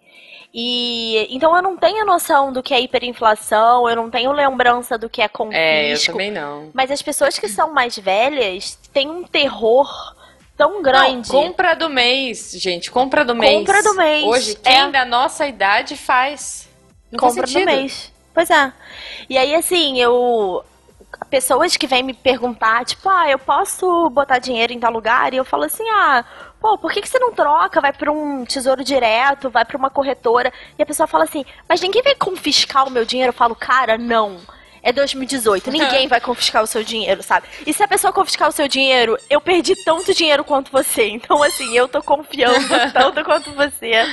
E 0.58 1.28
então 1.28 1.54
eu 1.54 1.62
não 1.62 1.76
tenho 1.76 2.06
noção 2.06 2.50
do 2.50 2.62
que 2.62 2.72
é 2.72 2.80
hiperinflação, 2.80 3.86
eu 3.86 3.94
não 3.94 4.08
tenho 4.08 4.32
lembrança 4.32 4.96
do 4.96 5.06
que 5.06 5.20
é 5.20 5.28
confisco. 5.28 5.60
É, 5.60 5.92
eu 5.92 6.02
também 6.02 6.30
não. 6.30 6.70
Mas 6.72 6.90
as 6.90 7.02
pessoas 7.02 7.38
que 7.38 7.46
são 7.46 7.74
mais 7.74 7.98
velhas 7.98 8.78
têm 8.90 9.10
um 9.10 9.22
terror 9.22 9.86
tão 10.56 10.80
grande. 10.80 11.30
Não, 11.30 11.42
compra 11.42 11.76
do 11.76 11.90
mês, 11.90 12.52
gente. 12.52 12.90
Compra 12.90 13.22
do 13.22 13.34
mês. 13.34 13.52
Compra 13.52 13.82
do 13.82 13.94
mês, 13.94 14.24
Hoje, 14.24 14.56
quem 14.56 14.80
é. 14.80 14.90
da 14.90 15.04
nossa 15.04 15.46
idade 15.46 15.94
faz. 15.94 16.66
Não 17.12 17.18
compra 17.18 17.46
do 17.46 17.64
mês. 17.66 18.10
Pois 18.32 18.48
é. 18.48 18.72
E 19.28 19.36
aí, 19.36 19.54
assim, 19.54 20.00
eu. 20.00 20.64
Pessoas 21.30 21.76
que 21.76 21.86
vêm 21.86 22.02
me 22.02 22.14
perguntar, 22.14 22.84
tipo, 22.84 23.08
ah, 23.08 23.28
eu 23.28 23.38
posso 23.38 24.08
botar 24.10 24.38
dinheiro 24.38 24.72
em 24.72 24.80
tal 24.80 24.92
lugar? 24.92 25.32
E 25.32 25.36
eu 25.36 25.44
falo 25.44 25.64
assim, 25.64 25.88
ah, 25.90 26.24
pô, 26.66 26.76
por 26.76 26.90
que, 26.90 27.00
que 27.00 27.08
você 27.08 27.20
não 27.20 27.32
troca? 27.32 27.80
Vai 27.80 27.92
pra 27.92 28.10
um 28.10 28.44
tesouro 28.44 28.82
direto, 28.82 29.48
vai 29.48 29.64
pra 29.64 29.78
uma 29.78 29.88
corretora. 29.88 30.52
E 30.76 30.82
a 30.82 30.86
pessoa 30.86 31.06
fala 31.06 31.22
assim, 31.22 31.44
mas 31.68 31.80
ninguém 31.80 32.02
vai 32.02 32.16
confiscar 32.16 32.88
o 32.88 32.90
meu 32.90 33.04
dinheiro? 33.04 33.28
Eu 33.28 33.36
falo, 33.36 33.54
cara, 33.54 33.96
não. 33.96 34.40
É 34.82 34.92
2018, 34.92 35.70
ninguém 35.70 36.06
vai 36.08 36.20
confiscar 36.20 36.64
o 36.64 36.66
seu 36.66 36.82
dinheiro, 36.82 37.22
sabe? 37.22 37.46
E 37.64 37.72
se 37.72 37.82
a 37.84 37.88
pessoa 37.88 38.12
confiscar 38.12 38.48
o 38.48 38.52
seu 38.52 38.66
dinheiro, 38.66 39.16
eu 39.30 39.40
perdi 39.40 39.76
tanto 39.84 40.12
dinheiro 40.12 40.42
quanto 40.42 40.72
você. 40.72 41.06
Então, 41.16 41.42
assim, 41.42 41.76
eu 41.76 41.86
tô 41.88 42.02
confiando 42.02 42.68
tanto 42.92 43.24
quanto 43.24 43.52
você 43.52 44.04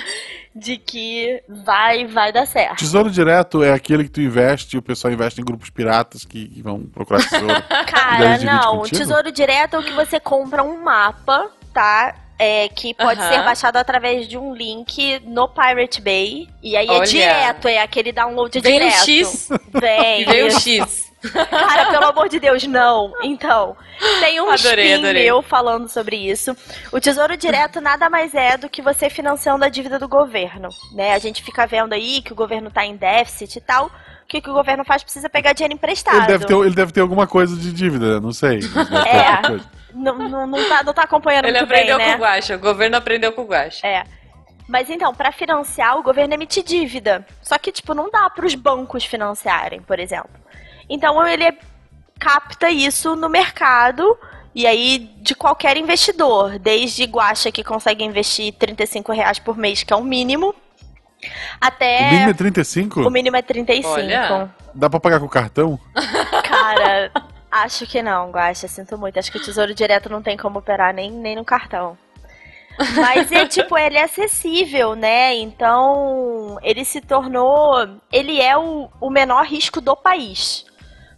de 0.56 0.78
que 0.78 1.42
vai, 1.50 2.06
vai 2.06 2.32
dar 2.32 2.46
certo. 2.46 2.78
Tesouro 2.78 3.10
direto 3.10 3.64
é 3.64 3.74
aquele 3.74 4.04
que 4.04 4.12
tu 4.12 4.22
investe 4.22 4.76
e 4.76 4.80
o 4.80 4.82
pessoal 4.82 5.12
investe 5.12 5.42
em 5.42 5.44
grupos 5.44 5.72
piratas 5.72 6.24
que, 6.24 6.48
que 6.48 6.62
vão 6.62 6.84
procurar 6.86 7.28
tesouro. 7.28 7.64
Cara, 7.88 8.38
não. 8.38 8.84
Tesouro 8.84 9.32
direto 9.32 9.76
é 9.76 9.80
o 9.80 9.84
que 9.84 9.94
você 9.94 10.20
compra 10.20 10.64
um 10.64 10.82
mapa, 10.82 11.50
tá? 11.74 12.23
É, 12.44 12.68
que 12.68 12.94
pode 12.94 13.22
ser 13.22 13.42
baixado 13.42 13.78
através 13.78 14.28
de 14.28 14.38
um 14.38 14.54
link 14.54 15.22
no 15.26 15.48
Pirate 15.48 16.02
Bay. 16.02 16.50
E 16.62 16.76
aí 16.76 16.88
é 16.88 16.92
Olha. 16.92 17.06
direto, 17.08 17.68
é 17.70 17.82
aquele 17.82 18.12
download 18.12 18.60
Vem 18.60 18.80
direto. 18.80 18.94
o 18.94 19.06
X 19.06 19.50
Vem. 19.72 20.26
vem 20.28 20.44
o. 20.44 20.52
X. 20.52 21.14
Cara, 21.32 21.86
pelo 21.90 22.06
amor 22.06 22.28
de 22.28 22.40
Deus, 22.40 22.64
não. 22.68 23.14
Então, 23.24 23.78
tem 24.20 24.42
um 24.42 24.50
Adorei, 24.50 24.92
spin 24.92 25.06
adorei. 25.06 25.24
meu 25.24 25.42
falando 25.42 25.88
sobre 25.88 26.18
isso. 26.18 26.54
O 26.92 27.00
Tesouro 27.00 27.38
Direto 27.38 27.80
nada 27.80 28.10
mais 28.10 28.34
é 28.36 28.58
do 28.58 28.68
que 28.68 28.82
você 28.82 29.10
financiando 29.10 29.64
a 29.64 29.70
dívida 29.70 29.98
do 29.98 30.10
governo, 30.10 30.68
né? 30.94 31.14
A 31.14 31.20
gente 31.20 31.42
fica 31.42 31.66
vendo 31.66 31.94
aí 31.94 32.22
que 32.22 32.34
o 32.34 32.36
governo 32.36 32.70
tá 32.70 32.86
em 32.86 32.98
déficit 32.98 33.56
e 33.56 33.62
tal. 33.62 33.86
O 33.86 34.28
que, 34.28 34.42
que 34.42 34.50
o 34.50 34.54
governo 34.54 34.84
faz? 34.84 35.02
Precisa 35.02 35.30
pegar 35.30 35.54
dinheiro 35.54 35.76
emprestado. 35.76 36.18
Ele 36.18 36.28
deve, 36.28 36.46
ter, 36.46 36.54
ele 36.56 36.76
deve 36.76 36.92
ter 36.92 37.02
alguma 37.02 37.26
coisa 37.26 37.56
de 37.56 37.72
dívida, 37.72 38.20
não 38.20 38.34
sei. 38.34 38.60
É. 39.08 39.83
Não, 39.94 40.18
não, 40.18 40.48
não, 40.48 40.70
tá, 40.70 40.84
não 40.84 40.94
tá 40.94 41.04
acompanhando 41.04 41.46
Ele 41.46 41.58
muito 41.58 41.70
bem, 41.70 41.78
aprendeu 41.80 41.98
né? 41.98 42.12
com 42.12 42.18
o 42.18 42.22
Guaxa. 42.26 42.56
O 42.56 42.60
governo 42.60 42.98
aprendeu 42.98 43.32
com 43.32 43.42
o 43.42 43.46
Guaxa. 43.48 43.86
É. 43.86 44.04
Mas 44.68 44.90
então, 44.90 45.14
pra 45.14 45.32
financiar, 45.32 45.98
o 45.98 46.04
governo 46.04 46.34
emite 46.34 46.64
dívida. 46.64 47.26
Só 47.42 47.58
que, 47.58 47.72
tipo, 47.72 47.94
não 47.94 48.10
dá 48.10 48.30
pros 48.30 48.56
bancos 48.56 49.04
financiarem, 49.06 49.82
por 49.82 50.00
exemplo. 50.00 50.32
Então, 50.90 51.26
ele 51.28 51.58
capta 52.20 52.70
isso 52.70 53.16
no 53.16 53.28
mercado 53.30 54.18
e 54.56 54.68
aí 54.68 55.00
de 55.18 55.36
qualquer 55.36 55.76
investidor, 55.78 56.60
desde 56.60 57.06
Guaxa 57.06 57.52
que 57.52 57.64
consegue 57.64 58.04
investir 58.04 58.54
35 58.54 59.12
reais 59.12 59.40
por 59.40 59.58
mês, 59.58 59.84
que 59.84 59.92
é 59.92 59.96
o 59.96 60.04
mínimo, 60.04 60.54
até 61.60 62.08
O 62.08 62.12
mínimo 62.12 62.30
é 62.30 62.34
35? 62.34 63.02
o 63.02 63.10
mínimo 63.10 63.36
é 63.36 63.42
35. 63.42 63.90
Olha. 63.90 64.50
Dá 64.74 64.90
pra 64.90 65.00
pagar 65.00 65.20
com 65.20 65.28
cartão? 65.28 65.80
Cara, 66.44 67.12
acho 67.62 67.86
que 67.86 68.02
não, 68.02 68.32
Guaxa, 68.32 68.68
sinto 68.68 68.98
muito. 68.98 69.20
Acho 69.20 69.32
que 69.32 69.38
o 69.38 69.44
Tesouro 69.44 69.74
Direto 69.74 70.10
não 70.10 70.22
tem 70.22 70.36
como 70.38 70.60
operar 70.60 70.94
nem, 70.94 71.12
nem 71.12 71.36
no 71.36 71.46
cartão. 71.46 71.98
Mas 72.96 73.32
é 73.32 73.46
tipo, 73.46 73.78
ele 73.78 73.98
é 73.98 74.04
acessível, 74.04 74.96
né? 74.96 75.36
Então, 75.36 76.58
ele 76.64 76.84
se 76.84 77.00
tornou. 77.02 77.88
Ele 78.12 78.42
é 78.42 78.58
o, 78.58 78.90
o 79.00 79.10
menor 79.10 79.46
risco 79.46 79.80
do 79.80 79.96
país. 79.96 80.66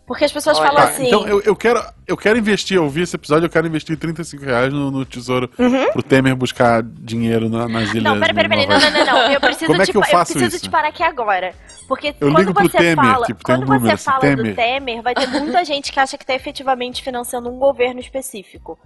Porque 0.07 0.23
as 0.23 0.31
pessoas 0.31 0.59
Olha. 0.59 0.67
falam 0.67 0.83
Tá, 0.83 0.89
assim. 0.89 1.07
então 1.07 1.27
eu, 1.27 1.41
eu 1.41 1.55
quero, 1.55 1.83
eu 2.05 2.15
quero 2.15 2.37
investir, 2.37 2.77
eu 2.77 2.87
vi 2.87 3.01
esse 3.01 3.15
episódio, 3.15 3.47
eu 3.47 3.49
quero 3.49 3.65
investir 3.65 3.97
35 3.97 4.45
reais 4.45 4.71
no, 4.71 4.91
no 4.91 5.03
tesouro 5.03 5.47
pro 5.47 6.03
Temer 6.03 6.35
buscar 6.35 6.83
dinheiro 6.83 7.49
na- 7.49 7.67
nas 7.67 7.89
ilhas. 7.89 7.95
Uhum. 8.05 8.19
Não, 8.19 8.19
peraí, 8.19 8.35
peraí, 8.47 8.67
Não, 8.67 8.79
não, 8.79 8.91
não, 8.91 9.05
não. 9.05 9.31
Eu 9.31 9.39
preciso, 9.41 9.65
Como 9.65 9.81
é 9.81 9.85
te, 9.85 9.91
que 9.91 9.97
eu 9.97 10.03
faço 10.03 10.33
preciso 10.33 10.55
isso? 10.57 10.65
te 10.65 10.69
parar 10.69 10.89
aqui 10.89 11.01
agora. 11.01 11.53
Porque 11.87 12.09
Eu 12.21 12.31
quando 12.31 12.37
ligo 12.37 12.53
pro 12.53 12.69
você 12.69 12.77
Temer, 12.77 12.95
fala, 13.05 13.25
tipo, 13.25 13.43
tem 13.43 13.55
um 13.55 13.59
quando 13.59 13.67
número 13.67 13.85
você 13.85 13.93
assim, 13.93 14.03
fala 14.03 14.19
Temer. 14.19 14.45
do 14.45 14.55
Temer, 14.55 15.01
vai 15.01 15.15
ter 15.15 15.27
muita 15.27 15.65
gente 15.65 15.91
que 15.91 15.99
acha 15.99 16.17
que 16.19 16.25
tá 16.25 16.35
efetivamente 16.35 17.01
financiando 17.03 17.49
um 17.49 17.57
governo 17.57 17.99
específico. 17.99 18.77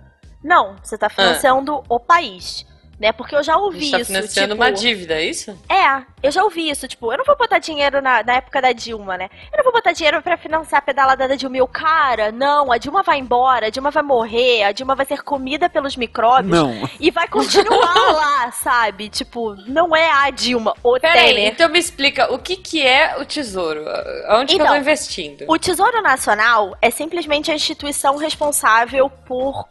Não, 0.41 0.77
você 0.81 0.97
tá 0.97 1.09
financiando 1.09 1.83
o 1.89 1.99
país. 1.99 2.65
Né? 2.99 3.13
Porque 3.13 3.33
eu 3.33 3.41
já 3.41 3.53
A 3.53 3.57
ouvi 3.57 3.79
gente 3.79 3.91
tá 3.91 3.97
isso. 3.99 4.11
financiando 4.11 4.53
tipo, 4.55 4.61
uma 4.61 4.71
dívida, 4.73 5.13
é 5.13 5.23
isso? 5.25 5.57
É, 5.69 6.03
eu 6.21 6.29
já 6.31 6.43
ouvi 6.43 6.69
isso, 6.69 6.85
tipo, 6.85 7.09
eu 7.13 7.17
não 7.17 7.23
vou 7.23 7.37
botar 7.37 7.57
dinheiro 7.57 8.01
na, 8.01 8.21
na 8.21 8.33
época 8.33 8.61
da 8.61 8.73
Dilma, 8.73 9.17
né? 9.17 9.29
Eu 9.53 9.57
não 9.57 9.63
vou 9.63 9.71
botar 9.71 9.93
dinheiro 9.93 10.21
pra 10.21 10.35
financiar 10.37 10.79
a 10.79 10.81
pedalada 10.81 11.25
da 11.25 11.35
Dilma. 11.35 11.55
E 11.55 11.59
eu, 11.59 11.67
cara, 11.67 12.29
não, 12.29 12.71
a 12.73 12.77
Dilma 12.77 13.01
vai 13.01 13.17
embora, 13.17 13.67
a 13.67 13.69
Dilma 13.69 13.89
vai 13.89 14.03
morrer, 14.03 14.63
a 14.63 14.73
Dilma 14.73 14.95
vai 14.95 15.05
ser 15.05 15.23
comida 15.23 15.69
pelos 15.69 15.95
micróbios 15.95 16.51
Não. 16.51 16.89
e 16.99 17.09
vai 17.09 17.25
continuar 17.29 17.95
lá, 18.11 18.51
sabe? 18.51 19.07
Tipo, 19.07 19.55
não 19.65 19.95
é 19.95 20.11
a 20.11 20.29
Dilma, 20.29 20.73
o 20.83 20.99
Peraí, 20.99 21.35
Temer. 21.35 21.53
então 21.53 21.69
me 21.69 21.79
explica, 21.79 22.33
o 22.33 22.37
que 22.37 22.57
que 22.57 22.85
é 22.85 23.15
o 23.17 23.23
tesouro? 23.23 23.85
Onde 24.31 24.55
que 24.55 24.61
eu 24.61 24.65
Então, 24.65 24.75
tô 24.75 24.75
investindo? 24.75 25.45
O 25.47 25.57
Tesouro 25.57 26.01
Nacional 26.01 26.75
é 26.81 26.89
simplesmente 26.91 27.49
a 27.49 27.55
instituição 27.55 28.17
responsável 28.17 29.09
por 29.09 29.65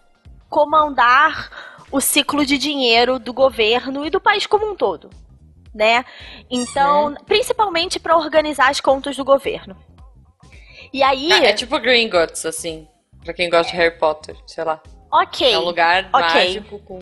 comandar 0.48 1.50
o 1.90 2.00
ciclo 2.00 2.44
de 2.44 2.58
dinheiro 2.58 3.18
do 3.18 3.32
governo 3.32 4.04
e 4.06 4.10
do 4.10 4.20
país 4.20 4.46
como 4.46 4.70
um 4.70 4.74
todo, 4.76 5.10
né? 5.74 6.04
Então, 6.50 7.14
principalmente 7.26 7.98
para 7.98 8.16
organizar 8.16 8.70
as 8.70 8.80
contas 8.80 9.16
do 9.16 9.24
governo. 9.24 9.76
E 10.92 11.02
aí, 11.02 11.32
Ah, 11.32 11.44
é 11.44 11.52
tipo 11.52 11.78
Gringotts, 11.78 12.44
assim. 12.46 12.86
Pra 13.24 13.34
quem 13.34 13.50
gosta 13.50 13.72
de 13.72 13.78
Harry 13.78 13.98
Potter, 13.98 14.36
sei 14.46 14.64
lá. 14.64 14.80
ok. 15.10 15.52
É 15.52 15.58
um 15.58 15.64
lugar 15.64 16.08
ok. 16.12 16.22
mágico 16.34 16.78
com 16.80 16.98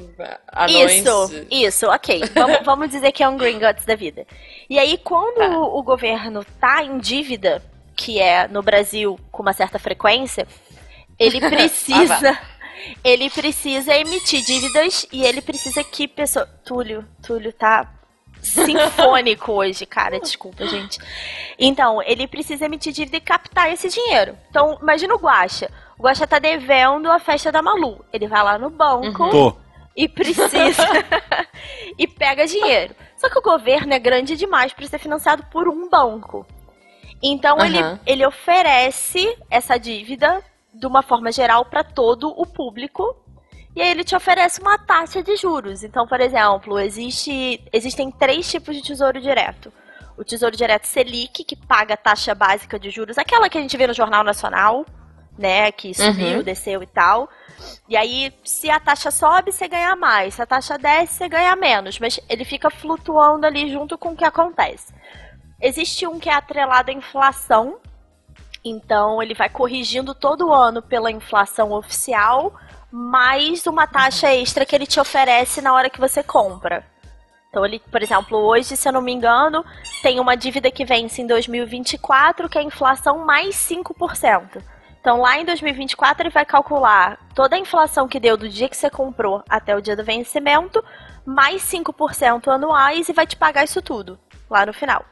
anões. 0.53 0.93
Isso, 1.05 1.47
isso, 1.51 1.87
ok. 1.89 2.23
Vamos, 2.35 2.59
vamos 2.65 2.91
dizer 2.91 3.13
que 3.13 3.23
é 3.23 3.29
um 3.29 3.37
Gringotts 3.37 3.85
da 3.85 3.95
vida. 3.95 4.27
E 4.69 4.79
aí, 4.79 4.99
quando 4.99 5.37
Tá. 5.39 5.59
o 5.59 5.83
governo 5.83 6.45
tá 6.61 6.83
em 6.83 6.99
dívida, 6.99 7.63
que 7.95 8.19
é 8.21 8.49
no 8.49 8.63
Brasil 8.63 9.19
com 9.31 9.43
uma 9.43 9.53
certa 9.53 9.79
frequência, 9.79 10.47
ele 11.19 11.39
precisa. 11.49 12.39
Ele 13.03 13.31
precisa 13.31 13.95
emitir 13.95 14.43
dívidas 14.43 15.07
e 15.13 15.25
ele 15.25 15.41
precisa 15.41 15.83
que 15.83 16.07
pessoa. 16.09 16.47
Túlio, 16.65 17.05
Túlio 17.23 17.53
tá 17.53 17.93
sinfônico 18.41 19.53
hoje, 19.53 19.87
cara, 19.87 20.21
desculpa, 20.21 20.67
gente. 20.67 20.99
Então, 21.59 22.03
ele 22.03 22.27
precisa 22.27 22.67
emitir 22.67 22.93
dívida 22.93 23.17
e 23.17 23.21
captar 23.21 23.73
esse 23.73 23.89
dinheiro. 23.89 24.37
Então, 24.51 24.79
imagina 24.81 25.15
o 25.15 25.19
Guaxa. 25.19 25.71
O 25.99 26.03
Guaxa 26.03 26.27
tá 26.27 26.39
devendo 26.39 27.11
a 27.11 27.19
festa 27.19 27.51
da 27.51 27.63
Malu. 27.63 28.05
Ele 28.13 28.27
vai 28.29 28.43
lá 28.43 28.59
no 28.59 28.71
banco 28.71 29.25
Uhum. 29.25 29.67
E 29.97 30.07
precisa 30.07 30.87
e 31.99 32.07
pega 32.07 32.47
dinheiro. 32.47 32.95
Só 33.17 33.31
que 33.31 33.39
o 33.39 33.43
governo 33.43 33.95
é 33.95 33.99
grande 33.99 34.37
demais 34.37 34.75
para 34.75 34.87
ser 34.87 34.99
financiado 34.99 35.43
por 35.45 35.69
um 35.69 35.89
banco. 35.89 36.47
Então 37.23 37.59
ele, 37.65 37.79
Aham. 37.79 37.99
ele 38.05 38.27
oferece 38.27 39.37
essa 39.51 39.79
dívida 39.79 40.45
de 40.79 40.87
uma 40.87 41.03
forma 41.03 41.31
geral 41.33 41.65
para 41.65 41.83
todo 41.85 42.29
o 42.37 42.47
público. 42.47 43.17
E 43.75 43.83
aí 43.83 43.91
ele 43.91 44.05
te 44.05 44.17
oferece 44.17 44.61
uma 44.61 44.79
taxa 44.79 45.23
de 45.23 45.37
juros. 45.37 45.83
Então, 45.85 46.07
por 46.07 46.21
exemplo, 46.21 46.79
existe, 46.79 47.63
existem 47.73 48.11
três 48.11 48.51
tipos 48.51 48.75
de 48.75 48.83
tesouro 48.83 49.21
direto. 49.21 49.73
O 50.17 50.25
tesouro 50.25 50.57
direto 50.57 50.87
Selic, 50.87 51.45
que 51.45 51.55
paga 51.55 51.93
a 51.95 51.97
taxa 51.97 52.35
básica 52.35 52.79
de 52.79 52.89
juros, 52.91 53.19
aquela 53.19 53.51
que 53.51 53.59
a 53.59 53.61
gente 53.61 53.77
vê 53.77 53.87
no 53.87 53.93
Jornal 53.93 54.25
Nacional, 54.25 54.87
né? 55.39 55.71
Que 55.71 55.93
subiu, 55.93 56.39
Uhum. 56.39 56.43
desceu 56.43 56.83
e 56.83 56.87
tal. 56.87 57.29
E 57.87 57.97
aí, 57.97 58.33
se 58.43 58.71
a 58.71 58.81
taxa 58.81 59.11
sobe, 59.11 59.53
você 59.53 59.69
ganha 59.69 59.95
mais. 59.95 60.35
Se 60.35 60.43
a 60.43 60.47
taxa 60.47 60.79
desce, 60.79 61.15
você 61.15 61.29
ganha 61.29 61.55
menos. 61.55 61.99
Mas 61.99 62.19
ele 62.31 62.47
fica 62.47 62.71
flutuando 62.71 63.47
ali 63.47 63.71
junto 63.71 63.99
com 63.99 64.11
o 64.13 64.17
que 64.17 64.25
acontece. 64.25 64.95
Existe 65.61 66.07
um 66.07 66.19
que 66.19 66.31
é 66.31 66.35
atrelado 66.35 66.91
à 66.91 66.95
inflação. 66.95 67.79
Então, 68.69 69.23
ele 69.23 69.33
vai 69.33 69.49
corrigindo 69.49 70.13
todo 70.13 70.53
ano 70.53 70.83
pela 70.83 71.09
inflação 71.09 71.71
oficial, 71.71 72.53
mais 72.91 73.65
uma 73.65 73.87
taxa 73.87 74.35
extra 74.35 74.67
que 74.67 74.75
ele 74.75 74.89
te 74.89 74.99
oferece 74.99 75.63
na 75.63 75.73
hora 75.73 75.89
que 75.89 76.01
você 76.01 76.21
compra. 76.21 76.85
Então, 77.49 77.65
ele, 77.65 77.79
por 77.79 78.03
exemplo, 78.03 78.37
hoje, 78.37 78.77
se 78.77 78.89
eu 78.89 78.93
não 78.93 79.01
me 79.01 79.13
engano, 79.13 79.65
tem 80.03 80.19
uma 80.19 80.37
dívida 80.37 80.69
que 80.69 80.85
vence 80.85 81.23
em 81.23 81.29
2024, 81.29 82.49
que 82.49 82.59
é 82.59 82.61
a 82.61 82.65
inflação 82.65 83.25
mais 83.25 83.55
5%. 83.55 84.61
Então, 85.01 85.21
lá 85.21 85.39
em 85.39 85.45
2024, 85.45 86.25
ele 86.25 86.31
vai 86.31 86.45
calcular 86.45 87.21
toda 87.37 87.55
a 87.55 87.61
inflação 87.61 88.09
que 88.09 88.19
deu 88.19 88.37
do 88.37 88.49
dia 88.49 88.69
que 88.69 88.77
você 88.77 88.91
comprou 88.91 89.45
até 89.49 89.77
o 89.77 89.81
dia 89.81 89.95
do 89.95 90.03
vencimento, 90.03 90.83
mais 91.25 91.63
5% 91.63 92.49
anuais 92.49 93.09
e 93.09 93.13
vai 93.13 93.29
te 93.29 93.37
pagar 93.37 93.63
isso 93.63 93.81
tudo 93.81 94.19
lá 94.51 94.67
no 94.67 94.75
final. 94.75 95.05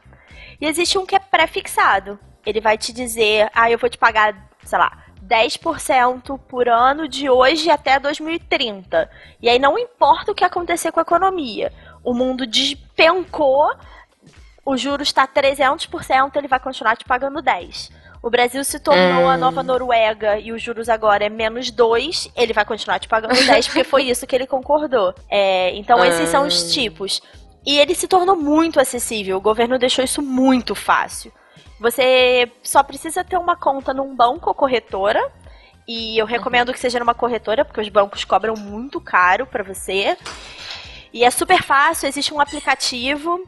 E 0.59 0.65
existe 0.65 0.97
um 0.97 1.05
que 1.05 1.15
é 1.15 1.19
pré-fixado. 1.19 2.19
Ele 2.45 2.61
vai 2.61 2.77
te 2.77 2.93
dizer, 2.93 3.49
ah, 3.53 3.69
eu 3.69 3.77
vou 3.77 3.89
te 3.89 3.97
pagar, 3.97 4.35
sei 4.63 4.77
lá, 4.77 5.05
10% 5.25 6.39
por 6.47 6.69
ano 6.69 7.07
de 7.07 7.29
hoje 7.29 7.69
até 7.69 7.99
2030. 7.99 9.09
E 9.41 9.49
aí 9.49 9.59
não 9.59 9.77
importa 9.77 10.31
o 10.31 10.35
que 10.35 10.43
acontecer 10.43 10.91
com 10.91 10.99
a 10.99 11.03
economia. 11.03 11.73
O 12.03 12.13
mundo 12.13 12.45
despencou, 12.45 13.73
o 14.65 14.77
juro 14.77 15.01
está 15.03 15.27
300%, 15.27 16.35
ele 16.35 16.47
vai 16.47 16.59
continuar 16.59 16.95
te 16.95 17.05
pagando 17.05 17.41
10%. 17.41 17.91
O 18.21 18.29
Brasil 18.31 18.63
se 18.63 18.79
tornou 18.79 19.27
a 19.27 19.37
nova 19.37 19.61
Noruega 19.61 20.39
e 20.39 20.51
os 20.51 20.59
juros 20.59 20.89
agora 20.89 21.25
é 21.25 21.29
menos 21.29 21.69
2, 21.69 22.31
ele 22.35 22.53
vai 22.53 22.65
continuar 22.65 22.97
te 22.97 23.07
pagando 23.07 23.35
10, 23.35 23.67
porque 23.67 23.83
foi 23.83 24.03
isso 24.05 24.25
que 24.25 24.35
ele 24.35 24.47
concordou. 24.47 25.13
É, 25.29 25.75
então 25.75 26.03
esses 26.03 26.29
são 26.29 26.47
os 26.47 26.73
tipos. 26.73 27.21
E 27.63 27.77
ele 27.77 27.93
se 27.93 28.07
tornou 28.07 28.35
muito 28.35 28.79
acessível, 28.79 29.37
o 29.37 29.41
governo 29.41 29.77
deixou 29.77 30.03
isso 30.03 30.23
muito 30.23 30.73
fácil. 30.73 31.31
Você 31.79 32.51
só 32.63 32.81
precisa 32.83 33.23
ter 33.23 33.37
uma 33.37 33.55
conta 33.55 33.93
num 33.93 34.15
banco 34.15 34.49
ou 34.49 34.55
corretora. 34.55 35.31
E 35.87 36.17
eu 36.17 36.25
recomendo 36.25 36.73
que 36.73 36.79
seja 36.79 36.97
numa 36.99 37.13
corretora, 37.13 37.63
porque 37.63 37.79
os 37.81 37.89
bancos 37.89 38.23
cobram 38.23 38.55
muito 38.55 38.99
caro 38.99 39.45
pra 39.45 39.63
você. 39.63 40.17
E 41.13 41.23
é 41.23 41.29
super 41.29 41.61
fácil, 41.61 42.07
existe 42.07 42.33
um 42.33 42.41
aplicativo. 42.41 43.43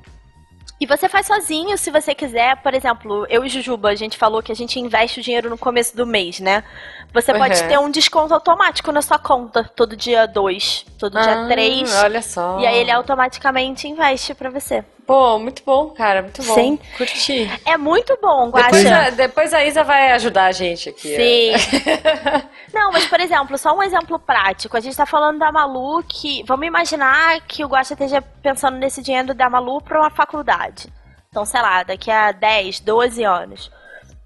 E 0.80 0.86
você 0.86 1.09
faz 1.09 1.25
sozinho, 1.25 1.75
se 1.75 1.89
você 1.89 2.13
quiser. 2.13 2.57
Por 2.57 2.75
exemplo, 2.75 3.25
eu 3.30 3.43
e 3.43 3.49
Jujuba, 3.49 3.89
a 3.89 3.95
gente 3.95 4.15
falou 4.15 4.43
que 4.43 4.51
a 4.51 4.55
gente 4.55 4.80
investe 4.80 5.19
o 5.19 5.23
dinheiro 5.23 5.49
no 5.49 5.57
começo 5.57 5.97
do 5.97 6.05
mês, 6.05 6.39
né? 6.39 6.63
Você 7.11 7.34
pode 7.34 7.59
Uhum. 7.59 7.67
ter 7.67 7.80
um 7.80 7.89
desconto 7.89 8.32
automático 8.36 8.91
na 8.91 9.01
sua 9.01 9.17
conta, 9.17 9.63
todo 9.75 9.95
dia 9.97 10.28
2, 10.28 10.86
todo 10.99 11.19
dia 11.19 11.45
Ah, 11.45 11.47
3. 11.47 11.91
Olha 12.03 12.21
só. 12.21 12.59
E 12.59 12.67
aí 12.67 12.78
ele 12.78 12.91
automaticamente 12.91 13.88
investe 13.88 14.36
pra 14.36 14.51
você. 14.51 14.86
Pô, 15.07 15.39
muito 15.39 15.63
bom, 15.65 15.91
cara, 15.91 16.21
muito 16.21 16.43
bom. 16.43 16.53
Sim. 16.53 16.77
Curti. 16.97 17.49
É 17.65 17.77
muito 17.77 18.17
bom, 18.21 18.51
Depois 18.51 18.83
Guaxa. 18.83 19.07
a, 19.07 19.09
depois 19.09 19.53
a 19.53 19.63
Isa 19.63 19.81
vai 19.83 20.11
ajudar 20.11 20.47
a 20.47 20.51
gente 20.51 20.89
aqui. 20.89 21.15
Sim. 21.15 21.53
Não, 22.73 22.91
mas 22.91 23.07
por 23.07 23.19
exemplo, 23.21 23.57
só 23.57 23.73
um 23.73 23.81
exemplo 23.81 24.19
prático. 24.19 24.75
A 24.75 24.79
gente 24.81 24.97
tá 24.97 25.05
falando 25.05 25.39
da 25.39 25.49
Malu 25.51 26.03
que. 26.03 26.43
Vamos 26.45 26.67
imaginar 26.67 27.39
que 27.47 27.63
o 27.63 27.67
Guaxa 27.69 27.93
esteja 27.93 28.21
pensando 28.21 28.77
nesse 28.77 29.01
dinheiro 29.01 29.33
da 29.33 29.49
Malu 29.49 29.81
pra 29.81 29.99
uma 30.01 30.09
faculdade. 30.09 30.91
Então, 31.29 31.45
sei 31.45 31.61
lá, 31.61 31.83
daqui 31.83 32.11
a 32.11 32.31
10, 32.33 32.81
12 32.81 33.23
anos. 33.23 33.71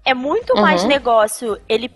É 0.04 0.12
muito 0.14 0.54
mais 0.56 0.82
Uhum. 0.82 0.88
negócio 0.88 1.60
ele 1.68 1.90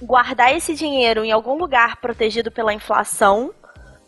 guardar 0.00 0.54
esse 0.56 0.74
dinheiro 0.74 1.24
em 1.24 1.32
algum 1.32 1.54
lugar 1.58 1.96
protegido 1.96 2.50
pela 2.52 2.72
inflação, 2.72 3.52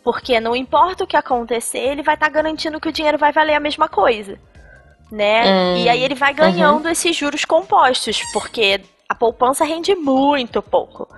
porque 0.05 0.39
não 0.39 0.55
importa 0.55 1.03
o 1.03 1.07
que 1.07 1.17
acontecer, 1.17 1.79
ele 1.79 2.03
vai 2.03 2.13
estar 2.13 2.29
garantindo 2.29 2.79
que 2.79 2.87
o 2.87 2.91
dinheiro 2.91 3.17
vai 3.17 3.33
valer 3.33 3.55
a 3.55 3.59
mesma 3.59 3.89
coisa. 3.89 4.37
Né? 5.11 5.43
Hum, 5.43 5.77
E 5.77 5.89
aí 5.89 6.03
ele 6.03 6.13
vai 6.13 6.31
ganhando 6.31 6.87
esses 6.87 7.15
juros 7.15 7.43
compostos, 7.43 8.21
porque 8.31 8.81
a 9.09 9.15
poupança 9.15 9.65
rende 9.65 9.95
muito 9.95 10.61
pouco. 10.61 11.09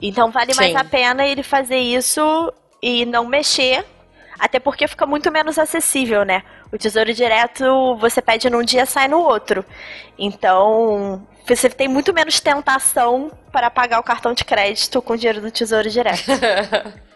Então 0.00 0.30
vale 0.30 0.54
mais 0.54 0.70
Sim. 0.70 0.76
a 0.78 0.82
pena 0.82 1.26
ele 1.26 1.42
fazer 1.42 1.76
isso 1.76 2.50
e 2.82 3.04
não 3.04 3.26
mexer, 3.26 3.84
até 4.38 4.58
porque 4.58 4.88
fica 4.88 5.04
muito 5.04 5.30
menos 5.30 5.58
acessível, 5.58 6.24
né? 6.24 6.42
O 6.72 6.78
tesouro 6.78 7.12
direto 7.12 7.96
você 7.96 8.22
pede 8.22 8.48
num 8.48 8.62
dia 8.62 8.86
sai 8.86 9.08
no 9.08 9.18
outro. 9.18 9.62
Então 10.18 11.22
você 11.46 11.68
tem 11.68 11.86
muito 11.86 12.14
menos 12.14 12.40
tentação 12.40 13.30
para 13.52 13.68
pagar 13.68 14.00
o 14.00 14.02
cartão 14.02 14.32
de 14.32 14.42
crédito 14.42 15.02
com 15.02 15.12
o 15.12 15.16
dinheiro 15.18 15.42
do 15.42 15.50
tesouro 15.50 15.90
direto. 15.90 16.24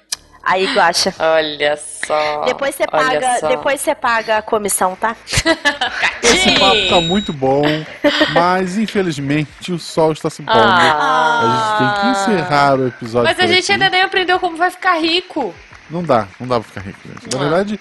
Aí, 0.47 0.72
Guaxa. 0.72 1.12
Olha 1.18 1.76
só. 1.76 2.44
Depois 2.44 2.72
você 2.76 2.84
olha 2.92 3.20
paga, 3.20 3.40
só. 3.40 3.49
depois 3.49 3.80
você 3.80 3.94
paga 3.97 4.38
a 4.38 4.42
comissão, 4.42 4.94
tá? 4.94 5.16
Esse 6.22 6.51
Sim. 6.51 6.59
papo 6.59 6.88
tá 6.88 7.01
muito 7.01 7.32
bom, 7.32 7.64
mas 8.32 8.78
infelizmente 8.78 9.72
o 9.72 9.78
sol 9.78 10.12
está 10.12 10.30
se 10.30 10.44
pondo. 10.44 10.57
Ah. 10.57 11.40
A 11.42 11.49
gente 11.51 11.78
tem 11.78 12.01
que 12.01 12.20
encerrar 12.20 12.78
o 12.78 12.86
episódio. 12.86 13.28
Mas 13.28 13.40
a 13.40 13.47
gente 13.53 13.64
aqui. 13.64 13.72
ainda 13.72 13.90
nem 13.90 14.03
aprendeu 14.03 14.38
como 14.38 14.57
vai 14.57 14.70
ficar 14.70 14.94
rico. 15.01 15.53
Não 15.90 16.03
dá, 16.03 16.28
não 16.38 16.47
dá 16.47 16.61
pra 16.61 16.68
ficar 16.68 16.80
rico, 16.82 16.99
gente. 17.09 17.34
Na 17.34 17.40
verdade, 17.40 17.80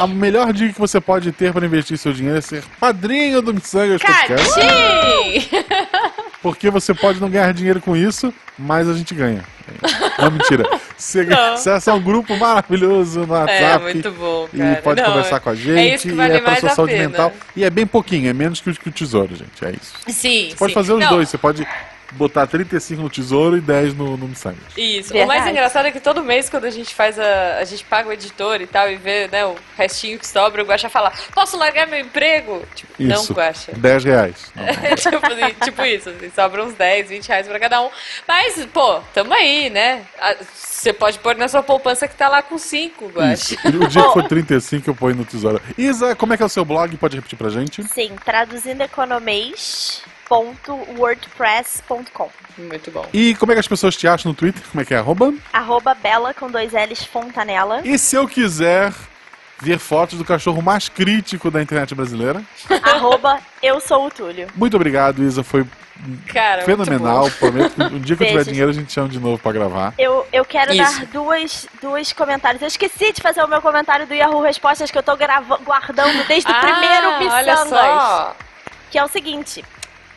a 0.00 0.06
melhor 0.08 0.52
dica 0.52 0.72
que 0.72 0.80
você 0.80 1.00
pode 1.00 1.30
ter 1.30 1.52
para 1.52 1.64
investir 1.64 1.96
seu 1.96 2.12
dinheiro 2.12 2.38
é 2.38 2.40
ser 2.40 2.64
padrinho 2.80 3.40
do 3.40 3.54
Missangas 3.54 4.02
Podcast. 4.02 4.60
Porque 6.42 6.70
você 6.70 6.94
pode 6.94 7.20
não 7.20 7.28
ganhar 7.28 7.52
dinheiro 7.52 7.80
com 7.82 7.94
isso, 7.94 8.32
mas 8.58 8.88
a 8.88 8.94
gente 8.94 9.14
ganha. 9.14 9.44
Não, 10.18 10.30
mentira. 10.30 10.64
Você 10.96 11.22
Não. 11.24 11.52
acessa 11.52 11.92
um 11.94 12.00
grupo 12.00 12.34
maravilhoso 12.36 13.26
no 13.26 13.34
É, 13.34 13.40
WhatsApp. 13.40 13.84
muito 13.84 14.10
bom, 14.12 14.48
E 14.52 14.58
cara. 14.58 14.76
pode 14.82 15.02
Não, 15.02 15.08
conversar 15.10 15.40
com 15.40 15.50
a 15.50 15.54
gente. 15.54 15.78
É 15.78 15.94
isso 15.94 16.08
que 16.08 16.14
vale 16.14 16.32
e 16.32 16.36
é 16.36 16.40
pra 16.40 16.48
mais 16.52 16.60
sua 16.60 16.70
saúde 16.70 16.94
mental. 16.94 17.32
E 17.54 17.62
é 17.62 17.68
bem 17.70 17.86
pouquinho, 17.86 18.28
é 18.28 18.32
menos 18.32 18.60
que 18.60 18.70
o, 18.70 18.74
que 18.74 18.88
o 18.88 18.92
tesouro, 18.92 19.36
gente. 19.36 19.64
É 19.64 19.70
isso. 19.70 19.92
Sim, 20.08 20.48
Você 20.50 20.56
pode 20.56 20.72
sim. 20.72 20.74
fazer 20.74 20.92
os 20.94 21.00
Não, 21.00 21.08
dois. 21.10 21.28
Você 21.28 21.38
pode 21.38 21.66
botar 22.12 22.46
35 22.46 23.02
no 23.02 23.10
tesouro 23.10 23.56
e 23.56 23.60
10 23.60 23.94
no, 23.94 24.16
no 24.16 24.28
Missangas. 24.28 24.58
Isso. 24.76 25.10
O 25.10 25.12
Verdade. 25.12 25.38
mais 25.38 25.50
engraçado 25.50 25.86
é 25.86 25.90
que 25.90 26.00
todo 26.00 26.22
mês, 26.22 26.48
quando 26.48 26.64
a 26.64 26.70
gente 26.70 26.94
faz 26.94 27.18
a. 27.18 27.58
A 27.58 27.64
gente 27.64 27.84
paga 27.84 28.08
o 28.08 28.12
editor 28.12 28.60
e 28.60 28.66
tal, 28.66 28.90
e 28.90 28.96
vê, 28.96 29.28
né, 29.28 29.44
o 29.44 29.54
restinho 29.76 30.18
que 30.18 30.26
sobra, 30.26 30.62
o 30.62 30.66
Guaxa 30.66 30.88
fala, 30.88 31.12
posso 31.34 31.56
largar 31.56 31.86
meu 31.86 32.00
emprego? 32.00 32.62
Tipo, 32.74 32.92
não, 33.02 33.16
Isso. 33.16 33.32
Guaxa. 33.32 33.72
10 33.72 34.04
reais. 34.04 34.52
Não. 34.60 34.96
tipo, 34.96 35.26
assim, 35.26 35.54
tipo 35.64 35.82
isso, 35.82 36.10
assim, 36.10 36.30
sobra 36.34 36.64
uns 36.64 36.74
10, 36.74 37.08
20 37.08 37.28
reais 37.28 37.48
pra 37.48 37.58
cada 37.58 37.80
um. 37.82 37.90
Mas, 38.26 38.64
pô, 38.66 39.00
tamo 39.14 39.32
aí, 39.32 39.70
né? 39.70 40.02
Você 40.52 40.92
pode 40.92 41.18
pôr 41.18 41.36
na 41.36 41.48
sua 41.48 41.62
poupança 41.62 42.08
que 42.08 42.14
tá 42.14 42.28
lá 42.28 42.42
com 42.42 42.58
5, 42.58 43.08
Guaxa. 43.08 43.56
O 43.64 43.88
dia 43.88 44.02
que 44.02 44.12
for 44.12 44.26
35 44.26 44.90
eu 44.90 44.94
ponho 44.94 45.16
no 45.16 45.24
tesouro. 45.24 45.60
Isa, 45.76 46.14
como 46.14 46.34
é 46.34 46.36
que 46.36 46.42
é 46.42 46.46
o 46.46 46.48
seu 46.48 46.64
blog? 46.64 46.96
Pode 46.96 47.16
repetir 47.16 47.38
pra 47.38 47.50
gente? 47.50 47.82
Sim, 47.84 48.12
traduzindo 48.24 48.82
economês.wordpress.com. 50.30 52.28
Muito 52.58 52.90
bom. 52.90 53.06
E 53.12 53.34
como 53.36 53.52
é 53.52 53.54
que 53.54 53.60
as 53.60 53.68
pessoas 53.68 53.96
te 53.96 54.06
acham 54.06 54.30
no 54.30 54.36
Twitter? 54.36 54.62
Como 54.70 54.82
é 54.82 54.84
que 54.84 54.94
é? 54.94 54.98
Arroba? 54.98 55.32
Arroba 55.52 55.94
Bela 55.94 56.32
com 56.34 56.50
dois 56.50 56.72
L's 56.72 57.04
Fontanella. 57.04 57.80
E 57.84 57.98
se 57.98 58.16
eu 58.16 58.26
quiser 58.28 58.92
ver 59.60 59.78
fotos 59.78 60.16
do 60.18 60.24
cachorro 60.24 60.62
mais 60.62 60.88
crítico 60.88 61.50
da 61.50 61.60
internet 61.62 61.94
brasileira? 61.94 62.42
arroba 62.82 63.38
Eu 63.62 63.80
Sou 63.80 64.06
o 64.06 64.10
Túlio. 64.10 64.46
Muito 64.54 64.76
obrigado, 64.76 65.22
Isa. 65.22 65.42
Foi 65.42 65.64
Cara, 66.32 66.62
fenomenal. 66.62 67.30
Prometo 67.32 67.74
que 67.74 67.82
um 67.82 67.98
dia 68.00 68.16
que 68.16 68.22
eu 68.22 68.28
tiver 68.28 68.44
dinheiro 68.44 68.70
a 68.70 68.72
gente 68.74 68.90
chama 68.90 69.08
de 69.08 69.18
novo 69.20 69.38
pra 69.38 69.52
gravar. 69.52 69.92
Eu, 69.98 70.26
eu 70.32 70.44
quero 70.46 70.72
Isso. 70.72 71.00
dar 71.00 71.06
duas, 71.06 71.66
duas 71.82 72.10
comentários. 72.14 72.62
Eu 72.62 72.68
esqueci 72.68 73.12
de 73.12 73.20
fazer 73.20 73.42
o 73.44 73.48
meu 73.48 73.60
comentário 73.60 74.06
do 74.06 74.14
Yahoo 74.14 74.40
Respostas 74.42 74.90
que 74.90 74.96
eu 74.96 75.02
tô 75.02 75.14
grava- 75.14 75.58
guardando 75.58 76.26
desde 76.26 76.50
o 76.50 76.54
Ah, 76.54 76.60
primeiro 76.60 77.06
olha 77.34 77.64
Missangas. 77.64 77.68
só. 77.68 78.36
Que 78.90 78.98
é 78.98 79.04
o 79.04 79.08
seguinte. 79.08 79.62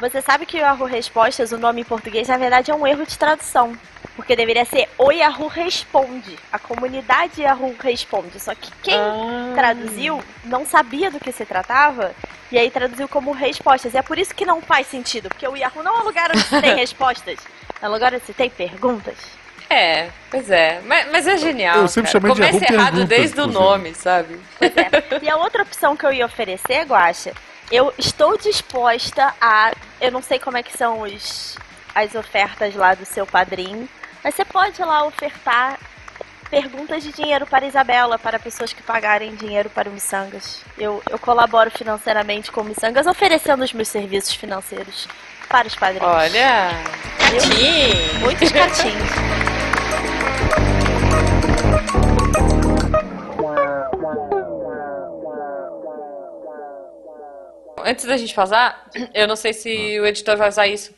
Você 0.09 0.21
sabe 0.21 0.45
que 0.45 0.57
o 0.57 0.59
Yahoo 0.59 0.85
Respostas, 0.85 1.51
o 1.53 1.57
nome 1.57 1.81
em 1.81 1.85
português, 1.85 2.27
na 2.27 2.37
verdade 2.37 2.69
é 2.71 2.75
um 2.75 2.85
erro 2.85 3.05
de 3.05 3.17
tradução. 3.17 3.73
Porque 4.15 4.35
deveria 4.35 4.65
ser 4.65 4.87
o 4.97 5.11
Yahoo 5.11 5.47
Responde. 5.47 6.37
A 6.51 6.59
comunidade 6.59 7.41
Yahoo 7.41 7.73
Responde. 7.81 8.39
Só 8.39 8.53
que 8.53 8.69
quem 8.83 8.93
Ah. 8.95 9.51
traduziu 9.55 10.21
não 10.43 10.65
sabia 10.65 11.09
do 11.09 11.19
que 11.19 11.31
se 11.31 11.45
tratava 11.45 12.13
e 12.51 12.57
aí 12.59 12.69
traduziu 12.69 13.07
como 13.07 13.31
respostas. 13.31 13.93
E 13.93 13.97
é 13.97 14.01
por 14.01 14.19
isso 14.19 14.35
que 14.35 14.45
não 14.45 14.61
faz 14.61 14.87
sentido, 14.87 15.29
porque 15.29 15.47
o 15.47 15.55
Yahoo 15.55 15.81
não 15.81 15.97
é 15.97 16.01
um 16.01 16.03
lugar 16.03 16.29
onde 16.29 16.43
se 16.43 16.61
tem 16.61 16.75
respostas, 16.77 17.39
é 17.81 17.87
um 17.87 17.91
lugar 17.91 18.13
onde 18.13 18.25
se 18.25 18.33
tem 18.33 18.49
perguntas. 18.49 19.15
É, 19.69 20.09
pois 20.29 20.51
é. 20.51 20.81
Mas, 20.85 21.11
mas 21.11 21.25
é 21.27 21.37
genial. 21.37 21.77
Eu 21.77 21.87
sempre 21.87 22.11
chamei 22.11 22.31
de 22.33 22.39
Começa 22.41 22.71
errado 22.73 23.05
desde 23.05 23.41
o 23.41 23.47
nome, 23.47 23.95
sabe? 23.95 24.39
Pois 24.59 24.71
é. 24.77 24.89
E 25.23 25.29
a 25.29 25.37
outra 25.37 25.63
opção 25.63 25.95
que 25.95 26.05
eu 26.05 26.13
ia 26.13 26.25
oferecer, 26.27 26.83
Guaxa, 26.85 27.31
eu 27.71 27.93
estou 27.97 28.37
disposta 28.37 29.33
a. 29.39 29.73
Eu 29.99 30.11
não 30.11 30.21
sei 30.21 30.39
como 30.39 30.57
é 30.57 30.63
que 30.63 30.77
são 30.77 31.01
os, 31.01 31.57
as 31.93 32.15
ofertas 32.15 32.75
lá 32.75 32.93
do 32.93 33.05
seu 33.05 33.25
padrinho, 33.25 33.87
mas 34.23 34.35
você 34.35 34.45
pode 34.45 34.81
lá 34.81 35.05
ofertar 35.05 35.79
perguntas 36.49 37.01
de 37.01 37.11
dinheiro 37.11 37.47
para 37.47 37.65
Isabela, 37.65 38.19
para 38.19 38.37
pessoas 38.37 38.71
que 38.71 38.83
pagarem 38.83 39.33
dinheiro 39.35 39.71
para 39.71 39.89
o 39.89 39.91
Missangas. 39.91 40.61
Eu, 40.77 41.01
eu 41.09 41.17
colaboro 41.17 41.71
financeiramente 41.71 42.51
com 42.51 42.61
o 42.61 42.63
Missangas, 42.63 43.07
oferecendo 43.07 43.63
os 43.63 43.73
meus 43.73 43.87
serviços 43.87 44.35
financeiros 44.35 45.07
para 45.49 45.67
os 45.67 45.75
padrinhos. 45.75 46.07
Olha. 46.07 46.69
Catim. 47.17 48.19
Muitos 48.19 48.51
gatinhos. 48.51 49.09
Antes 57.85 58.05
da 58.05 58.17
gente 58.17 58.33
passar, 58.33 58.89
eu 59.13 59.27
não 59.27 59.35
sei 59.35 59.53
se 59.53 59.99
o 59.99 60.05
editor 60.05 60.37
vai 60.37 60.49
usar 60.49 60.67
isso. 60.67 60.93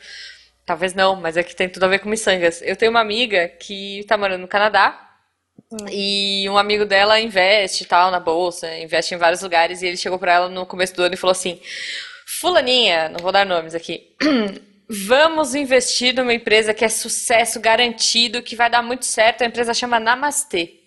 Talvez 0.66 0.94
não, 0.94 1.16
mas 1.16 1.38
é 1.38 1.44
que 1.44 1.56
tem 1.56 1.70
tudo 1.70 1.84
a 1.84 1.88
ver 1.88 2.00
com 2.00 2.10
miçangas. 2.10 2.62
Eu 2.62 2.76
tenho 2.76 2.92
uma 2.92 3.00
amiga 3.00 3.48
que 3.48 4.04
tá 4.08 4.18
morando 4.18 4.42
no 4.42 4.48
Canadá. 4.48 5.02
E 5.92 6.48
um 6.50 6.58
amigo 6.58 6.86
dela 6.86 7.20
investe 7.20 7.84
e 7.84 7.86
tal 7.88 8.12
na 8.12 8.20
bolsa, 8.20 8.78
investe 8.78 9.14
em 9.14 9.18
vários 9.18 9.42
lugares. 9.42 9.82
E 9.82 9.88
ele 9.88 9.98
chegou 9.98 10.18
pra 10.18 10.34
ela 10.34 10.50
no 10.50 10.66
começo 10.66 10.96
do 10.96 11.04
ano 11.04 11.14
e 11.14 11.18
falou 11.18 11.32
assim: 11.32 11.60
Fulaninha, 12.26 13.10
não 13.10 13.20
vou 13.20 13.32
dar 13.32 13.46
nomes 13.46 13.76
aqui. 13.76 14.16
Vamos 14.88 15.56
investir 15.56 16.14
numa 16.14 16.34
empresa 16.34 16.74
que 16.74 16.86
é 16.86 16.90
sucesso 16.90 17.60
garantido, 17.60 18.44
que 18.44 18.56
vai 18.56 18.70
dar 18.70 18.84
muito 18.84 19.06
certo. 19.06 19.42
A 19.42 19.48
empresa 19.48 19.74
chama 19.74 20.00
Namastê. 20.00 20.85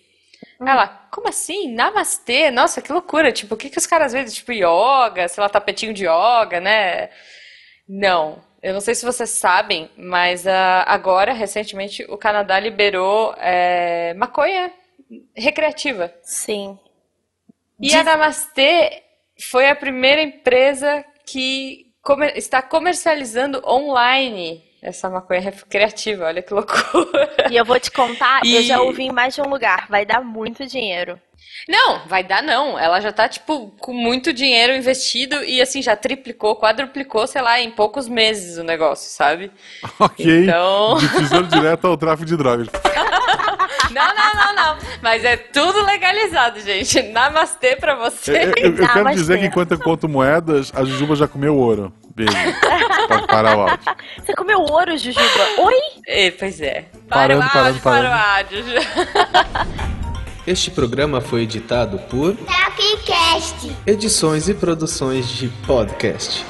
Ela, 0.61 0.87
como 1.11 1.27
assim? 1.29 1.73
Namastê? 1.73 2.51
Nossa, 2.51 2.81
que 2.81 2.91
loucura. 2.91 3.31
Tipo, 3.31 3.55
o 3.55 3.57
que, 3.57 3.69
que 3.69 3.77
os 3.77 3.87
caras 3.87 4.11
veem? 4.11 4.25
Tipo, 4.25 4.51
yoga, 4.51 5.27
sei 5.27 5.41
lá, 5.41 5.49
tapetinho 5.49 5.93
de 5.93 6.05
yoga, 6.05 6.59
né? 6.59 7.09
Não. 7.87 8.43
Eu 8.61 8.73
não 8.73 8.81
sei 8.81 8.93
se 8.93 9.05
vocês 9.05 9.29
sabem, 9.29 9.89
mas 9.95 10.45
ah, 10.45 10.83
agora, 10.85 11.31
recentemente, 11.31 12.05
o 12.09 12.17
Canadá 12.17 12.59
liberou 12.59 13.33
é, 13.37 14.13
maconha 14.15 14.71
recreativa. 15.33 16.13
Sim. 16.21 16.77
E 17.79 17.95
a 17.95 18.03
Namastê 18.03 19.03
foi 19.49 19.69
a 19.69 19.75
primeira 19.75 20.21
empresa 20.21 21.05
que 21.25 21.87
está 22.35 22.61
comercializando 22.61 23.61
online 23.65 24.68
essa 24.81 25.09
maconha 25.09 25.41
recreativa. 25.41 26.25
Olha 26.25 26.41
que 26.41 26.53
loucura. 26.53 27.29
E 27.49 27.55
eu 27.57 27.65
vou 27.65 27.79
te 27.79 27.91
contar, 27.91 28.41
eu 28.45 28.61
E- 28.61 28.63
já 28.63 28.81
ouvi 28.81 29.03
em 29.03 29.11
mais 29.11 29.35
de 29.35 29.41
um 29.41 29.49
lugar, 29.49 29.87
vai 29.89 30.05
dar 30.05 30.21
muito 30.21 30.65
dinheiro. 30.65 31.19
Não, 31.67 32.05
vai 32.07 32.23
dar 32.23 32.41
não. 32.41 32.77
Ela 32.79 32.99
já 33.01 33.11
tá, 33.11 33.27
tipo, 33.27 33.69
com 33.79 33.91
muito 33.93 34.31
dinheiro 34.31 34.73
investido 34.73 35.43
e, 35.43 35.61
assim, 35.61 35.81
já 35.81 35.95
triplicou, 35.95 36.55
quadruplicou, 36.55 37.27
sei 37.27 37.41
lá, 37.41 37.59
em 37.59 37.69
poucos 37.71 38.07
meses 38.07 38.57
o 38.57 38.63
negócio, 38.63 39.09
sabe? 39.11 39.51
Ok. 39.99 40.43
Então- 40.43 40.95
Difusão 40.99 41.43
direto 41.43 41.85
ao 41.87 41.97
tráfico 41.97 42.25
de 42.25 42.37
drogas. 42.37 42.67
Não, 43.91 44.05
não, 44.15 44.33
não, 44.35 44.55
não. 44.55 44.77
Mas 45.01 45.23
é 45.23 45.35
tudo 45.35 45.83
legalizado, 45.83 46.59
gente. 46.59 47.01
Namastê 47.03 47.75
pra 47.75 47.93
Eu, 47.93 47.97
você. 47.97 48.53
eu- 48.55 48.63
eu 48.65 48.77
Tá, 48.77 48.93
quero 48.93 49.05
mas 49.05 49.15
dizer 49.15 49.39
que 49.39 49.45
enquanto 49.47 49.71
eu 49.71 49.79
conto 49.79 50.07
moedas, 50.07 50.71
a 50.75 50.83
Jujuba 50.83 51.15
já 51.15 51.27
comeu 51.27 51.55
ouro. 51.57 51.91
Beijo. 52.15 52.33
Pode 53.07 53.27
parar 53.27 53.57
o 53.57 53.61
áudio. 53.61 53.79
Você 54.17 54.33
comeu 54.33 54.59
ouro, 54.59 54.97
Jujuba? 54.97 55.23
Oi? 55.59 55.75
É, 56.07 56.31
pois 56.31 56.59
é. 56.61 56.85
Parando, 57.07 57.41
para 57.47 57.49
o 57.49 57.51
parando, 57.51 57.67
áudio, 57.67 57.81
para 57.81 57.99
o 57.99 58.11
parando. 58.11 58.65
áudio. 58.65 59.89
Este 60.47 60.71
programa 60.71 61.21
foi 61.21 61.43
editado 61.43 61.99
por 62.09 62.35
Tapcast. 62.35 63.71
Edições 63.85 64.49
e 64.49 64.53
Produções 64.55 65.27
de 65.29 65.47
Podcast. 65.67 66.43